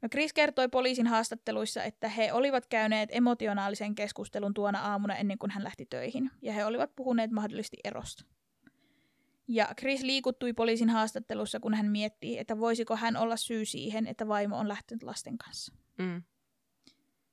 No 0.02 0.08
Chris 0.08 0.32
kertoi 0.32 0.68
poliisin 0.68 1.06
haastatteluissa, 1.06 1.84
että 1.84 2.08
he 2.08 2.32
olivat 2.32 2.66
käyneet 2.66 3.08
emotionaalisen 3.12 3.94
keskustelun 3.94 4.54
tuona 4.54 4.80
aamuna 4.80 5.16
ennen 5.16 5.38
kuin 5.38 5.50
hän 5.50 5.64
lähti 5.64 5.86
töihin, 5.86 6.30
ja 6.42 6.52
he 6.52 6.64
olivat 6.64 6.96
puhuneet 6.96 7.30
mahdollisesti 7.30 7.76
erosta. 7.84 8.24
Ja 9.48 9.68
Chris 9.78 10.02
liikuttui 10.02 10.52
poliisin 10.52 10.90
haastattelussa, 10.90 11.60
kun 11.60 11.74
hän 11.74 11.86
miettii, 11.86 12.38
että 12.38 12.58
voisiko 12.58 12.96
hän 12.96 13.16
olla 13.16 13.36
syy 13.36 13.64
siihen, 13.64 14.06
että 14.06 14.28
vaimo 14.28 14.58
on 14.58 14.68
lähtenyt 14.68 15.02
lasten 15.02 15.38
kanssa. 15.38 15.72
Mm. 15.98 16.22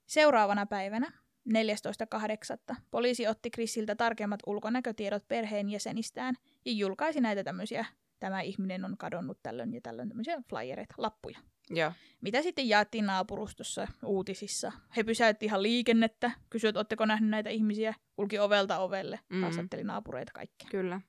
Seuraavana 0.05 0.65
päivänä, 0.65 1.11
14.8. 1.49 2.75
poliisi 2.91 3.27
otti 3.27 3.49
Chrisiltä 3.49 3.95
tarkemmat 3.95 4.39
ulkonäkötiedot 4.45 5.27
perheenjäsenistään 5.27 6.35
ja 6.65 6.71
julkaisi 6.71 7.21
näitä 7.21 7.43
tämmöisiä, 7.43 7.85
tämä 8.20 8.41
ihminen 8.41 8.86
on 8.86 8.97
kadonnut 8.97 9.39
tällöin 9.43 9.74
ja 9.74 9.82
tällöin 9.82 10.09
tämmöisiä 10.09 10.41
flyereita, 10.49 10.95
lappuja. 10.97 11.39
Joo. 11.70 11.91
Mitä 12.22 12.41
sitten 12.41 12.70
jaettiin 12.70 13.05
naapurustossa 13.05 13.88
uutisissa. 14.05 14.72
He 14.97 15.03
pysäytti 15.03 15.45
ihan 15.45 15.63
liikennettä, 15.63 16.32
kysyivät, 16.49 16.76
oletteko 16.78 17.05
nähnyt 17.05 17.30
näitä 17.30 17.49
ihmisiä, 17.49 17.93
kulki 18.15 18.39
ovelta 18.39 18.80
ovelle, 18.80 19.20
Mhm. 19.30 19.41
haastatteli 19.41 19.84
naapureita 19.84 20.32
kaikkia. 20.32 20.68
Kyllä. 20.72 21.01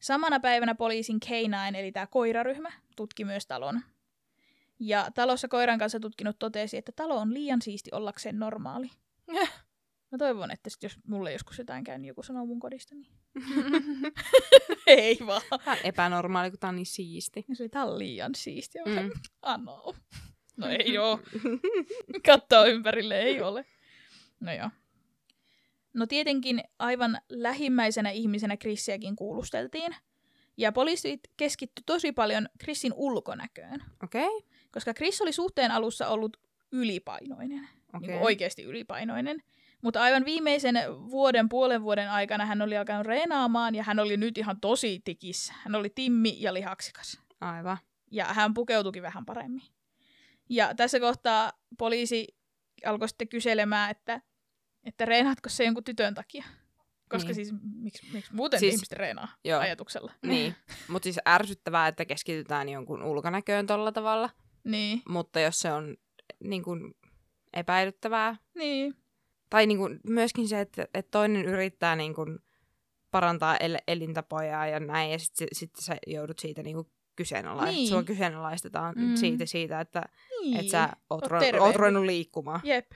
Samana 0.00 0.40
päivänä 0.40 0.74
poliisin 0.74 1.18
K9, 1.26 1.76
eli 1.76 1.92
tämä 1.92 2.06
koiraryhmä, 2.06 2.72
tutki 2.96 3.24
myös 3.24 3.46
talon. 3.46 3.80
Ja 4.78 5.10
talossa 5.14 5.48
koiran 5.48 5.78
kanssa 5.78 6.00
tutkinut 6.00 6.38
totesi, 6.38 6.76
että 6.76 6.92
talo 6.96 7.16
on 7.16 7.34
liian 7.34 7.62
siisti 7.62 7.90
ollakseen 7.92 8.38
normaali. 8.38 8.90
Mä 10.12 10.18
toivon, 10.18 10.50
että 10.50 10.70
sit 10.70 10.82
jos 10.82 10.96
mulle 11.06 11.32
joskus 11.32 11.58
jotain 11.58 11.84
käy, 11.84 11.98
niin 11.98 12.08
joku 12.08 12.22
sanoo 12.22 12.46
mun 12.46 12.60
kodista, 12.60 12.94
niin 12.94 13.12
ei 14.86 15.18
vaan. 15.26 15.42
Tämä 15.64 15.72
on 15.72 15.78
epänormaali, 15.84 16.50
kun 16.50 16.58
tämä 16.58 16.68
on 16.68 16.76
niin 16.76 16.86
siisti. 16.86 17.44
Ja 17.48 17.56
se 17.56 17.62
oli, 17.62 17.68
tää 17.68 17.84
on 17.84 17.98
liian 17.98 18.34
siistiä. 18.34 18.82
Mä 18.86 19.00
Mm. 19.00 19.06
mm. 19.06 19.12
Ano. 19.42 19.94
No 20.56 20.66
ei 20.68 20.98
oo. 20.98 21.20
Kattoo 22.26 22.64
ympärille, 22.66 23.18
ei 23.20 23.42
ole. 23.42 23.64
No 24.40 24.52
joo. 24.52 24.70
No 25.94 26.06
tietenkin 26.06 26.62
aivan 26.78 27.20
lähimmäisenä 27.28 28.10
ihmisenä 28.10 28.56
Chrissiäkin 28.56 29.16
kuulusteltiin. 29.16 29.94
Ja 30.56 30.72
poliisit 30.72 31.20
keskitty 31.36 31.82
tosi 31.86 32.12
paljon 32.12 32.48
Chrisin 32.62 32.92
ulkonäköön, 32.96 33.82
Okei. 34.04 34.26
Okay. 34.36 34.48
koska 34.70 34.94
Chris 34.94 35.20
oli 35.22 35.32
suhteen 35.32 35.70
alussa 35.70 36.08
ollut 36.08 36.36
ylipainoinen, 36.72 37.68
Okei. 37.94 38.08
niin 38.08 38.22
oikeasti 38.22 38.62
ylipainoinen. 38.62 39.42
Mutta 39.82 40.02
aivan 40.02 40.24
viimeisen 40.24 40.74
vuoden, 41.10 41.48
puolen 41.48 41.82
vuoden 41.82 42.10
aikana 42.10 42.46
hän 42.46 42.62
oli 42.62 42.76
alkanut 42.76 43.06
reenaamaan 43.06 43.74
ja 43.74 43.82
hän 43.82 43.98
oli 43.98 44.16
nyt 44.16 44.38
ihan 44.38 44.60
tosi 44.60 45.00
tikissä. 45.04 45.54
Hän 45.64 45.74
oli 45.74 45.90
timmi 45.94 46.36
ja 46.38 46.54
lihaksikas. 46.54 47.20
Aivan. 47.40 47.78
Ja 48.10 48.24
hän 48.24 48.54
pukeutuikin 48.54 49.02
vähän 49.02 49.26
paremmin. 49.26 49.62
Ja 50.48 50.74
tässä 50.74 51.00
kohtaa 51.00 51.52
poliisi 51.78 52.28
alkoi 52.86 53.08
sitten 53.08 53.28
kyselemään, 53.28 53.90
että, 53.90 54.20
että 54.84 55.04
reenaatko 55.04 55.48
se 55.48 55.64
jonkun 55.64 55.84
tytön 55.84 56.14
takia? 56.14 56.44
Koska 57.08 57.26
Niin. 57.26 57.34
siis 57.34 57.52
miksi, 57.74 58.06
miksi 58.12 58.34
muuten 58.34 58.60
Siis- 58.60 58.70
siis, 58.70 58.78
ihmiset 58.80 58.98
reenaa 58.98 59.28
Joo. 59.44 59.60
ajatuksella? 59.60 60.12
Niin. 60.22 60.54
Mutta 60.88 61.04
siis 61.06 61.18
ärsyttävää, 61.28 61.88
että 61.88 62.04
keskitytään 62.04 62.68
jonkun 62.68 63.02
ulkonäköön 63.02 63.66
tolla 63.66 63.92
tavalla. 63.92 64.30
Niin, 64.64 65.02
Mutta 65.08 65.40
jos 65.40 65.60
se 65.60 65.72
on 65.72 65.96
niin 66.44 66.62
kuin 66.62 66.94
epäilyttävää, 67.52 68.36
niin, 68.54 68.94
tai 69.50 69.66
niin 69.66 69.78
kuin 69.78 70.00
myöskin 70.06 70.48
se, 70.48 70.60
että, 70.60 70.86
että 70.94 71.10
toinen 71.10 71.44
yrittää 71.44 71.96
niin 71.96 72.14
kuin 72.14 72.38
parantaa 73.10 73.56
el- 73.56 73.78
elintapoja 73.88 74.66
ja 74.66 74.80
näin, 74.80 75.10
ja 75.10 75.18
sitten 75.18 75.48
sit 75.52 75.70
sä 75.78 75.96
joudut 76.06 76.38
siitä 76.38 76.62
niin 76.62 76.76
kuin 76.76 76.86
kyseenalaistamaan. 77.16 77.74
Niin. 77.74 77.88
Sua 77.88 78.02
kyseenalaistetaan 78.02 78.94
Mm. 78.98 79.16
siitä, 79.16 79.46
siitä, 79.46 79.80
että 79.80 80.02
niin. 80.40 80.56
et 80.60 80.68
sä 80.68 80.88
oot, 81.10 81.22
Oot 81.22 81.28
terveempi. 81.30 81.58
oot 81.58 81.76
ruvennut 81.76 82.04
liikkumaan. 82.04 82.60
Jep. 82.64 82.90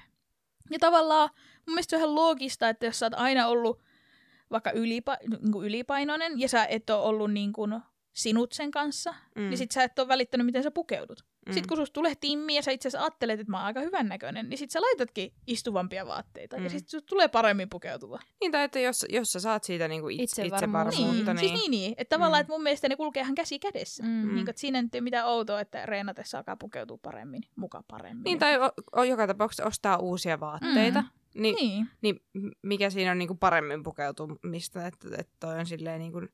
Ja 0.70 0.78
tavallaan 0.78 1.30
mun 1.66 1.74
mielestä 1.74 1.90
se 1.90 1.96
on 1.96 2.00
ihan 2.02 2.14
loogista, 2.14 2.68
että 2.68 2.86
jos 2.86 2.98
sä 2.98 3.06
oot 3.06 3.14
aina 3.14 3.46
ollut 3.46 3.82
vaikka 4.50 4.70
ylipa- 4.70 5.18
niin 5.28 5.64
ylipainoinen 5.64 6.40
ja 6.40 6.48
sä 6.48 6.66
et 6.66 6.90
ole 6.90 7.02
ollut 7.02 7.32
niin 7.32 7.52
kuin 7.52 7.80
sinut 8.14 8.52
sen 8.52 8.70
kanssa, 8.70 9.14
mm. 9.36 9.42
niin 9.42 9.58
sit 9.58 9.70
sä 9.70 9.84
et 9.84 9.98
ole 9.98 10.08
välittänyt, 10.08 10.46
miten 10.46 10.62
sä 10.62 10.70
pukeudut. 10.70 11.24
Mm. 11.46 11.52
Sitten 11.52 11.68
kun 11.68 11.76
susta 11.76 11.92
tulee 11.92 12.14
timmi 12.20 12.54
ja 12.56 12.62
sä 12.62 12.70
itse 12.70 12.88
asiassa 12.88 13.04
ajattelet, 13.04 13.40
että 13.40 13.50
mä 13.50 13.56
oon 13.56 13.66
aika 13.66 13.80
hyvän 13.80 14.08
näköinen, 14.08 14.48
niin 14.48 14.58
sit 14.58 14.70
sä 14.70 14.80
laitatkin 14.80 15.32
istuvampia 15.46 16.06
vaatteita 16.06 16.56
mm. 16.56 16.64
ja 16.64 16.70
sit 16.70 16.88
susta 16.88 17.06
tulee 17.06 17.28
paremmin 17.28 17.68
pukeutuva. 17.68 18.18
Niin, 18.40 18.52
tai 18.52 18.64
että 18.64 18.80
jos, 18.80 19.06
jos 19.08 19.32
sä 19.32 19.40
saat 19.40 19.64
siitä 19.64 19.88
niin 19.88 20.00
kuin 20.00 20.20
itse, 20.20 20.46
itsevarmuutta, 20.46 21.12
Niin, 21.12 21.26
niin, 21.26 21.38
siis 21.38 21.52
niin, 21.52 21.70
niin. 21.70 21.94
Että 21.96 22.16
tavallaan, 22.16 22.40
Mm. 22.40 22.40
että 22.40 22.52
mun 22.52 22.62
mielestä 22.62 22.88
ne 22.88 22.96
kulkee 22.96 23.22
ihan 23.22 23.34
käsi 23.34 23.58
kädessä. 23.58 24.02
Mm. 24.02 24.34
Niin, 24.34 24.50
että 24.50 24.60
siinä 24.60 24.82
nyt 24.82 24.94
ei 24.94 24.98
ole 24.98 25.04
mitään 25.04 25.28
outoa, 25.28 25.60
että 25.60 25.86
reenatessa 25.86 26.38
alkaa 26.38 26.56
pukeutua 26.56 26.98
paremmin, 27.02 27.42
muka 27.56 27.84
paremmin. 27.90 28.24
niin 28.24 28.38
tai 28.38 28.58
o, 28.58 28.70
o, 28.96 29.02
joka 29.02 29.26
tapauksessa 29.26 29.64
ostaa 29.64 29.98
uusia 29.98 30.40
vaatteita. 30.40 31.00
Mm. 31.00 31.08
Mm. 31.34 31.42
Niin, 31.42 31.56
niin. 31.56 31.88
niin 32.02 32.20
mikä 32.62 32.90
siinä 32.90 33.10
on 33.10 33.18
niin 33.18 33.28
kuin 33.28 33.38
paremmin 33.38 33.82
pukeutumista, 33.82 34.86
että, 34.86 35.08
että 35.18 35.32
toi 35.40 35.58
on 35.58 35.66
silleen 35.66 36.00
niin 36.00 36.12
kuin 36.12 36.28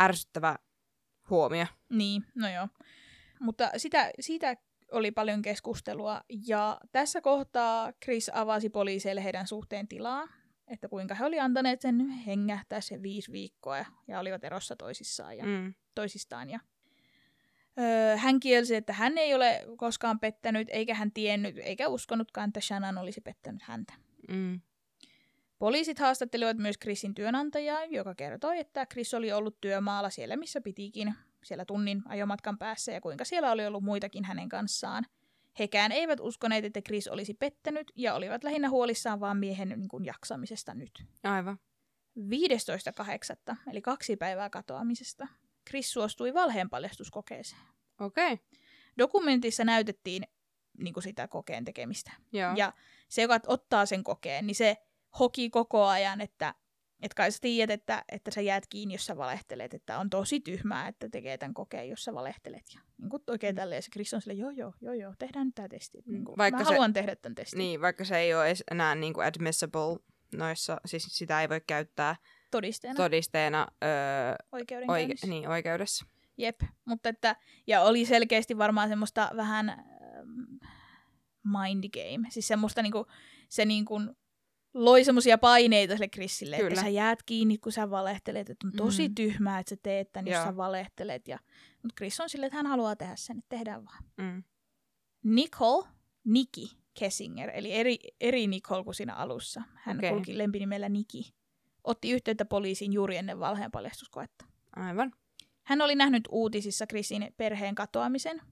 ärsyttävä 0.00 0.58
huomio. 1.30 1.66
Niin, 1.88 2.24
no 2.34 2.48
joo. 2.50 2.68
Mutta 3.40 3.70
sitä, 3.76 4.10
siitä 4.20 4.56
oli 4.92 5.10
paljon 5.10 5.42
keskustelua 5.42 6.20
ja 6.46 6.80
tässä 6.92 7.20
kohtaa 7.20 7.92
Chris 8.04 8.30
avasi 8.34 8.70
poliiseille 8.70 9.24
heidän 9.24 9.46
suhteen 9.46 9.88
tilaa, 9.88 10.28
että 10.68 10.88
kuinka 10.88 11.14
he 11.14 11.24
oli 11.24 11.40
antaneet 11.40 11.80
sen 11.80 12.08
hengähtää 12.08 12.80
sen 12.80 13.02
viisi 13.02 13.32
viikkoa 13.32 13.76
ja, 13.78 13.86
ja 14.08 14.20
olivat 14.20 14.44
erossa 14.44 14.76
toisissaan 14.76 15.36
ja. 15.36 15.44
Mm. 15.44 15.74
toisistaan. 15.94 16.50
Ja, 16.50 16.60
öö, 17.78 18.16
hän 18.16 18.40
kielsi, 18.40 18.74
että 18.74 18.92
hän 18.92 19.18
ei 19.18 19.34
ole 19.34 19.64
koskaan 19.76 20.20
pettänyt, 20.20 20.68
eikä 20.70 20.94
hän 20.94 21.12
tiennyt, 21.12 21.58
eikä 21.58 21.88
uskonutkaan, 21.88 22.48
että 22.48 22.60
Shannon 22.60 22.98
olisi 22.98 23.20
pettänyt 23.20 23.62
häntä. 23.62 23.94
Mm. 24.28 24.60
Poliisit 25.58 25.98
haastattelivat 25.98 26.56
myös 26.56 26.78
Chrisin 26.78 27.14
työnantajaa, 27.14 27.84
joka 27.84 28.14
kertoi, 28.14 28.58
että 28.58 28.86
Chris 28.86 29.14
oli 29.14 29.32
ollut 29.32 29.60
työmaalla 29.60 30.10
siellä, 30.10 30.36
missä 30.36 30.60
pitikin, 30.60 31.14
siellä 31.44 31.64
tunnin 31.64 32.02
ajomatkan 32.06 32.58
päässä, 32.58 32.92
ja 32.92 33.00
kuinka 33.00 33.24
siellä 33.24 33.52
oli 33.52 33.66
ollut 33.66 33.84
muitakin 33.84 34.24
hänen 34.24 34.48
kanssaan. 34.48 35.06
Hekään 35.58 35.92
eivät 35.92 36.20
uskoneet, 36.20 36.64
että 36.64 36.80
Chris 36.82 37.08
olisi 37.08 37.34
pettänyt, 37.34 37.92
ja 37.96 38.14
olivat 38.14 38.44
lähinnä 38.44 38.70
huolissaan 38.70 39.20
vaan 39.20 39.36
miehen 39.36 39.68
niin 39.68 39.88
kuin, 39.88 40.04
jaksamisesta 40.04 40.74
nyt. 40.74 41.04
Aivan. 41.24 41.58
15.8., 42.18 43.56
eli 43.70 43.82
kaksi 43.82 44.16
päivää 44.16 44.50
katoamisesta, 44.50 45.28
Chris 45.68 45.92
suostui 45.92 46.34
valheenpaljastuskokeeseen. 46.34 47.62
Okei. 48.00 48.32
Okay. 48.32 48.46
Dokumentissa 48.98 49.64
näytettiin 49.64 50.22
niin 50.78 50.94
kuin 50.94 51.04
sitä 51.04 51.28
kokeen 51.28 51.64
tekemistä. 51.64 52.12
Joo. 52.32 52.52
Ja 52.56 52.72
se, 53.08 53.22
joka 53.22 53.40
ottaa 53.46 53.86
sen 53.86 54.04
kokeen, 54.04 54.46
niin 54.46 54.54
se 54.54 54.76
hoki 55.18 55.50
koko 55.50 55.84
ajan, 55.86 56.20
että 56.20 56.54
et 57.02 57.14
kai 57.14 57.32
sä 57.32 57.38
tiedät, 57.40 57.80
että, 57.80 58.04
että 58.12 58.30
sä 58.30 58.40
jäät 58.40 58.66
kiinni, 58.66 58.94
jos 58.94 59.06
sä 59.06 59.16
valehtelet, 59.16 59.74
että 59.74 59.98
on 59.98 60.10
tosi 60.10 60.40
tyhmää, 60.40 60.88
että 60.88 61.08
tekee 61.08 61.38
tämän 61.38 61.54
kokeen, 61.54 61.88
jos 61.88 62.04
sä 62.04 62.14
valehtelet. 62.14 62.64
Ja 62.74 62.80
niin 62.98 63.10
kuin 63.10 63.22
oikein 63.26 63.54
tälleen 63.54 63.82
se 63.82 63.90
Chris 63.90 64.14
on 64.14 64.20
sille, 64.22 64.34
joo 64.34 64.50
joo, 64.50 64.72
joo 64.80 64.94
joo, 64.94 65.14
tehdään 65.18 65.46
nyt 65.46 65.54
tämä 65.54 65.68
testi. 65.68 65.98
Niin 66.06 66.24
kuin, 66.24 66.36
Vaikka 66.38 66.58
mä 66.58 66.64
se- 66.64 66.70
haluan 66.70 66.92
tehdä 66.92 67.16
tämän 67.16 67.34
testin 67.34 67.58
Niin, 67.58 67.80
vaikka 67.80 68.04
se 68.04 68.18
ei 68.18 68.34
ole 68.34 68.54
enää 68.70 68.94
niin 68.94 69.14
kuin 69.14 69.26
admissible 69.26 69.98
noissa, 70.36 70.80
siis 70.86 71.06
sitä 71.08 71.40
ei 71.40 71.48
voi 71.48 71.60
käyttää 71.66 72.16
todisteena 72.50 72.96
todisteena 72.96 73.66
öö, 73.84 74.34
oike- 74.56 75.26
niin, 75.26 75.48
oikeudessa. 75.48 76.06
Jep, 76.36 76.60
mutta 76.84 77.08
että, 77.08 77.36
ja 77.66 77.82
oli 77.82 78.04
selkeästi 78.04 78.58
varmaan 78.58 78.88
semmoista 78.88 79.30
vähän 79.36 79.68
ähm, 79.68 80.68
mind 81.44 81.84
game, 81.88 82.30
siis 82.30 82.48
semmoista 82.48 82.82
niinku, 82.82 83.06
se 83.48 83.64
niinku 83.64 84.00
loi 84.84 85.04
semmoisia 85.04 85.38
paineita 85.38 85.94
sille 85.94 86.08
Chrisille, 86.08 86.56
Kyllä. 86.56 86.68
että 86.68 86.80
sä 86.80 86.88
jäät 86.88 87.22
kiinni, 87.22 87.58
kun 87.58 87.72
sä 87.72 87.90
valehtelet, 87.90 88.50
että 88.50 88.66
on 88.66 88.72
tosi 88.76 89.08
Mm. 89.08 89.14
tyhmää, 89.14 89.58
että 89.58 89.70
sä 89.70 89.76
teet 89.82 90.12
tän, 90.12 90.26
jos 90.26 90.44
sä 90.44 90.56
valehtelet. 90.56 91.28
Ja, 91.28 91.38
mutta 91.82 91.94
Chris 91.96 92.20
on 92.20 92.28
silleen, 92.30 92.46
että 92.46 92.56
hän 92.56 92.66
haluaa 92.66 92.96
tehdä 92.96 93.16
sen, 93.16 93.38
että 93.38 93.48
tehdään 93.48 93.84
vaan. 93.84 94.04
Mm. 94.16 94.42
Nicole, 95.24 95.88
Nikki 96.24 96.78
Kessinger, 96.98 97.50
eli 97.54 97.72
eri, 97.72 97.98
eri 98.20 98.46
Nicole 98.46 98.84
kuin 98.84 98.94
siinä 98.94 99.14
alussa. 99.14 99.62
Hän 99.74 99.98
okay. 99.98 100.10
kulki 100.10 100.38
lempinimellä 100.38 100.88
Nikki. 100.88 101.34
Otti 101.84 102.10
yhteyttä 102.10 102.44
poliisiin 102.44 102.92
juuri 102.92 103.16
ennen 103.16 103.40
valheenpaljastuskoetta. 103.40 104.44
Aivan. 104.76 105.12
Hän 105.62 105.80
oli 105.82 105.94
nähnyt 105.94 106.28
uutisissa 106.30 106.86
Chrisin 106.86 107.34
perheen 107.36 107.74
katoamisen. 107.74 108.42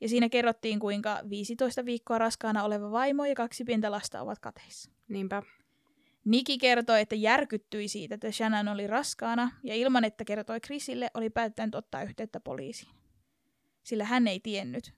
Ja 0.00 0.08
siinä 0.08 0.28
kerrottiin, 0.28 0.80
kuinka 0.80 1.20
15 1.30 1.84
viikkoa 1.84 2.18
raskaana 2.18 2.64
oleva 2.64 2.90
vaimo 2.90 3.24
ja 3.24 3.34
kaksi 3.34 3.64
pientä 3.64 3.90
lasta 3.90 4.20
ovat 4.20 4.38
kateissa. 4.38 4.90
Niinpä. 5.08 5.42
Niki 6.24 6.58
kertoi, 6.58 7.00
että 7.00 7.14
järkyttyi 7.14 7.88
siitä, 7.88 8.14
että 8.14 8.30
Shannon 8.30 8.68
oli 8.68 8.86
raskaana, 8.86 9.50
ja 9.62 9.74
ilman 9.74 10.04
että 10.04 10.24
kertoi 10.24 10.60
Chrisille, 10.60 11.10
oli 11.14 11.30
päättänyt 11.30 11.74
ottaa 11.74 12.02
yhteyttä 12.02 12.40
poliisiin. 12.40 12.92
Sillä 13.82 14.04
hän 14.04 14.28
ei 14.28 14.40
tiennyt, 14.40 14.94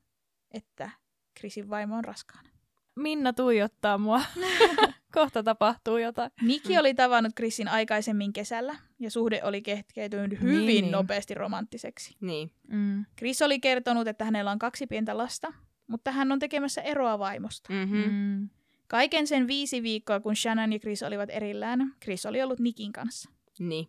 että 0.51 0.91
Chrisin 1.39 1.71
vaimo 1.71 1.97
on 1.97 2.05
raskaana. 2.05 2.49
Minna 2.97 3.33
tuijottaa 3.33 3.99
mua. 3.99 4.23
Kohta 5.15 5.43
tapahtuu 5.43 5.97
jotain. 5.97 6.31
Niki 6.43 6.79
oli 6.79 6.95
tavannut 6.95 7.35
Chrisin 7.37 7.69
aikaisemmin 7.69 8.33
kesällä, 8.33 8.77
ja 8.99 9.11
suhde 9.11 9.41
oli 9.45 9.63
kehkeytynyt 9.63 10.41
hyvin 10.41 10.57
Niin, 10.57 10.67
niin, 10.67 10.83
niin. 10.83 10.93
nopeasti 10.93 11.35
romanttiseksi. 11.35 12.17
Niin. 12.21 12.51
Mm. 12.69 13.05
Chris 13.19 13.43
oli 13.43 13.61
kertonut, 13.61 14.09
että 14.09 14.25
hänellä 14.25 14.51
on 14.51 14.59
kaksi 14.59 14.87
pientä 14.87 15.19
lasta, 15.19 15.53
mutta 15.87 16.11
hän 16.13 16.33
on 16.33 16.39
tekemässä 16.39 16.83
eroa 16.83 17.19
vaimosta. 17.19 17.73
Mm-hmm. 17.73 17.99
Mm. 17.99 18.11
Mm. 18.11 18.49
Kaiken 18.89 19.27
sen 19.27 19.47
viisi 19.47 19.83
viikkoa, 19.83 20.21
kun 20.21 20.37
Shannon 20.37 20.73
ja 20.73 20.79
Chris 20.79 21.03
olivat 21.03 21.31
erillään, 21.31 21.95
Chris 22.03 22.27
oli 22.27 22.43
ollut 22.43 22.61
Nikin 22.61 22.93
kanssa. 22.93 23.31
Niin. 23.59 23.89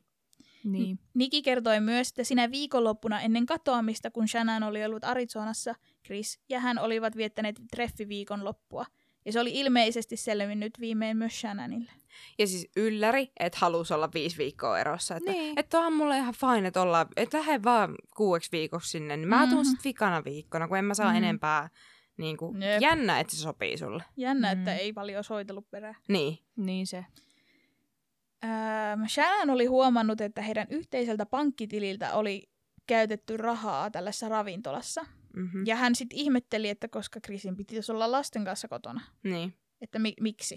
Niin. 0.64 1.00
Niki 1.14 1.42
kertoi 1.42 1.80
myös, 1.80 2.10
että 2.10 2.24
sinä 2.24 2.52
viikonloppuna 2.52 3.22
ennen 3.22 3.46
katoamista, 3.46 4.12
kun 4.12 4.28
Shannon 4.28 4.64
oli 4.64 4.86
ollut 4.86 5.04
Arizonassa, 5.04 5.76
Chris 6.06 6.40
ja 6.50 6.60
hän 6.60 6.80
olivat 6.80 7.16
viettäneet 7.16 7.62
treffiviikon 7.72 8.46
loppua. 8.46 8.86
Ja 9.26 9.32
se 9.32 9.40
oli 9.40 9.52
ilmeisesti 9.54 10.18
selvinnyt 10.18 10.74
viimein 10.80 11.18
myös 11.18 11.40
Shannonille. 11.40 11.92
Ja 12.40 12.48
siis 12.48 12.68
ylläri, 12.76 13.32
että 13.40 13.58
halusi 13.62 13.94
olla 13.94 14.10
viisi 14.14 14.38
viikkoa 14.38 14.80
erossa. 14.80 15.16
Että, 15.16 15.32
Niin. 15.32 15.60
että 15.60 15.80
on 15.80 15.94
mulle 15.94 16.18
ihan 16.18 16.34
fine, 16.34 16.68
että 16.68 16.82
ollaan, 16.82 17.08
että 17.18 17.38
lähde 17.38 17.64
vaan 17.64 17.96
kuueksi 18.18 18.52
viikoksi 18.52 18.90
sinne. 18.90 19.18
Niin 19.18 19.30
mä 19.30 19.48
tuun 19.48 19.62
Mhm. 19.66 19.70
sit 19.70 19.84
vikana 19.84 20.24
viikkona, 20.24 20.68
kun 20.68 20.78
en 20.78 20.86
mä 20.86 20.94
saa 20.94 21.08
Mhm. 21.14 21.18
enempää 21.18 21.70
niin 22.18 22.38
kuin, 22.38 22.62
Jep. 22.62 22.82
jännä, 22.82 23.20
että 23.20 23.36
se 23.36 23.42
sopii 23.42 23.78
sulle. 23.78 24.04
Jännä, 24.18 24.56
Mm. 24.56 24.60
että 24.60 24.76
ei 24.76 24.94
paljon 24.94 25.24
soitellut 25.24 25.72
perään. 25.72 25.96
Niin. 26.08 26.38
Mm. 26.56 26.66
Niin 26.66 26.88
se. 26.88 27.06
Ähm, 28.46 29.06
Shannon 29.08 29.50
oli 29.50 29.66
huomannut, 29.66 30.22
että 30.22 30.42
heidän 30.42 30.68
yhteiseltä 30.70 31.26
pankkitililtä 31.26 32.14
oli 32.14 32.50
käytetty 32.88 33.38
rahaa 33.38 33.92
tällaisessa 33.92 34.30
ravintolassa. 34.30 35.06
Mm-hmm. 35.36 35.64
Ja 35.66 35.76
hän 35.76 35.96
sitten 35.96 36.20
ihmetteli, 36.20 36.70
että 36.70 36.88
koska 36.88 37.20
Chrisin 37.20 37.56
pitäisi 37.58 37.92
olla 37.92 38.12
lasten 38.12 38.46
kanssa 38.46 38.68
kotona. 38.68 39.02
Niin. 39.24 39.54
että 39.82 40.00
mi- 40.00 40.14
miksi. 40.22 40.56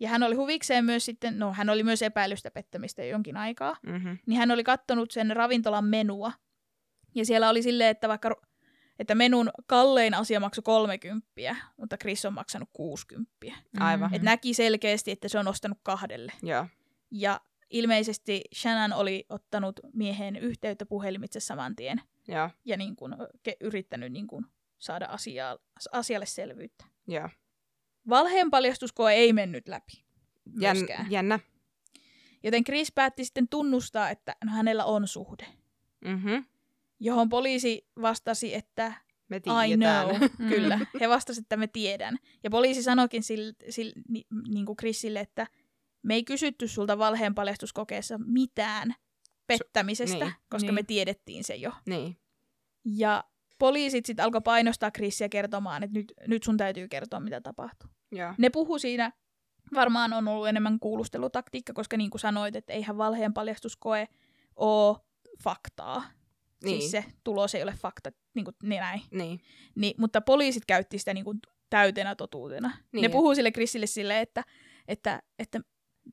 Ja 0.00 0.08
hän 0.08 0.22
oli 0.22 0.34
huvikseen 0.34 0.84
myös 0.84 1.04
sitten, 1.04 1.38
no 1.38 1.52
hän 1.52 1.68
oli 1.70 1.82
myös 1.82 2.02
epäilystä 2.02 2.50
pettämistä 2.50 3.04
jo 3.04 3.10
jonkin 3.10 3.36
aikaa, 3.36 3.76
Mm-hmm. 3.86 4.18
niin 4.26 4.38
hän 4.38 4.50
oli 4.50 4.64
kattonut 4.64 5.10
sen 5.10 5.36
ravintolan 5.36 5.84
menua. 5.84 6.32
Ja 7.14 7.24
siellä 7.24 7.48
oli 7.48 7.62
silleen, 7.62 7.90
että 7.90 8.08
vaikka 8.08 8.36
että 8.98 9.14
menun 9.14 9.50
kallein 9.66 10.14
asia 10.14 10.40
maksoi 10.40 10.62
30, 10.62 11.56
mutta 11.76 11.96
Chris 11.96 12.24
on 12.24 12.32
maksanut 12.32 12.68
60. 12.72 13.30
Aivan. 13.80 14.14
Et 14.14 14.22
näki 14.22 14.54
selkeästi, 14.54 15.10
että 15.10 15.28
se 15.28 15.38
on 15.38 15.48
ostanut 15.48 15.78
kahdelle. 15.82 16.32
Joo. 16.42 16.66
Ja 17.10 17.40
ilmeisesti 17.70 18.40
Shannon 18.54 18.92
oli 18.98 19.26
ottanut 19.28 19.80
mieheen 19.92 20.36
yhteyttä 20.36 20.86
puhelimitse 20.86 21.40
saman 21.40 21.76
tien 21.76 22.00
Joo. 22.28 22.50
ja 22.64 22.76
niin 22.76 22.96
kuin, 22.96 23.12
ke- 23.48 23.56
yrittänyt 23.60 24.12
niin 24.12 24.26
kuin, 24.26 24.44
saada 24.78 25.06
asiaa, 25.06 25.58
asialle 25.92 26.26
selvyyttä. 26.26 26.84
Joo. 27.06 27.28
Valheen 28.08 28.50
paljastuskoe 28.50 29.12
ei 29.12 29.32
mennyt 29.32 29.68
läpi. 29.68 30.04
Jän, 30.60 30.76
myöskään. 30.76 31.10
jännä. 31.10 31.38
Joten 32.42 32.64
Chris 32.64 32.92
päätti 32.92 33.24
sitten 33.24 33.48
tunnustaa, 33.48 34.10
että 34.10 34.36
no, 34.44 34.52
hänellä 34.52 34.84
on 34.84 35.08
suhde. 35.08 35.46
Mhm. 36.04 36.34
Johon 37.00 37.28
poliisi 37.28 37.88
vastasi, 38.02 38.54
että 38.54 38.92
Me 39.28 39.36
I 39.36 39.76
know. 39.76 40.28
Kyllä. 40.54 40.80
He 41.00 41.08
vastasivat, 41.08 41.44
että 41.44 41.56
me 41.56 41.66
tiedän. 41.66 42.18
Ja 42.44 42.50
poliisi 42.50 42.82
sanoikin 42.82 43.22
sil, 43.28 43.44
sil, 43.74 43.90
ni, 44.08 44.26
niin 44.48 44.66
kuin 44.66 44.76
Chrisille, 44.76 45.20
että 45.20 45.46
me 46.02 46.14
ei 46.14 46.24
kysytty 46.24 46.68
sulta 46.68 46.98
valheen 46.98 47.34
paljastuskokeessa 47.34 48.18
mitään 48.18 48.94
pettämisestä, 49.46 50.24
niin, 50.24 50.34
koska 50.48 50.66
niin. 50.66 50.74
me 50.74 50.82
tiedettiin 50.82 51.44
se 51.44 51.54
jo. 51.54 51.72
niin. 51.86 52.16
Ja 52.84 53.24
poliisit 53.58 54.06
sitten 54.06 54.24
alkoi 54.24 54.40
painostaa 54.40 54.90
Chrissiä 54.90 55.28
kertomaan, 55.28 55.82
että 55.82 55.98
nyt, 55.98 56.12
nyt 56.26 56.42
sun 56.42 56.56
täytyy 56.56 56.88
kertoa, 56.88 57.20
mitä 57.20 57.40
tapahtuu. 57.40 57.90
Joo. 58.12 58.34
Ne 58.38 58.50
puhu 58.50 58.78
siinä, 58.78 59.12
varmaan 59.74 60.12
on 60.12 60.28
ollut 60.28 60.48
enemmän 60.48 60.78
kuulustelutaktiikka, 60.80 61.72
koska 61.72 61.96
niin 61.96 62.10
kuin 62.10 62.20
sanoit, 62.20 62.56
että 62.56 62.72
eihän 62.72 62.98
valheen 62.98 63.34
paljastuskoe 63.34 64.08
ole 64.56 64.96
faktaa. 65.42 66.04
Niin. 66.64 66.80
Siis 66.80 66.90
se 66.90 67.04
tulos 67.24 67.54
ei 67.54 67.62
ole 67.62 67.74
fakta, 67.82 68.10
niin 68.34 68.44
kuin 68.44 68.54
niin 68.62 68.80
näin. 68.80 69.00
Niin. 69.10 69.40
Niin, 69.74 69.94
mutta 69.98 70.20
poliisit 70.20 70.64
käytti 70.66 70.98
sitä 70.98 71.14
niin 71.14 71.24
kuin 71.24 71.38
täytenä 71.70 72.14
totuutena. 72.14 72.68
Niin. 72.68 72.78
Niin. 72.92 73.02
Ne 73.02 73.08
puhuu 73.08 73.34
sille 73.34 73.50
Chrisille 73.50 73.86
silleen, 73.86 74.22
että, 74.22 74.44
että, 74.88 75.22
että 75.38 75.60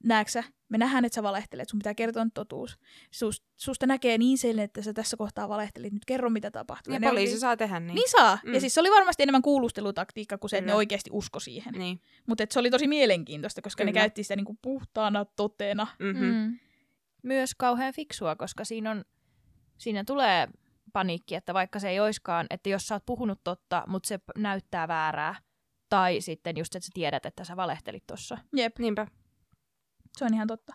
näetkö 0.04 0.44
me 0.74 0.78
nähdään, 0.78 1.06
että 1.06 1.16
sä 1.16 1.24
valehtelet, 1.24 1.70
sun 1.70 1.80
pitää 1.80 1.94
kertoa 1.94 2.26
totuus. 2.34 2.78
Sus, 3.12 3.44
susta 3.58 3.88
näkee 3.88 4.18
niin 4.18 4.38
selvä, 4.38 4.64
että 4.64 4.82
sä 4.82 4.94
tässä 4.94 5.18
kohtaa 5.18 5.50
valehtelit, 5.50 5.94
nyt 5.94 6.06
kerro 6.06 6.30
mitä 6.30 6.52
tapahtuu. 6.52 6.94
Ja 6.94 7.00
ne 7.00 7.08
poliisi 7.10 7.34
oli- 7.34 7.40
saa 7.40 7.58
tehdä 7.58 7.80
niin. 7.80 7.96
Niin 7.96 8.12
saa. 8.12 8.40
Mm. 8.44 8.54
Ja 8.54 8.60
siis 8.60 8.74
se 8.74 8.80
oli 8.80 8.92
varmasti 8.92 9.24
enemmän 9.24 9.42
kuulustelutaktiikka 9.42 10.38
kuin 10.38 10.50
se, 10.50 10.58
että 10.58 10.66
ne 10.66 10.72
Kyllä. 10.72 10.78
oikeasti 10.78 11.10
usko 11.14 11.40
siihen. 11.40 11.74
Niin. 11.74 12.02
Mutta 12.28 12.44
se 12.52 12.60
oli 12.60 12.70
tosi 12.70 12.88
mielenkiintoista, 12.88 13.62
koska 13.62 13.84
ne 13.84 13.92
Kyllä. 13.92 14.02
käytti 14.02 14.24
sitä 14.24 14.36
niinku 14.36 14.58
puhtaana 14.62 15.26
totena. 15.26 15.88
Mm-hmm. 16.00 16.26
Mm. 16.26 16.60
Myös 17.24 17.56
kauhean 17.58 17.94
fiksua, 17.94 18.36
koska 18.36 18.66
siinä, 18.66 18.92
on, 18.92 19.06
siinä 19.78 20.04
tulee 20.04 20.48
paniikki, 20.94 21.36
että 21.36 21.54
vaikka 21.54 21.80
se 21.80 21.90
ei 21.90 22.00
oiskaan, 22.00 22.48
että 22.50 22.70
jos 22.70 22.88
sä 22.88 22.96
oot 22.96 23.06
puhunut 23.06 23.40
totta, 23.44 23.84
mutta 23.88 24.08
se 24.08 24.20
näyttää 24.38 24.88
väärää, 24.88 25.36
tai 25.90 26.22
sitten 26.22 26.58
just, 26.58 26.76
että 26.76 26.86
sä 26.86 26.92
tiedät, 26.94 27.26
että 27.26 27.44
sä 27.44 27.56
valehtelit 27.56 28.04
tossa. 28.08 28.38
Jep, 28.56 28.80
Niinpä. 28.80 29.08
Se 30.18 30.26
on 30.26 30.34
ihan 30.34 30.48
totta. 30.48 30.74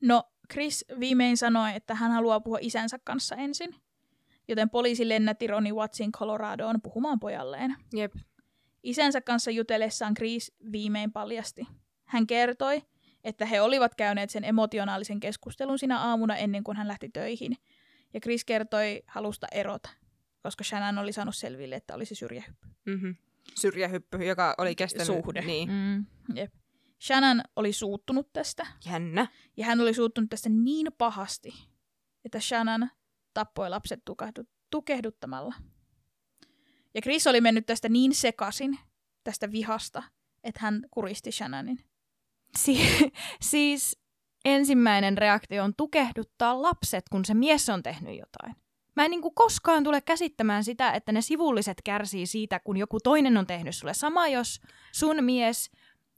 No, 0.00 0.24
Chris 0.52 0.84
viimein 1.00 1.36
sanoi, 1.36 1.76
että 1.76 1.94
hän 1.94 2.10
haluaa 2.10 2.40
puhua 2.40 2.58
isänsä 2.60 2.98
kanssa 3.04 3.36
ensin. 3.36 3.74
Joten 4.48 4.70
poliisi 4.70 5.08
lennätti 5.08 5.46
Ronnie 5.46 5.72
Wattsin 5.72 6.12
Coloradoon 6.12 6.82
puhumaan 6.82 7.20
pojalleen. 7.20 7.76
Jep. 7.92 8.12
Isänsä 8.82 9.20
kanssa 9.20 9.50
jutellessaan 9.50 10.14
Chris 10.14 10.52
viimein 10.72 11.12
paljasti. 11.12 11.66
Hän 12.04 12.26
kertoi, 12.26 12.82
että 13.24 13.46
he 13.46 13.60
olivat 13.60 13.94
käyneet 13.94 14.30
sen 14.30 14.44
emotionaalisen 14.44 15.20
keskustelun 15.20 15.78
sinä 15.78 15.98
aamuna 15.98 16.36
ennen 16.36 16.64
kuin 16.64 16.76
hän 16.76 16.88
lähti 16.88 17.08
töihin. 17.08 17.56
Ja 18.14 18.20
Chris 18.20 18.44
kertoi 18.44 19.02
halusta 19.06 19.46
erota, 19.52 19.90
koska 20.42 20.64
Shannon 20.64 20.98
oli 20.98 21.12
saanut 21.12 21.36
selville, 21.36 21.76
että 21.76 21.94
olisi 21.94 22.14
syrjähyppy. 22.14 22.66
Mm-hmm. 22.86 23.16
Syrjähyppy, 23.54 24.16
joka 24.24 24.54
oli 24.58 24.74
kestänyt. 24.74 25.06
Suhde. 25.06 25.40
Niin. 25.40 25.68
Mm. 25.70 26.06
Jep. 26.34 26.54
Shannon 27.02 27.42
oli 27.56 27.72
suuttunut 27.72 28.32
tästä, 28.32 28.66
Jännä. 28.86 29.26
ja 29.56 29.66
hän 29.66 29.80
oli 29.80 29.94
suuttunut 29.94 30.30
tästä 30.30 30.48
niin 30.48 30.86
pahasti, 30.98 31.54
että 32.24 32.40
Shannon 32.40 32.88
tappoi 33.34 33.70
lapset 33.70 34.00
tukahdu- 34.10 34.48
tukehduttamalla. 34.70 35.54
Ja 36.94 37.02
Chris 37.02 37.26
oli 37.26 37.40
mennyt 37.40 37.66
tästä 37.66 37.88
niin 37.88 38.14
sekasin, 38.14 38.78
tästä 39.24 39.52
vihasta, 39.52 40.02
että 40.44 40.60
hän 40.62 40.82
kuristi 40.90 41.32
Shannonin. 41.32 41.84
Si- 42.58 43.12
siis 43.40 44.00
ensimmäinen 44.44 45.18
reaktio 45.18 45.64
on 45.64 45.74
tukehduttaa 45.76 46.62
lapset, 46.62 47.04
kun 47.10 47.24
se 47.24 47.34
mies 47.34 47.68
on 47.68 47.82
tehnyt 47.82 48.18
jotain. 48.18 48.56
Mä 48.96 49.04
en 49.04 49.10
niin 49.10 49.34
koskaan 49.34 49.84
tule 49.84 50.00
käsittämään 50.00 50.64
sitä, 50.64 50.92
että 50.92 51.12
ne 51.12 51.20
sivulliset 51.20 51.82
kärsii 51.84 52.26
siitä, 52.26 52.60
kun 52.60 52.76
joku 52.76 53.00
toinen 53.00 53.36
on 53.36 53.46
tehnyt 53.46 53.76
sulle. 53.76 53.94
Sama 53.94 54.28
jos 54.28 54.60
sun 54.92 55.24
mies, 55.24 55.70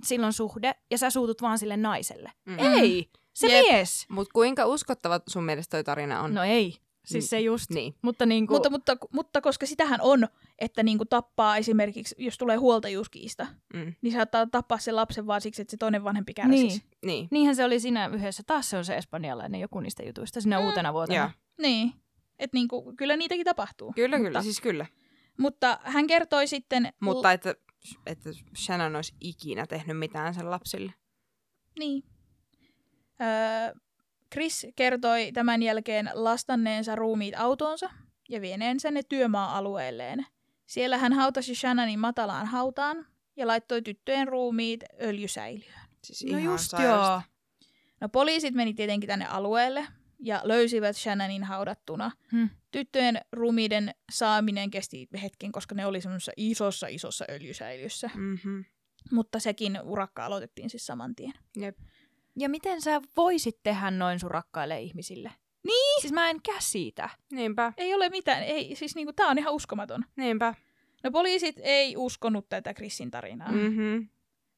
silloin 0.03 0.33
suhde, 0.33 0.75
ja 0.91 0.99
sä 0.99 1.11
suutut 1.11 1.43
vaan 1.43 1.59
sille 1.59 1.77
naiselle. 1.77 2.33
Mm. 2.47 2.59
Ei! 2.59 3.11
Se 3.35 3.47
Jep. 3.47 3.67
mies! 3.71 4.07
Mutta 4.09 4.33
kuinka 4.33 4.67
uskottava 4.67 5.21
sun 5.29 5.45
mielestä 5.45 5.71
toi 5.77 5.85
tarina 5.85 6.21
on? 6.21 6.35
No 6.35 6.43
ei. 6.45 6.77
Siis 7.05 7.31
se 7.31 7.41
just. 7.41 7.71
Niin. 7.71 7.95
Mutta 8.03 8.27
niin 8.27 8.47
kuin, 8.47 8.57
Mutta, 8.57 8.71
mutta, 8.71 8.97
mutta 9.13 9.41
koska 9.41 9.67
sitähän 9.67 10.01
on, 10.03 10.29
että 10.59 10.83
niinku 10.83 11.05
tappaa 11.05 11.57
esimerkiksi, 11.57 12.15
jos 12.19 12.39
tulee 12.39 12.57
huoltajuuskiista, 12.57 13.47
Mm. 13.75 13.95
niin 14.03 14.13
saattaa 14.13 14.47
tappaa 14.47 14.79
sen 14.79 14.97
lapsen 14.97 15.27
vaan 15.27 15.41
siksi, 15.41 15.63
että 15.63 15.71
se 15.71 15.77
toinen 15.77 16.05
vanhempi 16.05 16.35
kärsisi. 16.35 16.63
Niin. 16.67 16.81
Niin. 17.07 17.29
Niinhän 17.31 17.57
se 17.57 17.65
oli 17.65 17.81
siinä 17.81 18.07
yhdessä. 18.07 18.43
Taas 18.47 18.71
se 18.71 18.77
on 18.77 18.85
se 18.85 18.97
espanjalainen 18.97 19.61
joku 19.61 19.81
niistä 19.81 20.03
jutuista 20.03 20.41
siinä 20.41 20.59
Mm. 20.61 20.67
uutena 20.67 20.93
vuotena. 20.93 21.19
Joo. 21.19 21.31
Niin. 21.59 21.93
Että 22.39 22.57
niinku, 22.57 22.93
kyllä 22.97 23.17
niitäkin 23.17 23.45
tapahtuu. 23.45 23.93
Kyllä, 23.93 24.17
mutta, 24.19 24.29
kyllä. 24.29 24.43
Siis 24.43 24.61
kyllä. 24.61 24.87
Mutta 25.39 25.79
hän 25.83 26.07
kertoi 26.07 26.47
sitten... 26.47 26.93
Mutta 27.01 27.33
että, 27.33 27.55
että 28.07 28.31
Shannon 28.57 28.97
olisi 28.97 29.15
ikinä 29.21 29.67
tehnyt 29.67 29.99
mitään 29.99 30.35
sen 30.35 30.51
lapsille. 30.51 30.93
Niin. 31.79 32.03
Öö, 33.21 33.81
Chris 34.33 34.67
kertoi 34.77 35.33
tämän 35.33 35.63
jälkeen 35.63 36.11
lastanneensa 36.15 36.97
ruumiit 36.97 37.35
autoonsa 37.39 37.91
ja 38.29 38.41
vieneensä 38.41 38.91
ne 38.91 39.03
työmaa-alueelleen. 39.03 40.27
Siellä 40.67 40.99
hän 40.99 41.13
hautasi 41.13 41.55
Shannonin 41.55 41.99
matalaan 41.99 42.47
hautaan 42.47 43.07
ja 43.37 43.47
laittoi 43.47 43.83
tyttöjen 43.83 44.29
ruumiit 44.29 44.81
öljysäiliöön. 45.03 45.81
Siis 46.05 46.33
No 46.33 46.39
ihan 46.39 46.53
just 46.53 46.71
sairasta. 46.71 47.05
joo. 47.13 47.23
No 48.01 48.09
poliisit 48.09 48.55
meni 48.55 48.75
tietenkin 48.75 49.09
tänne 49.09 49.27
alueelle 49.27 49.87
ja 50.23 50.41
löysivät 50.45 50.97
Shannonin 50.97 51.45
haudattuna. 51.45 52.11
Hmm. 52.33 52.51
Tyttöjen 52.71 53.21
ruumiiden 53.33 53.95
saaminen 54.13 54.71
kesti 54.71 55.09
hetken, 55.23 55.53
koska 55.53 55.75
ne 55.75 55.87
oli 55.87 56.01
semmoisessa 56.01 56.33
isossa 56.37 56.87
isossa 56.87 57.25
öljysäiliössä. 57.31 58.11
Mm-hmm. 58.15 58.65
Mutta 59.13 59.39
sekin 59.39 59.79
urakka 59.83 60.25
aloitettiin 60.25 60.71
siis 60.71 60.87
saman 60.87 61.15
tien. 61.15 61.33
Jep. 61.57 61.79
Ja 62.39 62.49
miten 62.49 62.83
sä 62.83 63.01
voisit 63.17 63.63
tehdä 63.63 63.91
noin 63.91 64.21
sun 64.21 64.31
rakkaille 64.31 64.81
ihmisille? 64.81 65.33
Niin. 65.65 66.01
Siis 66.01 66.13
mä 66.13 66.31
en 66.31 66.43
käsitä. 66.43 67.11
Niinpä. 67.33 67.73
Ei 67.77 67.95
ole 67.95 68.09
mitään, 68.09 68.43
ei, 68.43 68.77
siis 68.77 68.95
niinku, 68.95 69.13
tää 69.13 69.27
on 69.27 69.39
ihan 69.39 69.55
uskomaton. 69.55 70.05
Niinpä. 70.17 70.55
No 71.03 71.11
poliisit 71.11 71.57
ei 71.63 71.97
uskonut 71.97 72.49
tätä 72.49 72.75
Chrisin 72.75 73.11
tarinaa. 73.11 73.53
Mm. 73.53 73.59
Mm-hmm. 73.59 74.09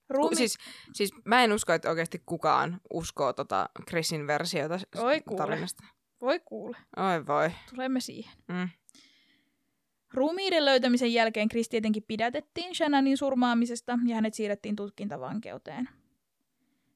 Ruumi... 0.09 0.37
Siis, 0.37 0.59
siis 0.93 1.13
mä 1.25 1.45
en 1.45 1.53
usko, 1.53 1.73
että 1.73 1.91
oikeasti 1.91 2.23
kukaan 2.27 2.81
uskoo 2.93 3.33
tota 3.33 3.69
Chrisin 3.89 4.27
versiota 4.27 4.79
Oi 4.97 5.21
kuule. 5.21 5.39
tarinasta. 5.39 5.85
Voi 6.21 6.41
kuule, 6.45 6.77
Oi 6.97 7.27
voi. 7.27 7.51
tulemme 7.71 8.01
siihen. 8.01 8.33
Mm. 8.49 8.69
Ruumiiden 10.15 10.65
löytämisen 10.65 11.13
jälkeen 11.13 11.49
Chris 11.49 11.69
tietenkin 11.69 12.03
pidätettiin 12.03 12.75
Shannonin 12.75 13.17
surmaamisesta 13.17 13.99
ja 14.07 14.15
hänet 14.15 14.35
siirrettiin 14.35 14.77
tutkintavankeuteen. 14.77 15.89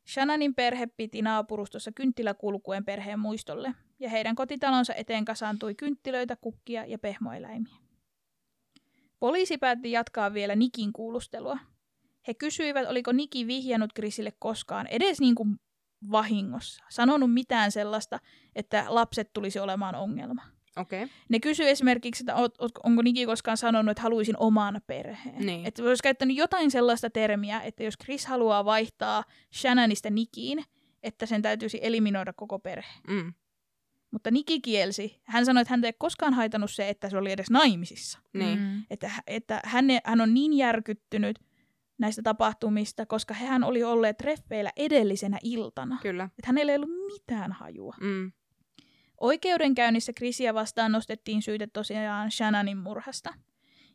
Shannonin 0.09 0.55
perhe 0.55 0.87
piti 0.87 1.23
naapurustossa 1.23 1.93
kynttiläkulkuen 1.93 2.85
perheen 2.85 3.19
muistolle, 3.19 3.75
ja 3.99 4.09
heidän 4.11 4.35
kotitalonsa 4.35 4.95
eteen 4.95 5.25
kasaantui 5.25 5.75
kynttilöitä, 5.75 6.37
kukkia 6.37 6.87
ja 6.87 6.99
pehmoeläimiä. 6.99 7.77
Poliisi 9.21 9.59
päätti 9.59 9.93
jatkaa 9.93 10.35
vielä 10.35 10.57
Nikin 10.57 10.93
kuulustelua. 10.93 11.59
He 12.29 12.35
kysyivät, 12.35 12.89
oliko 12.89 13.13
Niki 13.13 13.47
vihjannut 13.47 13.93
Chrisille 13.95 14.33
koskaan, 14.39 14.87
edes 14.87 15.21
niin 15.21 15.35
kuin 15.35 15.57
vahingossa, 16.11 16.85
sanonut 16.89 17.35
mitään 17.35 17.73
sellaista, 17.73 18.21
että 18.55 18.85
lapset 18.89 19.33
tulisi 19.33 19.59
olemaan 19.59 19.95
ongelma. 19.95 20.43
Okay. 20.77 21.09
Ne 21.29 21.41
kysyy 21.41 21.69
esimerkiksi, 21.69 22.23
että 22.23 22.35
onko 22.85 23.03
Niki 23.03 23.27
koskaan 23.27 23.57
sanonut, 23.57 23.91
että 23.91 24.03
haluaisin 24.03 24.37
oman 24.39 24.81
perheen. 24.87 25.47
Niin. 25.47 25.67
Että 25.67 25.83
olisi 25.83 26.03
käyttänyt 26.03 26.37
jotain 26.37 26.71
sellaista 26.71 27.11
termiä, 27.11 27.61
että 27.61 27.83
jos 27.83 27.95
Chris 28.05 28.27
haluaa 28.27 28.65
vaihtaa 28.65 29.25
Shannonista 29.55 30.11
Nikiin, 30.11 30.65
että 31.03 31.27
sen 31.27 31.43
täytyisi 31.43 31.79
eliminoida 31.83 32.33
koko 32.33 32.59
perhe. 32.59 32.93
Mm. 33.09 33.33
Mutta 34.11 34.31
Niki 34.31 34.61
kielsi. 34.61 35.21
Hän 35.25 35.47
sanoi, 35.47 35.61
että 35.61 35.73
hän 35.73 35.85
ei 35.85 35.93
koskaan 35.99 36.35
haitannut 36.35 36.71
se, 36.71 36.89
että 36.89 37.11
se 37.11 37.17
oli 37.17 37.33
edes 37.33 37.51
naimisissa. 37.51 38.19
Niin. 38.33 38.59
Mm. 38.59 38.83
Että, 38.91 39.11
että 39.27 39.61
hän, 39.65 39.87
hän 40.05 40.21
on 40.21 40.35
niin 40.35 40.53
järkyttynyt 40.53 41.39
näistä 41.99 42.23
tapahtumista, 42.23 43.07
koska 43.07 43.35
hän 43.35 43.65
oli 43.65 43.83
olleet 43.83 44.17
treffeillä 44.17 44.73
edellisenä 44.77 45.39
iltana. 45.43 45.99
Kyllä. 46.03 46.25
Että 46.25 46.47
hänellä 46.47 46.73
ei 46.73 46.77
ollut 46.77 47.13
mitään 47.13 47.53
hajua. 47.53 47.95
Mm. 48.01 48.33
Oikeudenkäynnissä 49.21 50.13
Chrisia 50.13 50.55
vastaan 50.55 50.93
nostettiin 50.93 51.43
syyte 51.43 51.67
tosiaan 51.67 52.31
Shannonin 52.31 52.79
murhasta. 52.79 53.35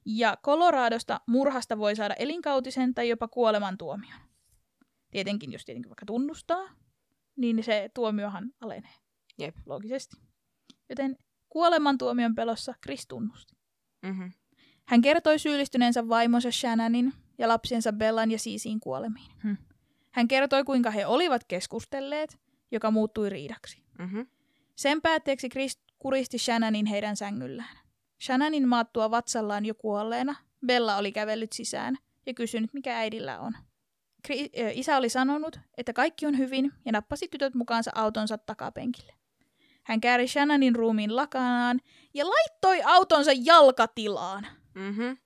Ja 0.05 0.37
Coloradosta 0.43 1.21
murhasta 1.27 1.77
voi 1.77 1.95
saada 1.95 2.13
elinkautisen 2.13 2.93
tai 2.93 3.09
jopa 3.09 3.27
kuolemantuomion. 3.27 4.19
Tietenkin, 5.11 5.51
jos 5.51 5.65
tietenkin 5.65 5.89
vaikka 5.89 6.05
tunnustaa, 6.05 6.69
niin 7.35 7.63
se 7.63 7.89
tuomiohan 7.93 8.51
alenee. 8.61 8.93
Jep. 9.39 9.55
Loogisesti. 9.65 10.15
Joten 10.89 11.17
kuolemantuomion 11.49 12.35
pelossa 12.35 12.73
Chris 12.83 13.07
tunnusti. 13.07 13.55
Mm-hmm. 14.01 14.31
Hän 14.85 15.01
kertoi 15.01 15.39
syyllistyneensä 15.39 16.09
vaimonsa 16.09 16.51
Shannonin 16.51 17.13
ja 17.37 17.47
lapsiensa 17.47 17.93
Bellan 17.93 18.31
ja 18.31 18.39
Siisiin 18.39 18.79
kuolemiin. 18.79 19.31
Hmm. 19.43 19.57
Hän 20.11 20.27
kertoi, 20.27 20.63
kuinka 20.63 20.91
he 20.91 21.05
olivat 21.05 21.43
keskustelleet, 21.43 22.39
joka 22.71 22.91
muuttui 22.91 23.29
riidaksi. 23.29 23.83
Mm-hmm. 23.99 24.27
Sen 24.75 25.01
päätteeksi 25.01 25.49
Chris 25.49 25.79
kuristi 25.99 26.37
Shannonin 26.37 26.85
heidän 26.85 27.15
sängyllään. 27.15 27.77
Shannonin 28.23 28.67
maattua 28.67 29.11
vatsallaan 29.11 29.65
jo 29.65 29.75
kuolleena, 29.75 30.35
Bella 30.65 30.97
oli 30.97 31.11
kävellyt 31.11 31.53
sisään 31.53 31.97
ja 32.25 32.33
kysynyt, 32.33 32.73
mikä 32.73 32.97
äidillä 32.97 33.39
on. 33.39 33.53
Kri- 34.27 34.49
ö, 34.59 34.71
isä 34.73 34.97
oli 34.97 35.09
sanonut, 35.09 35.59
että 35.77 35.93
kaikki 35.93 36.25
on 36.25 36.37
hyvin 36.37 36.71
ja 36.85 36.91
nappasi 36.91 37.27
tytöt 37.27 37.55
mukaansa 37.55 37.91
autonsa 37.95 38.37
takapenkille. 38.37 39.13
Hän 39.83 40.01
kääri 40.01 40.27
Shannonin 40.27 40.75
ruumiin 40.75 41.15
lakanaan 41.15 41.81
ja 42.13 42.25
laittoi 42.29 42.81
autonsa 42.85 43.31
jalkatilaan. 43.43 44.47
Mm-hmm. 44.73 45.17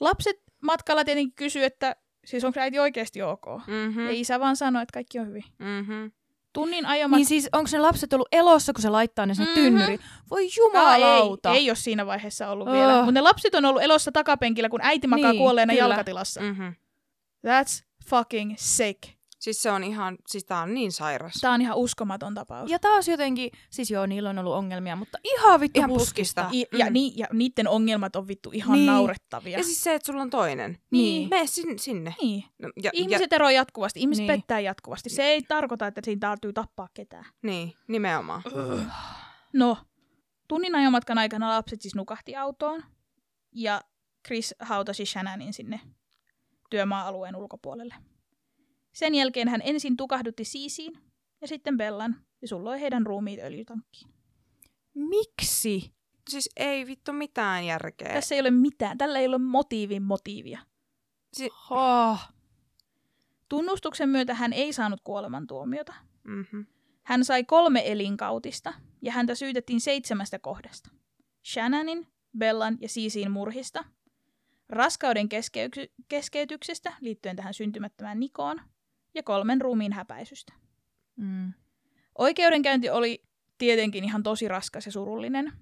Lapset 0.00 0.41
matkalla 0.62 1.04
tietenkin 1.04 1.32
kysyi, 1.34 1.64
että 1.64 1.96
siis 2.24 2.44
onko 2.44 2.60
äiti 2.60 2.78
oikeasti 2.78 3.22
ok. 3.22 3.44
Mm-hmm. 3.66 4.04
Ja 4.06 4.10
isä 4.12 4.40
vaan 4.40 4.56
sanoi, 4.56 4.82
että 4.82 4.92
kaikki 4.92 5.18
on 5.18 5.26
hyvin. 5.28 5.44
Mm-hmm. 5.58 6.12
Tunnin 6.52 6.86
ajomat... 6.86 7.16
Niin 7.16 7.26
siis 7.26 7.48
onko 7.52 7.70
ne 7.72 7.78
lapset 7.78 8.12
ollut 8.12 8.28
elossa, 8.32 8.72
kun 8.72 8.82
se 8.82 8.88
laittaa 8.88 9.26
ne 9.26 9.34
sinne 9.34 9.50
Mhm. 9.50 9.54
tynnyriin? 9.60 10.00
Voi 10.30 10.48
jumalauta. 10.58 11.50
ei, 11.50 11.56
ei 11.56 11.70
ole 11.70 11.76
siinä 11.76 12.06
vaiheessa 12.06 12.48
ollut 12.48 12.68
Oh. 12.68 12.74
vielä. 12.74 12.96
Mutta 12.96 13.12
ne 13.12 13.20
lapset 13.20 13.54
on 13.54 13.64
ollut 13.64 13.82
elossa 13.82 14.12
takapenkillä, 14.12 14.68
kun 14.68 14.80
äiti 14.82 15.06
makaa 15.06 15.30
Niin, 15.32 15.38
kuolleena 15.40 15.72
kyllä. 15.72 15.84
jalkatilassa. 15.84 16.40
Mm-hmm. 16.40 16.74
That's 17.46 17.84
fucking 18.08 18.54
sick. 18.58 18.98
Siis 19.42 19.62
se 19.62 19.70
on 19.70 19.84
ihan, 19.84 20.18
siis 20.26 20.44
tää 20.44 20.60
on 20.62 20.74
niin 20.74 20.92
sairas. 20.92 21.34
Tämä 21.40 21.54
on 21.54 21.60
ihan 21.60 21.76
uskomaton 21.76 22.34
tapaus. 22.34 22.70
Ja 22.70 22.78
taas 22.78 23.08
jotenkin, 23.08 23.50
siis 23.70 23.90
joo, 23.90 24.06
niillä 24.06 24.30
on 24.30 24.38
ollut 24.38 24.52
ongelmia, 24.54 24.96
mutta 24.96 25.18
ihan 25.24 25.60
vittu 25.60 25.80
Ihan 25.80 25.90
puskista. 25.90 26.42
puskista. 26.42 26.74
I, 26.76 26.78
ja, 26.78 26.86
Mm. 26.86 26.92
ni, 26.92 27.12
ja 27.16 27.26
niiden 27.32 27.68
ongelmat 27.68 28.16
on 28.16 28.28
vittu 28.28 28.50
ihan 28.52 28.72
Niin. 28.72 28.86
naurettavia. 28.86 29.58
Ja 29.58 29.64
siis 29.64 29.84
se, 29.84 29.94
että 29.94 30.06
sulla 30.06 30.22
on 30.22 30.30
toinen. 30.30 30.78
Niin. 30.90 31.28
Mene 31.28 31.46
sin, 31.46 31.78
sinne. 31.78 32.14
niin. 32.22 32.44
No, 32.58 32.70
ja, 32.82 32.90
Ihmiset 32.94 33.32
eroavat 33.32 33.54
jatkuvasti, 33.54 34.00
ihmiset 34.00 34.26
Niin. 34.26 34.40
pettää 34.40 34.60
jatkuvasti. 34.60 35.10
Se 35.10 35.22
ei 35.22 35.42
tarkoita, 35.42 35.86
että 35.86 36.00
siinä 36.04 36.20
täytyy 36.20 36.52
tappaa 36.52 36.88
ketään. 36.94 37.24
ja, 37.24 37.32
niin, 37.42 37.72
nimenomaan. 37.88 38.42
No, 39.52 39.76
tunnin 40.48 40.74
ajomatkan 40.74 41.18
aikana 41.18 41.48
lapset 41.50 41.80
siis 41.82 41.94
nukahti 41.94 42.36
autoon 42.36 42.84
ja 43.52 43.80
Chris 44.26 44.54
hautasi 44.60 45.06
Shannonin 45.06 45.52
sinne 45.52 45.80
työmaa-alueen 46.70 47.36
ulkopuolelle. 47.36 47.94
Sen 48.92 49.14
jälkeen 49.14 49.48
hän 49.48 49.60
ensin 49.64 49.96
tukahdutti 49.96 50.44
Siisiin 50.44 50.98
ja 51.40 51.48
sitten 51.48 51.76
Bellan 51.76 52.16
ja 52.42 52.48
sulloi 52.48 52.80
heidän 52.80 53.06
ruumiit 53.06 53.40
öljytankkiin. 53.40 54.10
Miksi? 54.94 55.92
Siis 56.30 56.50
ei 56.56 56.86
vittu 56.86 57.12
mitään 57.12 57.66
järkeä. 57.66 58.12
Tässä 58.12 58.34
ei 58.34 58.40
ole 58.40 58.50
mitään, 58.50 58.98
tällä 58.98 59.18
ei 59.18 59.26
ole 59.26 59.38
motiivin 59.38 60.02
motiivia. 60.02 60.60
Oh. 61.70 62.18
Tunnustuksen 63.48 64.08
myötä 64.08 64.34
hän 64.34 64.52
ei 64.52 64.72
saanut 64.72 65.00
kuolemantuomiota. 65.04 65.94
Mm-hmm. 66.24 66.66
Hän 67.02 67.24
sai 67.24 67.44
kolme 67.44 67.82
elinkautista 67.92 68.74
ja 69.02 69.12
häntä 69.12 69.34
syytettiin 69.34 69.80
seitsemästä 69.80 70.38
kohdasta. 70.38 70.90
Shannonin, 71.52 72.06
Bellan 72.38 72.78
ja 72.80 72.88
Siisiin 72.88 73.30
murhista, 73.30 73.84
raskauden 74.68 75.28
keskeytyksestä 76.08 76.96
liittyen 77.00 77.36
tähän 77.36 77.54
syntymättömään 77.54 78.20
Nikoon 78.20 78.60
ja 79.14 79.22
kolmen 79.22 79.60
ruumiin 79.60 79.92
häpäisystä. 79.92 80.52
Mm. 81.16 81.52
Oikeudenkäynti 82.18 82.90
oli 82.90 83.22
tietenkin 83.58 84.04
ihan 84.04 84.22
tosi 84.22 84.48
raskas 84.48 84.86
ja 84.86 84.92
surullinen. 84.92 85.52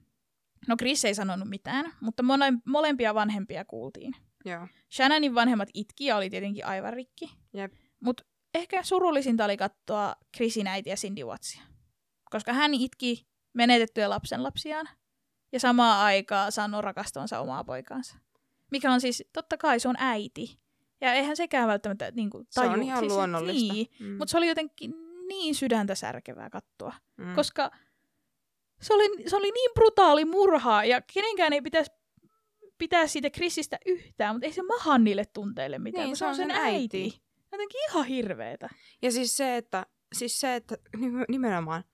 No 0.68 0.76
Chris 0.76 1.04
ei 1.04 1.14
sanonut 1.14 1.48
mitään, 1.48 1.92
mutta 2.00 2.22
mole- 2.22 2.60
molempia 2.64 3.14
vanhempia 3.14 3.64
kuultiin. 3.64 4.14
Joo. 4.44 4.68
Shannonin 4.92 5.34
vanhemmat 5.34 5.68
itki 5.74 6.04
ja 6.04 6.16
oli 6.16 6.30
tietenkin 6.30 6.66
aivan 6.66 6.92
rikki. 6.92 7.30
Jep. 7.52 7.72
Mutta 8.00 8.22
ehkä 8.54 8.82
surullisinta 8.82 9.44
oli 9.44 9.56
katsoa 9.56 10.14
Chrisin 10.36 10.66
äitiä 10.66 10.94
Cindy 10.94 11.24
Wattsia. 11.24 11.62
Koska 12.30 12.52
hän 12.52 12.74
itki 12.74 13.26
menetettyjä 13.52 14.10
lapsenlapsiaan 14.10 14.88
ja 15.52 15.60
samaan 15.60 16.04
aikaan 16.04 16.52
sanoi 16.52 16.82
rakastavansa 16.82 17.40
omaa 17.40 17.64
poikaansa. 17.64 18.16
Mikä 18.70 18.92
on 18.92 19.00
siis, 19.00 19.24
totta 19.32 19.56
kai 19.56 19.80
se 19.80 19.88
on 19.88 19.96
äiti. 19.98 20.58
Ja 21.00 21.12
eihän 21.14 21.36
sekään 21.36 21.68
välttämättä 21.68 22.10
niin 22.10 22.30
kuin, 22.30 22.46
Se 22.50 22.60
taju. 22.60 22.70
on 22.72 22.82
ihan 22.82 22.98
siis, 22.98 23.12
luonnollista. 23.12 23.72
Niin, 23.74 23.86
Mm. 24.00 24.06
mutta 24.16 24.30
se 24.30 24.36
oli 24.38 24.48
jotenkin 24.48 24.94
niin 25.28 25.54
sydäntä 25.54 25.94
särkevää 25.94 26.50
katsoa. 26.50 26.94
mm. 27.16 27.34
Koska 27.34 27.70
se 28.80 28.94
oli, 28.94 29.28
se 29.28 29.36
oli 29.36 29.50
niin 29.50 29.70
brutaali 29.74 30.24
murha 30.24 30.84
ja 30.84 31.00
kenenkään 31.14 31.52
ei 31.52 31.62
pitäisi 31.62 31.90
pitää 32.78 33.06
siitä 33.06 33.30
Chrisistä 33.30 33.78
yhtään, 33.86 34.34
mutta 34.34 34.46
ei 34.46 34.52
se 34.52 34.62
maha 34.62 34.98
niille 34.98 35.24
tunteille 35.24 35.78
mitään, 35.78 36.02
Niin, 36.04 36.10
kun 36.10 36.16
se 36.16 36.26
on 36.26 36.36
sen 36.36 36.50
äiti. 36.50 37.22
Jotenkin 37.52 37.80
ihan 37.90 38.04
hirveetä. 38.06 38.68
Ja 39.02 39.12
siis 39.12 39.36
se, 39.36 39.56
että, 39.56 39.86
siis 40.12 40.40
se, 40.40 40.54
että 40.54 40.74
nim- 40.96 41.24
nimenomaan 41.28 41.84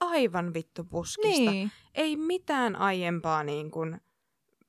aivan 0.00 0.54
vittu 0.54 0.84
puskista. 0.84 1.50
Niin. 1.50 1.70
Ei 1.94 2.16
mitään 2.16 2.76
aiempaa 2.76 3.44
niin 3.44 3.70
kuin 3.70 4.00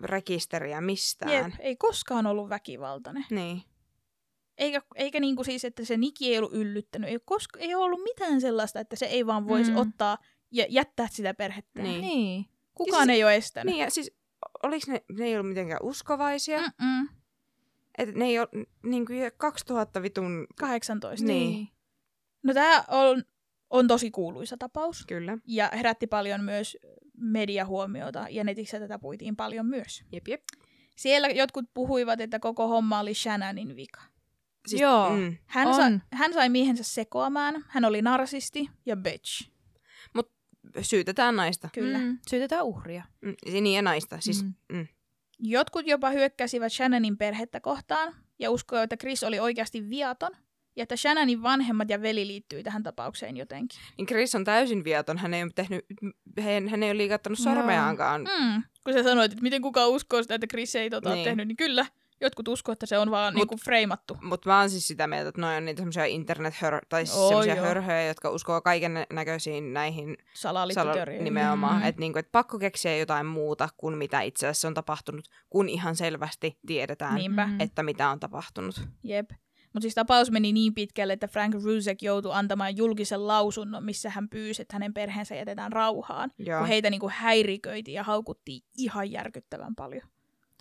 rekisteriä 0.04 0.82
mistään. 0.82 1.32
Jep, 1.32 1.54
ei 1.60 1.76
koskaan 1.76 2.28
ollut 2.28 2.50
väkivaltainen. 2.50 3.26
Niin. 3.32 3.62
Eikä, 4.58 4.82
eikä 4.96 5.20
niinku 5.20 5.44
siis, 5.44 5.66
että 5.66 5.86
se 5.86 5.98
Niki 5.98 6.32
ei 6.32 6.38
ollut 6.38 6.54
yllyttänyt. 6.54 7.10
Ei, 7.10 7.20
koska, 7.26 7.60
ei 7.60 7.76
ollut 7.76 8.04
mitään 8.04 8.42
sellaista, 8.42 8.80
että 8.80 8.96
se 8.96 9.06
ei 9.06 9.26
vaan 9.26 9.48
voisi 9.48 9.72
Mm. 9.72 9.78
ottaa 9.78 10.18
ja 10.52 10.66
jättää 10.70 11.08
sitä 11.12 11.34
perhettä. 11.34 11.82
Niin. 11.82 12.02
Niin. 12.02 12.46
Kukaan 12.74 13.04
siis- 13.06 13.16
ei 13.16 13.24
ole 13.24 13.36
estänyt. 13.36 13.74
Niin 13.74 13.84
ja 13.84 13.90
siis, 13.92 14.12
oliks 14.64 14.88
ne, 14.88 15.04
ne 15.12 15.26
ei 15.26 15.36
ollut 15.36 15.50
mitenkään 15.50 15.80
uskovaisia? 15.84 16.60
Mm. 16.62 16.86
Mm-mm. 16.86 17.10
Et 17.98 18.16
ne 18.16 18.26
ei 18.26 18.40
ole 18.40 18.48
niin 18.84 19.06
kuin 19.06 19.32
2000 19.38 20.02
vitun, 20.02 20.48
18. 20.60 21.26
Niin. 21.28 21.68
No 22.44 22.54
tämä 22.54 22.84
on, 22.88 23.24
on 23.70 23.88
tosi 23.88 24.12
kuuluisa 24.12 24.58
tapaus. 24.60 25.06
kyllä. 25.08 25.38
Ja 25.46 25.70
herätti 25.74 26.08
paljon 26.08 26.44
myös 26.44 26.78
mediahuomiota, 27.18 28.26
ja 28.30 28.44
netissä 28.44 28.80
tätä 28.80 29.00
puitiin 29.00 29.36
paljon 29.36 29.66
myös. 29.66 30.04
Jep, 30.12 30.28
jep. 30.28 30.42
Siellä 30.96 31.28
jotkut 31.28 31.66
puhuivat, 31.74 32.22
että 32.22 32.40
koko 32.40 32.68
homma 32.68 33.00
oli 33.00 33.14
Shannonin 33.14 33.76
vika. 33.76 34.02
Siis, 34.68 34.82
Joo. 34.82 35.10
Mm. 35.10 35.38
Hän, 35.46 35.68
On. 35.68 35.76
sa- 35.76 36.06
hän 36.18 36.34
sai 36.34 36.50
miehensä 36.50 36.84
sekoamaan, 36.84 37.66
hän 37.68 37.86
oli 37.86 38.02
narsisti 38.02 38.70
ja 38.86 38.96
bitch. 38.96 39.50
Syytetään 40.82 41.36
naista. 41.36 41.70
Kyllä. 41.74 41.98
Mm. 41.98 42.18
Syytetään 42.30 42.66
uhria. 42.66 43.04
Mm. 43.22 43.36
Niin 43.46 43.76
ja 43.76 43.82
naista. 43.82 44.18
Siis, 44.20 44.44
Mm. 44.44 44.54
mm. 44.74 44.88
Jotkut 45.40 45.88
jopa 45.88 46.10
hyökkäsivät 46.10 46.74
Shannonin 46.74 47.18
perhettä 47.18 47.60
kohtaan 47.60 48.16
ja 48.40 48.52
uskoivat, 48.52 48.84
että 48.84 48.98
Chris 48.98 49.24
oli 49.24 49.40
oikeasti 49.40 49.90
viaton 49.90 50.32
ja 50.76 50.84
että 50.84 50.96
Shannonin 50.96 51.44
vanhemmat 51.44 51.90
ja 51.90 52.02
veli 52.02 52.28
liittyi 52.28 52.64
tähän 52.64 52.84
tapaukseen 52.84 53.38
jotenkin. 53.38 53.80
Niin 53.98 54.08
Chris 54.08 54.36
on 54.36 54.44
täysin 54.44 54.84
viaton. 54.84 55.18
Hän 55.18 55.34
ei 55.34 55.44
ole, 55.44 55.52
tehnyt, 55.56 55.86
hän, 56.42 56.68
hän 56.68 56.84
ei 56.84 56.92
ole 56.92 56.98
liikattanut 56.98 57.40
sormeaankaan. 57.40 58.22
Mm. 58.22 58.64
Kun 58.84 58.94
sä 58.94 59.04
sanoit, 59.04 59.32
että 59.32 59.44
miten 59.44 59.62
kukaan 59.62 59.90
uskoo 59.90 60.22
sitä, 60.22 60.36
että 60.36 60.48
Chris 60.48 60.76
ei 60.76 60.90
tota 60.90 61.14
niin. 61.14 61.24
tehnyt, 61.24 61.48
niin 61.48 61.58
kyllä. 61.58 61.86
Jotkut 62.22 62.48
uskoo, 62.48 62.74
että 62.74 62.86
se 62.86 62.98
on 62.98 63.12
vaan 63.12 63.34
Mut- 63.34 63.38
niinku 63.38 63.58
freimattu. 63.66 64.18
Mutta 64.22 64.50
mä 64.50 64.60
oon 64.60 64.70
siis 64.70 64.88
sitä 64.88 65.08
mieltä, 65.08 65.30
että 65.30 65.42
noi 65.42 65.56
on 65.56 65.66
niitä 65.66 65.80
semmoisia 65.80 66.06
internet 66.06 66.54
tai 66.90 67.06
siis 67.06 67.18
Oo, 67.18 67.28
semmoisia 67.28 67.56
hörhöjä, 67.56 68.08
jotka 68.08 68.30
uskoo 68.30 68.62
kaiken 68.62 69.06
näköisiin 69.14 69.74
näihin 69.74 70.18
Salaliittoteorioihin. 70.34 71.24
nimenomaan. 71.24 71.74
Mm. 71.74 71.78
Mm-hmm. 71.78 71.90
Että 71.90 72.00
niinku, 72.00 72.20
et 72.20 72.32
pakko 72.32 72.60
keksiä 72.60 72.98
jotain 72.98 73.26
muuta 73.26 73.70
kuin 73.78 73.98
mitä 73.98 74.22
itse 74.22 74.48
asiassa 74.48 74.68
on 74.68 74.74
tapahtunut, 74.74 75.26
kun 75.50 75.70
ihan 75.70 75.96
selvästi 75.96 76.60
tiedetään, 76.68 77.16
Niinpä. 77.16 77.46
Mm. 77.48 77.54
Mm. 77.54 77.62
että 77.62 77.84
mitä 77.84 78.10
on 78.10 78.20
tapahtunut. 78.20 78.82
Jep. 79.04 79.30
Mutta 79.74 79.82
siis 79.82 79.96
tapaus 79.96 80.32
meni 80.32 80.54
niin 80.54 80.74
pitkälle, 80.74 81.14
että 81.14 81.28
Frank 81.28 81.56
Rusek 81.64 82.02
joutui 82.02 82.32
antamaan 82.34 82.78
julkisen 82.78 83.28
lausunnon, 83.28 83.86
missä 83.86 84.10
hän 84.10 84.30
pyysi, 84.30 84.62
että 84.62 84.76
hänen 84.76 84.94
perheensä 84.94 85.36
jätetään 85.36 85.72
rauhaan. 85.72 86.32
Joo. 86.40 86.60
Kun 86.60 86.68
heitä 86.68 86.90
niinku 86.90 87.12
häiriköitiin 87.14 87.96
ja 87.96 88.04
haukuttiin 88.04 88.62
ihan 88.78 89.12
järkyttävän 89.12 89.76
paljon. 89.76 90.08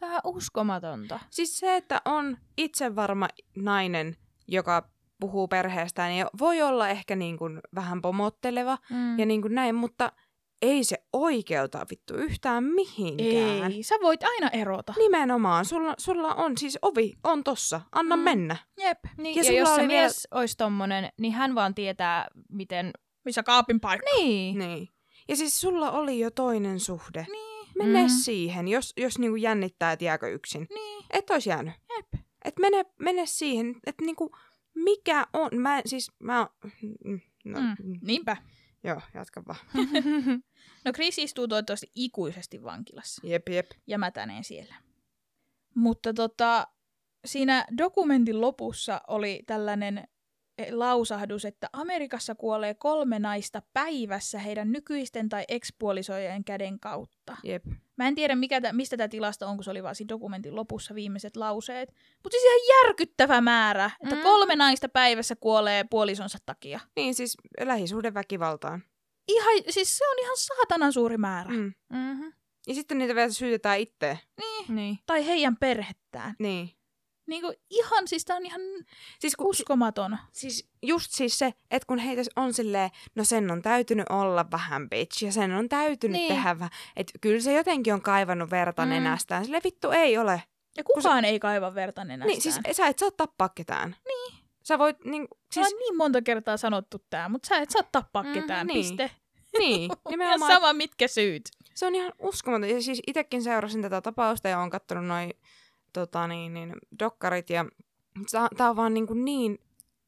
Tämä 0.00 0.14
on 0.14 0.20
uskomatonta. 0.36 1.20
Siis 1.30 1.58
se, 1.58 1.76
että 1.76 2.02
on 2.04 2.36
itsevarma 2.58 3.28
nainen, 3.56 4.16
joka 4.48 4.88
puhuu 5.20 5.48
perheestään, 5.48 6.10
niin 6.10 6.26
voi 6.38 6.62
olla 6.62 6.88
ehkä 6.88 7.16
niin 7.16 7.38
kuin 7.38 7.60
vähän 7.74 8.02
pomotteleva 8.02 8.78
Mm. 8.90 9.18
ja 9.18 9.26
niin 9.26 9.42
kuin 9.42 9.54
näin, 9.54 9.74
mutta 9.74 10.12
ei 10.62 10.84
se 10.84 10.96
oikeuta 11.12 11.86
vittu 11.90 12.14
yhtään 12.14 12.64
mihinkään. 12.64 13.72
Ei, 13.72 13.82
sä 13.82 13.94
voit 14.02 14.22
aina 14.24 14.48
erota. 14.52 14.94
Nimenomaan, 14.98 15.64
sulla, 15.64 15.94
sulla 15.98 16.34
on 16.34 16.58
siis 16.58 16.78
ovi, 16.82 17.12
on 17.24 17.44
tossa, 17.44 17.80
anna 17.92 18.16
Mm. 18.16 18.22
mennä. 18.22 18.56
Jep. 18.78 18.98
Niin, 19.18 19.36
Ja 19.36 19.52
ja, 19.52 19.58
jos 19.60 19.68
se 19.68 19.76
vielä- 19.76 19.86
mies 20.02 20.28
olisi 20.30 20.56
tommonen, 20.56 21.08
niin 21.20 21.32
hän 21.32 21.54
vaan 21.54 21.74
tietää, 21.74 22.26
miten... 22.50 22.90
Missä 23.24 23.42
kaapin 23.42 23.80
paikka. 23.80 24.06
Niin. 24.16 24.58
Niin. 24.58 24.88
Ja 25.28 25.36
siis 25.36 25.60
sulla 25.60 25.90
oli 25.90 26.18
jo 26.20 26.30
toinen 26.30 26.80
suhde. 26.80 27.26
Niin. 27.32 27.55
Mene 27.78 28.02
Mm. 28.02 28.08
siihen, 28.08 28.68
jos, 28.68 28.92
jos 28.96 29.18
niinku 29.18 29.36
jännittää, 29.36 29.92
että 29.92 30.04
jääkö 30.04 30.28
yksin. 30.28 30.66
Niin. 30.74 31.04
Et 31.10 31.30
ois 31.30 31.46
jäänyt. 31.46 31.74
Jep. 31.96 32.22
Et 32.44 32.58
mene, 32.58 32.84
mene 32.98 33.26
siihen, 33.26 33.76
että 33.86 34.04
niinku, 34.04 34.30
mikä 34.74 35.26
on, 35.32 35.50
mä 35.54 35.80
siis, 35.86 36.12
mä, 36.18 36.46
mm, 37.04 37.20
no, 37.44 37.60
Mm. 37.60 37.66
mm. 37.84 37.98
Niinpä. 38.02 38.36
joo, 38.84 39.00
jatka 39.14 39.42
vaan. 39.48 39.58
No 40.84 40.92
Chris 40.92 41.18
istuu 41.18 41.48
toivottavasti 41.48 41.90
ikuisesti 41.94 42.62
vankilassa 42.62 43.22
Jep, 43.26 43.48
jep. 43.48 43.66
ja 43.86 43.98
mätäneen 43.98 44.44
siellä. 44.44 44.74
Mutta 45.74 46.14
tota, 46.14 46.66
siinä 47.24 47.64
dokumentin 47.78 48.40
lopussa 48.40 49.00
oli 49.08 49.42
tällainen 49.46 50.08
lausahdus, 50.70 51.44
että 51.44 51.68
Amerikassa 51.72 52.34
kuolee 52.34 52.74
kolme 52.74 53.18
naista 53.18 53.62
päivässä 53.72 54.38
heidän 54.38 54.72
nykyisten 54.72 55.28
tai 55.28 55.44
ekspuolisojen 55.48 56.44
käden 56.44 56.80
kautta. 56.80 57.36
Jep. 57.42 57.64
Mä 57.96 58.08
en 58.08 58.14
tiedä, 58.14 58.36
mikä 58.36 58.60
tä, 58.60 58.72
mistä 58.72 58.96
tämä 58.96 59.08
tilasto 59.08 59.46
on, 59.46 59.56
kun 59.56 59.64
se 59.64 59.70
oli 59.70 59.82
vaan 59.82 59.94
siinä 59.94 60.08
dokumentin 60.08 60.56
lopussa 60.56 60.94
viimeiset 60.94 61.36
lauseet. 61.36 61.88
Mutta 62.22 62.30
siis 62.38 62.44
ihan 62.44 62.84
järkyttävä 62.86 63.40
määrä, 63.40 63.90
että 64.02 64.14
Mm. 64.16 64.22
kolme 64.22 64.56
naista 64.56 64.88
päivässä 64.88 65.36
kuolee 65.36 65.84
puolisonsa 65.90 66.38
takia. 66.46 66.80
Niin 66.96 67.14
siis 67.14 67.36
lähisuhdeväkivaltaan. 67.60 68.82
Ihan, 69.28 69.54
siis 69.68 69.98
se 69.98 70.08
on 70.08 70.18
ihan 70.18 70.36
saatanan 70.36 70.92
suuri 70.92 71.16
määrä. 71.18 71.50
Mm. 71.50 71.72
Mm. 71.92 71.98
mm-hmm. 71.98 72.32
Ja 72.68 72.74
sitten 72.74 72.98
niitä 72.98 73.14
vielä 73.14 73.30
syytetään 73.30 73.78
itse. 73.78 74.18
Niin. 74.68 74.98
Tai 75.06 75.26
heidän 75.26 75.56
perhettään. 75.56 76.34
Niin. 76.38 76.70
Niin 77.26 77.42
kuin 77.42 77.56
ihan, 77.70 78.08
siis 78.08 78.24
tää 78.24 78.36
on 78.36 78.46
ihan 78.46 78.60
Siis, 79.18 79.36
kun, 79.36 79.46
uskomaton. 79.46 80.18
siis 80.32 80.68
just 80.82 81.10
siis 81.12 81.38
se, 81.38 81.54
että 81.70 81.86
kun 81.86 81.98
heitä 81.98 82.22
on 82.36 82.52
silleen, 82.54 82.90
no 83.14 83.24
sen 83.24 83.50
on 83.50 83.62
täytynyt 83.62 84.06
olla 84.10 84.50
vähän 84.50 84.90
bitch 84.90 85.24
ja 85.24 85.32
sen 85.32 85.52
on 85.52 85.68
täytynyt 85.68 86.16
Niin. 86.20 86.34
tehdä 86.34 86.58
vähän, 86.58 86.70
että 86.96 87.12
kyllä 87.20 87.40
se 87.40 87.52
jotenkin 87.52 87.94
on 87.94 88.02
kaivannut 88.02 88.50
verta 88.50 88.82
Mm. 88.84 88.88
nenästään. 88.88 89.44
Sille 89.44 89.60
vittu 89.64 89.90
ei 89.90 90.18
ole. 90.18 90.42
Ja 90.76 90.84
kukaan 90.84 91.24
ei 91.24 91.40
kaiva 91.40 91.74
verta 91.74 92.04
nenästään. 92.04 92.28
Niin, 92.28 92.42
siis 92.42 92.58
sä 92.76 92.86
et 92.86 92.98
saa 92.98 93.10
tappaa 93.10 93.48
ketään. 93.48 93.96
Niin. 94.08 94.34
Sä 94.62 94.78
voit, 94.78 95.04
niin, 95.04 95.28
siis... 95.30 95.66
siis, 95.66 95.66
on 95.74 95.78
niin 95.78 95.96
monta 95.96 96.22
kertaa 96.22 96.56
sanottu 96.56 96.98
tää, 97.10 97.28
mutta 97.28 97.48
sä 97.48 97.56
et 97.58 97.70
saa 97.70 97.82
tappaa 97.92 98.22
Mm, 98.22 98.32
ketään, 98.32 98.66
niin. 98.66 98.76
piste. 98.78 99.10
niin, 99.58 99.82
Ja 99.90 99.96
nimenomaan. 100.10 100.52
sama 100.52 100.72
mitkä 100.72 101.08
syyt. 101.08 101.42
Se 101.74 101.86
on 101.86 101.94
ihan 101.94 102.12
uskomaton. 102.18 102.68
Ja 102.70 102.82
siis 102.82 103.02
itsekin 103.06 103.42
seurasin 103.42 103.82
tätä 103.82 104.00
tapausta 104.00 104.48
ja 104.48 104.58
oon 104.58 104.70
kattonut 104.70 105.06
noin 105.06 105.30
tota, 106.00 106.26
niin, 106.26 106.54
niin, 106.54 106.74
dokkarit 106.98 107.50
ja 107.50 107.64
tää 108.56 108.70
on 108.70 108.76
vaan 108.76 108.94
niin, 108.94 109.06
kuin 109.06 109.24
niin 109.24 109.58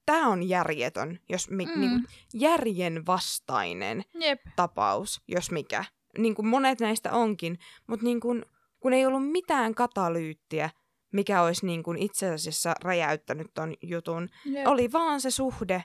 tää 0.07 0.28
on 0.28 0.49
järjetön, 0.49 1.20
jos 1.28 1.51
mi, 1.51 1.66
Mm. 1.66 1.80
niin 1.80 1.91
kuin, 1.91 2.05
järjen 2.34 3.07
vastainen 3.07 4.05
Jep. 4.14 4.41
tapaus, 4.57 5.22
jos 5.28 5.51
mikä. 5.51 5.84
Niin 6.18 6.34
kuin 6.34 6.47
monet 6.49 6.80
näistä 6.80 7.12
onkin, 7.12 7.59
mutta 7.86 8.05
niin 8.05 8.20
kuin, 8.20 8.45
kun 8.80 8.93
ei 8.93 9.07
ollut 9.07 9.30
mitään 9.30 9.74
katalyyttiä, 9.74 10.70
mikä 11.12 11.43
olisi 11.43 11.66
niin 11.66 11.82
kuin 11.82 11.99
itse 11.99 12.30
asiassa 12.30 12.74
räjäyttänyt 12.84 13.47
ton 13.55 13.74
jutun. 13.82 14.28
Jep. 14.45 14.66
Oli 14.66 14.93
vaan 14.93 15.20
se 15.20 15.30
suhde 15.30 15.84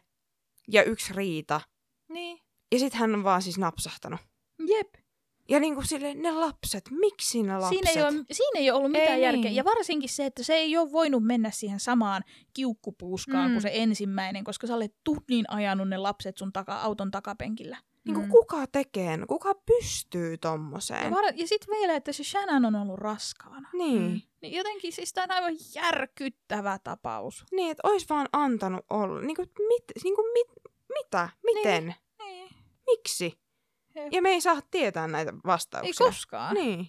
ja 0.68 0.84
yksi 0.84 1.14
riita. 1.14 1.62
Niin. 2.10 2.40
Ja 2.72 2.80
sitten 2.80 3.00
hän 3.00 3.16
on 3.16 3.24
vaan 3.24 3.42
siis 3.42 3.58
napsahtanut. 3.58 4.20
Jep. 4.68 4.94
Ja 5.50 5.60
niin 5.60 5.76
kuin 5.76 5.88
sille, 5.88 6.14
ne 6.14 6.32
lapset, 6.32 6.84
miksi 6.92 7.44
ne 7.44 7.58
lapset? 7.58 7.80
Siinä 7.86 8.02
ei, 8.02 8.14
ole, 8.16 8.26
siinä 8.32 8.60
ei 8.60 8.72
ole 8.72 8.78
ollut 8.78 8.92
mitään 8.92 9.14
Ei 9.18 9.22
järkeä. 9.22 9.42
niin. 9.44 9.56
Ja 9.56 9.64
varsinkin 9.66 10.10
se, 10.10 10.26
että 10.26 10.44
se 10.44 10.54
ei 10.54 10.78
ole 10.78 10.92
voinut 10.92 11.24
mennä 11.24 11.52
siihen 11.52 11.80
samaan 11.80 12.24
kiukkupuuskaan 12.54 13.50
Mm. 13.50 13.54
kuin 13.54 13.62
se 13.62 13.70
ensimmäinen, 13.74 14.44
koska 14.44 14.68
sä 14.68 14.76
olet 14.76 14.94
tunnin 15.04 15.46
ajanut 15.52 15.90
ne 15.90 15.98
lapset 15.98 16.38
sun 16.38 16.54
taka, 16.54 16.76
auton 16.82 17.12
takapenkillä. 17.12 17.78
Niin 18.06 18.16
kuin 18.16 18.26
Mm. 18.26 18.32
kuka 18.32 18.68
tekee, 18.72 19.18
kuka 19.28 19.56
pystyy 19.56 20.32
Ja, 20.32 20.38
tommoseen? 20.38 21.12
var- 21.12 21.34
ja 21.36 21.48
sitten 21.48 21.76
vielä, 21.80 21.96
että 21.96 22.12
se 22.12 22.24
Shannon 22.24 22.66
on 22.66 22.76
ollut 22.82 23.00
raskaana. 23.00 23.70
Niin. 23.74 24.02
Mm. 24.02 24.22
Niin 24.42 24.54
jotenkin 24.54 24.94
siis 24.94 25.14
tämä 25.14 25.24
on 25.24 25.32
aivan 25.32 25.56
järkyttävä 25.76 26.80
tapaus. 26.84 27.46
Niin, 27.52 27.72
että 27.72 27.88
ois 27.90 28.10
vaan 28.10 28.28
antanut 28.34 28.86
olla. 28.90 29.22
Niin 29.22 29.36
kuin, 29.36 29.50
mit, 29.68 29.84
niin 30.04 30.16
kuin 30.16 30.32
mit, 30.34 30.48
mitä? 30.90 31.30
Miten? 31.44 31.96
Niin. 32.24 32.50
Miksi? 32.88 33.43
Ja 34.12 34.22
me 34.22 34.30
ei 34.30 34.42
saa 34.42 34.60
tietää 34.72 35.08
näitä 35.08 35.32
Ei 35.32 35.38
vastauksia. 35.46 36.06
koskaan. 36.06 36.54
Niin. 36.56 36.88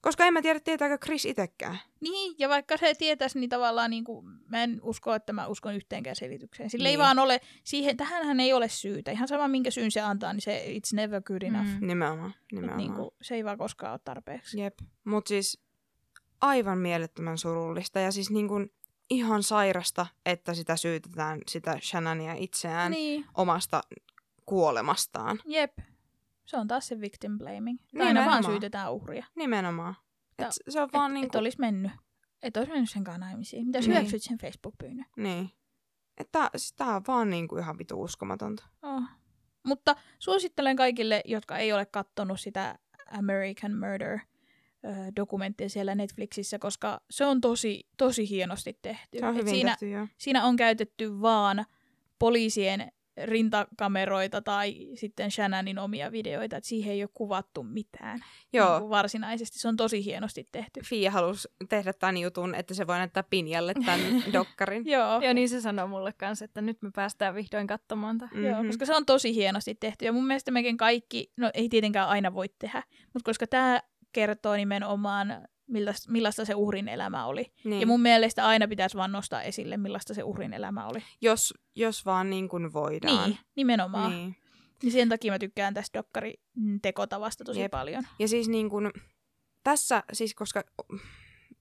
Koska 0.00 0.24
en 0.26 0.32
mä 0.32 0.42
tiedä, 0.42 0.60
tietääkö 0.60 0.98
Chris 0.98 1.24
itekään. 1.24 1.78
Niin, 2.00 2.34
ja 2.38 2.48
vaikka 2.48 2.76
se 2.76 2.94
tietäisi, 2.94 3.38
niin 3.38 3.50
tavallaan 3.50 3.90
niin 3.90 4.04
kuin, 4.04 4.26
mä 4.48 4.62
en 4.62 4.80
usko, 4.82 5.14
että 5.14 5.32
mä 5.32 5.46
uskon 5.46 5.74
yhteenkään 5.74 6.16
selitykseen. 6.16 6.70
Sillä 6.70 6.88
ei 6.88 6.92
Niin. 6.92 6.98
vaan 7.04 7.18
ole, 7.18 7.40
siihen, 7.64 7.96
tähänhän 7.96 8.40
ei 8.40 8.52
ole 8.52 8.68
syytä. 8.68 9.10
Ihan 9.10 9.28
sama, 9.28 9.48
minkä 9.48 9.70
syyn 9.70 9.90
se 9.90 10.00
antaa, 10.00 10.32
niin 10.32 10.40
se 10.42 10.64
it's 10.68 10.94
never 10.96 11.22
good 11.22 11.42
enough. 11.42 11.66
Mm. 11.80 11.86
Nimenomaan. 11.86 12.34
Nimenomaan. 12.52 12.78
niin 12.78 12.92
kuin, 12.94 13.10
se 13.22 13.34
ei 13.34 13.44
vaan 13.44 13.58
koskaan 13.58 13.92
ole 13.92 14.00
tarpeeksi. 14.04 14.60
Jep. 14.60 14.78
Mut 15.04 15.26
siis 15.26 15.60
aivan 16.40 16.78
mielettömän 16.78 17.38
surullista 17.38 18.00
ja 18.00 18.12
siis 18.12 18.30
niin 18.30 18.48
kuin 18.48 18.72
ihan 19.10 19.42
sairasta, 19.42 20.06
että 20.26 20.54
sitä 20.54 20.76
syytetään 20.76 21.40
sitä 21.48 21.78
Shannonia 21.82 22.34
itseään 22.34 22.90
Niin, 22.92 23.24
omasta 23.34 23.80
kuolemastaan. 24.46 25.38
jep. 25.44 25.72
Se 26.52 26.58
on 26.58 26.68
taas 26.68 26.88
se 26.88 27.00
victim 27.00 27.38
blaming. 27.38 27.78
Niin, 27.92 28.02
Aina 28.02 28.20
vaan 28.20 28.26
nimenomaan. 28.26 28.44
syytetään 28.44 28.92
uhria. 28.92 29.26
Nimenomaan. 29.36 29.94
Et 30.30 30.36
Ta- 30.36 30.50
se 30.68 30.80
on 30.80 30.88
vaan 30.92 31.10
et, 31.10 31.14
niin 31.14 31.26
et 31.26 31.34
olisi 31.34 31.60
mennyt. 31.60 31.92
Et 32.42 32.56
olisi 32.56 32.72
mennyt 32.72 32.90
sen 32.90 33.02
naimisiin. 33.18 33.66
Mitä 33.66 33.78
Niin. 33.78 33.90
hyväksyt 33.90 34.22
sen 34.22 34.38
Facebook-pyynnön? 34.38 35.06
Niin. 35.16 35.50
Että 36.18 36.50
siis 36.56 36.72
tää 36.72 36.96
on 36.96 37.02
vaan 37.08 37.30
niin 37.30 37.48
kuin 37.48 37.62
ihan 37.62 37.78
vitu 37.78 38.02
uskomatonta. 38.02 38.64
Oh. 38.82 39.02
Mutta 39.66 39.96
suosittelen 40.18 40.76
kaikille, 40.76 41.22
jotka 41.24 41.58
ei 41.58 41.72
ole 41.72 41.86
kattonut 41.86 42.40
sitä 42.40 42.78
American 43.18 43.72
Murder 43.72 44.18
dokumenttia 45.16 45.68
siellä 45.68 45.94
Netflixissä, 45.94 46.58
koska 46.58 47.00
se 47.10 47.26
on 47.26 47.40
tosi, 47.40 47.88
tosi 47.96 48.28
hienosti 48.28 48.78
tehty. 48.82 49.18
Se 49.18 49.26
on 49.26 49.34
hyvin 49.34 49.54
siinä, 49.54 49.70
tehty, 49.70 49.90
joo. 49.90 50.06
siinä 50.18 50.44
on 50.44 50.56
käytetty 50.56 51.20
vaan 51.20 51.64
poliisien 52.18 52.92
rintakameroita 53.24 54.42
tai 54.42 54.88
sitten 54.94 55.30
Shannonin 55.30 55.78
omia 55.78 56.12
videoita, 56.12 56.56
että 56.56 56.68
siihen 56.68 56.92
ei 56.94 57.02
ole 57.02 57.10
kuvattu 57.14 57.62
mitään 57.62 58.20
Joo. 58.52 58.78
Niin 58.78 58.90
varsinaisesti. 58.90 59.58
Se 59.58 59.68
on 59.68 59.76
tosi 59.76 60.04
hienosti 60.04 60.48
tehty. 60.52 60.80
Fia 60.84 61.10
halusi 61.10 61.48
tehdä 61.68 61.92
tämän 61.92 62.16
jutun, 62.16 62.54
että 62.54 62.74
se 62.74 62.86
voi 62.86 62.96
näyttää 62.98 63.22
Pinjalle 63.22 63.74
tämän 63.86 64.00
dokkarin. 64.32 64.86
Joo, 64.86 65.20
Ja 65.20 65.34
niin 65.34 65.48
se 65.48 65.60
sanoi 65.60 65.88
mulle 65.88 66.12
kanssa, 66.12 66.44
että 66.44 66.60
nyt 66.60 66.82
me 66.82 66.90
päästään 66.94 67.34
vihdoin 67.34 67.66
katsomaan 67.66 68.18
tätä. 68.18 68.34
mm-hmm. 68.34 68.48
joo, 68.50 68.58
Mhm. 68.58 68.66
koska 68.66 68.86
se 68.86 68.94
on 68.96 69.06
tosi 69.06 69.34
hienosti 69.34 69.74
tehty. 69.74 70.04
Ja 70.04 70.12
mun 70.12 70.26
mielestä 70.26 70.50
mekin 70.50 70.76
kaikki, 70.76 71.32
no 71.36 71.50
ei 71.54 71.68
tietenkään 71.68 72.08
aina 72.08 72.34
voi 72.34 72.48
tehdä, 72.58 72.82
mutta 73.14 73.24
koska 73.28 73.46
tämä 73.46 73.80
kertoo 74.12 74.56
nimenomaan 74.56 75.48
millaista, 75.72 76.12
millaista 76.12 76.44
se 76.44 76.54
uhrin 76.54 76.88
elämä 76.88 77.26
oli. 77.26 77.52
Niin. 77.64 77.80
Ja 77.80 77.86
mun 77.86 78.00
mielestä 78.02 78.46
aina 78.46 78.68
pitäisi 78.68 78.96
vaan 78.96 79.12
nostaa 79.12 79.42
esille, 79.42 79.76
millaista 79.76 80.14
se 80.14 80.22
uhrin 80.22 80.52
elämä 80.52 80.86
oli. 80.86 81.02
jos, 81.20 81.54
jos 81.74 82.06
vaan 82.06 82.30
niin 82.30 82.48
kuin 82.48 82.72
voidaan. 82.72 83.30
Niin, 83.30 83.38
nimenomaan. 83.56 84.10
Niin. 84.10 84.36
Niin. 84.82 84.92
sen 84.92 85.08
takia 85.08 85.32
mä 85.32 85.38
tykkään 85.38 85.74
tästä 85.74 85.98
dokkari 85.98 86.34
mm, 86.56 86.80
tekotavasta 86.80 87.44
tosi 87.44 87.60
Jep. 87.60 87.70
paljon. 87.70 88.04
Ja 88.18 88.28
siis 88.28 88.48
niin 88.48 88.70
kuin, 88.70 88.90
tässä, 89.64 90.02
siis 90.12 90.34
koska 90.34 90.62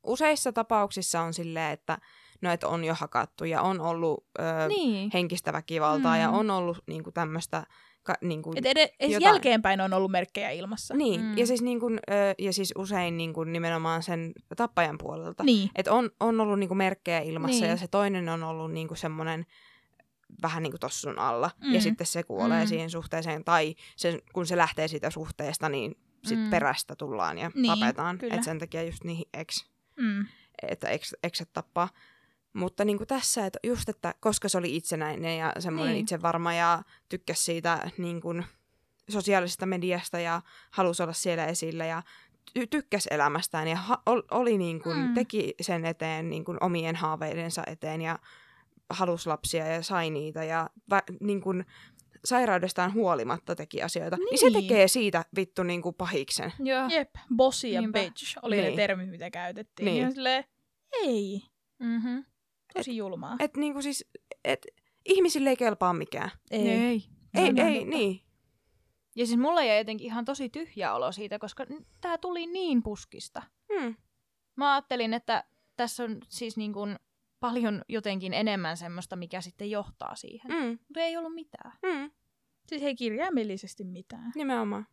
useissa 0.04 0.52
tapauksissa 0.54 1.22
on 1.22 1.34
silleen, 1.34 1.72
että 1.72 1.98
no, 2.42 2.52
että 2.52 2.68
on 2.68 2.84
jo 2.84 2.94
hakattu 2.96 3.46
ja 3.46 3.62
on 3.62 3.82
ollut 3.82 4.26
ö, 4.40 4.44
Niin. 4.68 5.10
henkistä 5.14 5.54
väkivaltaa 5.54 6.16
Mm. 6.16 6.22
ja 6.22 6.30
on 6.30 6.52
ollut 6.52 6.78
niin 6.88 7.04
kuin 7.04 7.14
tämmöistä, 7.14 7.64
ka, 8.04 8.14
niin 8.22 8.42
kuin, 8.42 8.58
Et 8.58 8.66
ed- 8.66 8.78
edes 9.00 9.14
jotain. 9.14 9.24
jälkeenpäin 9.24 9.82
on 9.82 9.94
ollut 9.94 10.12
merkkejä 10.12 10.50
ilmassa. 10.50 10.94
niin, 10.96 11.22
Mm. 11.22 11.38
ja 11.38 11.48
siis, 11.48 11.62
niin 11.62 11.80
kuin, 11.80 12.00
ö, 12.10 12.14
ja 12.40 12.54
siis 12.54 12.74
usein 12.78 13.18
niin 13.18 13.34
kuin 13.34 13.54
nimenomaan 13.54 14.04
sen 14.04 14.32
tappajan 14.58 14.98
puolelta. 14.98 15.44
Niin. 15.44 15.70
Et 15.76 15.88
on, 15.88 16.10
on 16.20 16.40
ollut 16.40 16.60
niinku 16.60 16.76
merkkejä 16.76 17.20
ilmassa 17.20 17.60
Niin. 17.62 17.70
ja 17.70 17.78
se 17.78 17.88
toinen 17.88 18.30
on 18.30 18.44
ollut 18.44 18.72
niinku 18.72 18.96
semmoinen 18.96 19.46
vähän 20.42 20.64
niin 20.64 20.72
kuin 20.72 20.80
tossun 20.80 21.20
alla. 21.20 21.52
Mm. 21.64 21.74
Ja 21.74 21.82
sitten 21.82 22.08
se 22.08 22.24
kuolee 22.24 22.64
Mm. 22.64 22.68
siihen 22.68 22.90
suhteeseen. 22.90 23.44
Tai 23.44 23.76
sen, 23.96 24.22
kun 24.34 24.46
se 24.48 24.58
lähtee 24.58 24.88
siitä 24.88 25.10
suhteesta, 25.10 25.70
niin 25.70 25.96
sit 26.24 26.40
Mm. 26.40 26.50
perästä 26.50 26.96
tullaan 26.96 27.38
ja 27.38 27.52
Niin, 27.56 27.80
tapetaan. 27.80 28.18
kyllä. 28.18 28.36
Et 28.36 28.44
sen 28.44 28.60
takia 28.60 28.84
just 28.84 29.04
niihin 29.04 29.26
ex, 29.34 29.66
Mm. 29.98 30.26
että 30.62 30.90
ex, 30.90 31.14
exet 31.24 31.50
tappaa. 31.54 31.90
Mutta 32.54 32.86
niin 32.86 32.98
kuin 32.98 33.08
tässä, 33.08 33.46
että 33.46 33.60
just, 33.64 33.90
että 33.90 34.14
koska 34.20 34.50
se 34.50 34.58
oli 34.58 34.76
itsenäinen 34.76 35.38
ja 35.38 35.54
semmoinen 35.60 35.94
Niin. 35.94 36.02
itsevarma 36.02 36.54
ja 36.54 36.84
tykkäsi 37.10 37.44
siitä 37.44 37.92
niin 37.98 38.22
kuin 38.22 38.46
sosiaalisesta 39.10 39.66
mediasta 39.66 40.20
ja 40.20 40.42
halusi 40.72 41.04
olla 41.04 41.14
siellä 41.14 41.46
esillä 41.46 41.86
ja 41.86 42.04
ty- 42.60 42.68
tykkäsi 42.70 43.10
elämästään 43.12 43.68
ja 43.68 43.76
ha- 43.76 44.02
ol- 44.06 44.22
oli 44.32 44.58
niin 44.58 44.82
kuin, 44.84 44.98
Mm. 44.98 45.14
teki 45.14 45.54
sen 45.62 45.86
eteen 45.86 46.30
niin 46.30 46.46
kuin 46.46 46.58
omien 46.62 46.96
haaveidensa 46.96 47.64
eteen 47.68 48.02
ja 48.02 48.20
halusi 48.90 49.30
lapsia 49.30 49.68
ja 49.68 49.84
sai 49.84 50.10
niitä 50.10 50.44
ja 50.44 50.70
va- 50.90 51.02
niin 51.20 51.42
kuin 51.42 51.66
sairaudestaan 52.26 52.94
huolimatta 52.94 53.56
teki 53.56 53.82
asioita. 53.84 54.18
Niin, 54.18 54.28
niin 54.32 54.40
se 54.54 54.62
tekee 54.62 54.88
siitä 54.88 55.26
vittu 55.36 55.64
niin 55.64 55.82
kuin 55.82 55.96
pahiksen. 55.96 56.54
Joo. 56.60 56.88
Jep, 56.90 57.10
bossy 57.36 57.68
ja 57.68 57.82
Niinpä. 57.82 58.00
bitch 58.00 58.38
oli 58.42 58.56
niin. 58.58 58.70
ne 58.70 58.76
termit, 58.76 59.10
mitä 59.10 59.30
käytettiin. 59.30 59.86
Niin. 59.86 59.94
Niin. 59.96 60.04
Ja 60.06 60.12
silleen, 60.12 60.44
ei, 61.04 61.42
Mm-hmm. 61.80 62.26
Tosi 62.74 62.98
julmaa. 62.98 63.36
Että 63.40 63.60
niin 63.60 63.74
kuin 63.74 63.84
siis, 63.84 64.06
et 64.44 64.68
ihmisille 65.06 65.50
ei 65.50 65.58
kelpaa 65.58 65.94
mikään. 65.94 66.32
ei. 66.52 66.70
Ei. 66.70 67.04
Ei, 67.34 67.44
ei, 67.44 67.54
totta. 67.54 67.90
niin. 67.98 68.22
Ja 69.16 69.26
siis 69.26 69.40
mulla 69.40 69.64
jäi 69.64 69.78
jotenkin 69.78 70.08
ihan 70.08 70.26
tosi 70.26 70.50
tyhjä 70.50 70.94
olo 70.94 71.12
siitä, 71.12 71.40
koska 71.40 71.66
tämä 72.02 72.18
tuli 72.18 72.48
niin 72.48 72.84
puskista. 72.84 73.44
Mm. 73.70 73.96
Mä 74.56 74.74
ajattelin, 74.74 75.14
että 75.14 75.44
tässä 75.76 76.04
on 76.04 76.18
siis 76.30 76.58
niin 76.58 76.74
kuin 76.74 77.00
paljon 77.40 77.82
jotenkin 77.90 78.34
enemmän 78.34 78.78
semmoista, 78.78 79.16
mikä 79.16 79.42
sitten 79.42 79.72
johtaa 79.72 80.16
siihen. 80.16 80.52
Mm. 80.52 80.70
Mutta 80.70 81.00
ei 81.00 81.18
ollut 81.18 81.34
mitään. 81.34 81.74
Mm. 81.84 82.12
Siis 82.68 82.82
ei 82.82 82.96
kirjaimellisesti 82.96 83.84
mitään. 83.84 84.32
Nimenomaan. 84.36 84.88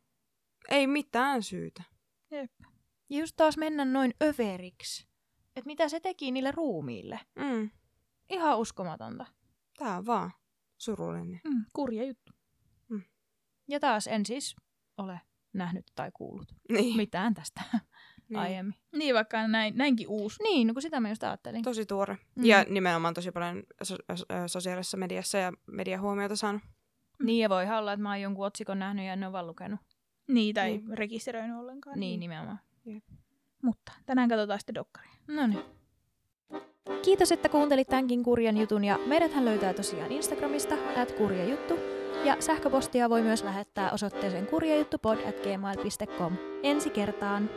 Ei 0.69 0.87
mitään 0.87 1.43
syytä. 1.43 1.83
Jep. 2.31 2.53
Ja 3.11 3.19
just 3.19 3.37
taas 3.37 3.57
mennä 3.57 3.85
noin 3.85 4.15
överiksi. 4.23 5.07
Että 5.59 5.67
mitä 5.67 5.89
se 5.89 6.01
teki 6.01 6.31
niille 6.31 6.51
ruumiille. 6.53 7.21
Mm. 7.39 7.71
Ihan 8.31 8.59
uskomatonta. 8.59 9.27
Tää 9.79 9.97
on 9.97 10.07
vaan 10.07 10.31
surullinen. 10.79 11.41
Mm, 11.45 11.65
kurja 11.73 12.05
juttu. 12.05 12.33
Ja 13.69 13.81
taas 13.81 14.07
en 14.07 14.27
siis 14.27 14.57
ole 14.99 15.21
nähnyt 15.53 15.85
tai 15.95 16.11
kuullut 16.15 16.49
Niin. 16.73 16.97
mitään 16.97 17.35
tästä 17.35 17.61
niin. 18.29 18.39
aiemmin. 18.39 18.75
Niin, 18.97 19.15
vaikka 19.15 19.49
näin, 19.49 19.77
näinkin 19.77 20.09
uusi. 20.09 20.43
Niin, 20.43 20.67
no 20.67 20.73
kun 20.73 20.83
sitä 20.83 21.01
mä 21.01 21.09
just 21.09 21.23
ajattelin. 21.23 21.63
Tosi 21.63 21.87
tuore. 21.87 22.15
Mm. 22.15 22.21
Mm. 22.43 22.45
Ja 22.45 22.65
nimenomaan 22.69 23.15
tosi 23.15 23.31
paljon 23.33 23.63
so- 23.83 23.97
so- 24.15 24.27
sosiaalisessa 24.47 24.97
mediassa 24.97 25.39
ja 25.39 25.53
mediahuomiota 25.67 26.37
saanut. 26.37 26.63
Niin, 27.23 27.43
ja 27.43 27.49
voi 27.49 27.67
olla, 27.79 27.93
että 27.93 28.03
mä 28.03 28.09
oon 28.11 28.21
jonkun 28.21 28.47
otsikon 28.47 28.79
nähnyt 28.79 29.07
ja 29.07 29.13
en 29.13 29.25
ole 29.25 29.33
vaan 29.33 29.47
lukenut. 29.47 29.81
Niin, 30.29 30.55
tai 30.55 30.69
Niin. 30.71 30.99
rekisteröinyt 30.99 31.57
ollenkaan. 31.57 32.01
Niin, 32.01 32.21
nimenomaan. 32.21 32.61
Mutta 33.63 33.93
tänään 34.07 34.29
katsotaan 34.29 34.59
sitten 34.61 34.75
dokkaria. 34.75 35.13
No 35.29 35.47
niin. 35.47 35.65
Kiitos, 37.03 37.33
että 37.33 37.49
kuuntelit 37.49 37.89
tämänkin 37.89 38.23
kurjan 38.23 38.57
jutun 38.57 38.85
ja 38.85 38.99
meidäthän 39.07 39.45
löytää 39.45 39.75
tosiaan 39.75 40.13
Instagramista 40.13 40.75
at 40.97 41.13
kurjajuttu 41.13 41.79
ja 42.25 42.37
sähköpostia 42.41 43.11
voi 43.11 43.23
myös 43.23 43.45
lähettää 43.45 43.91
osoitteeseen 43.91 44.47
kurjajuttupod 44.47 45.19
at 45.29 45.37
gmail.com. 45.43 46.37
Ensi 46.63 46.91
kertaan! 46.91 47.51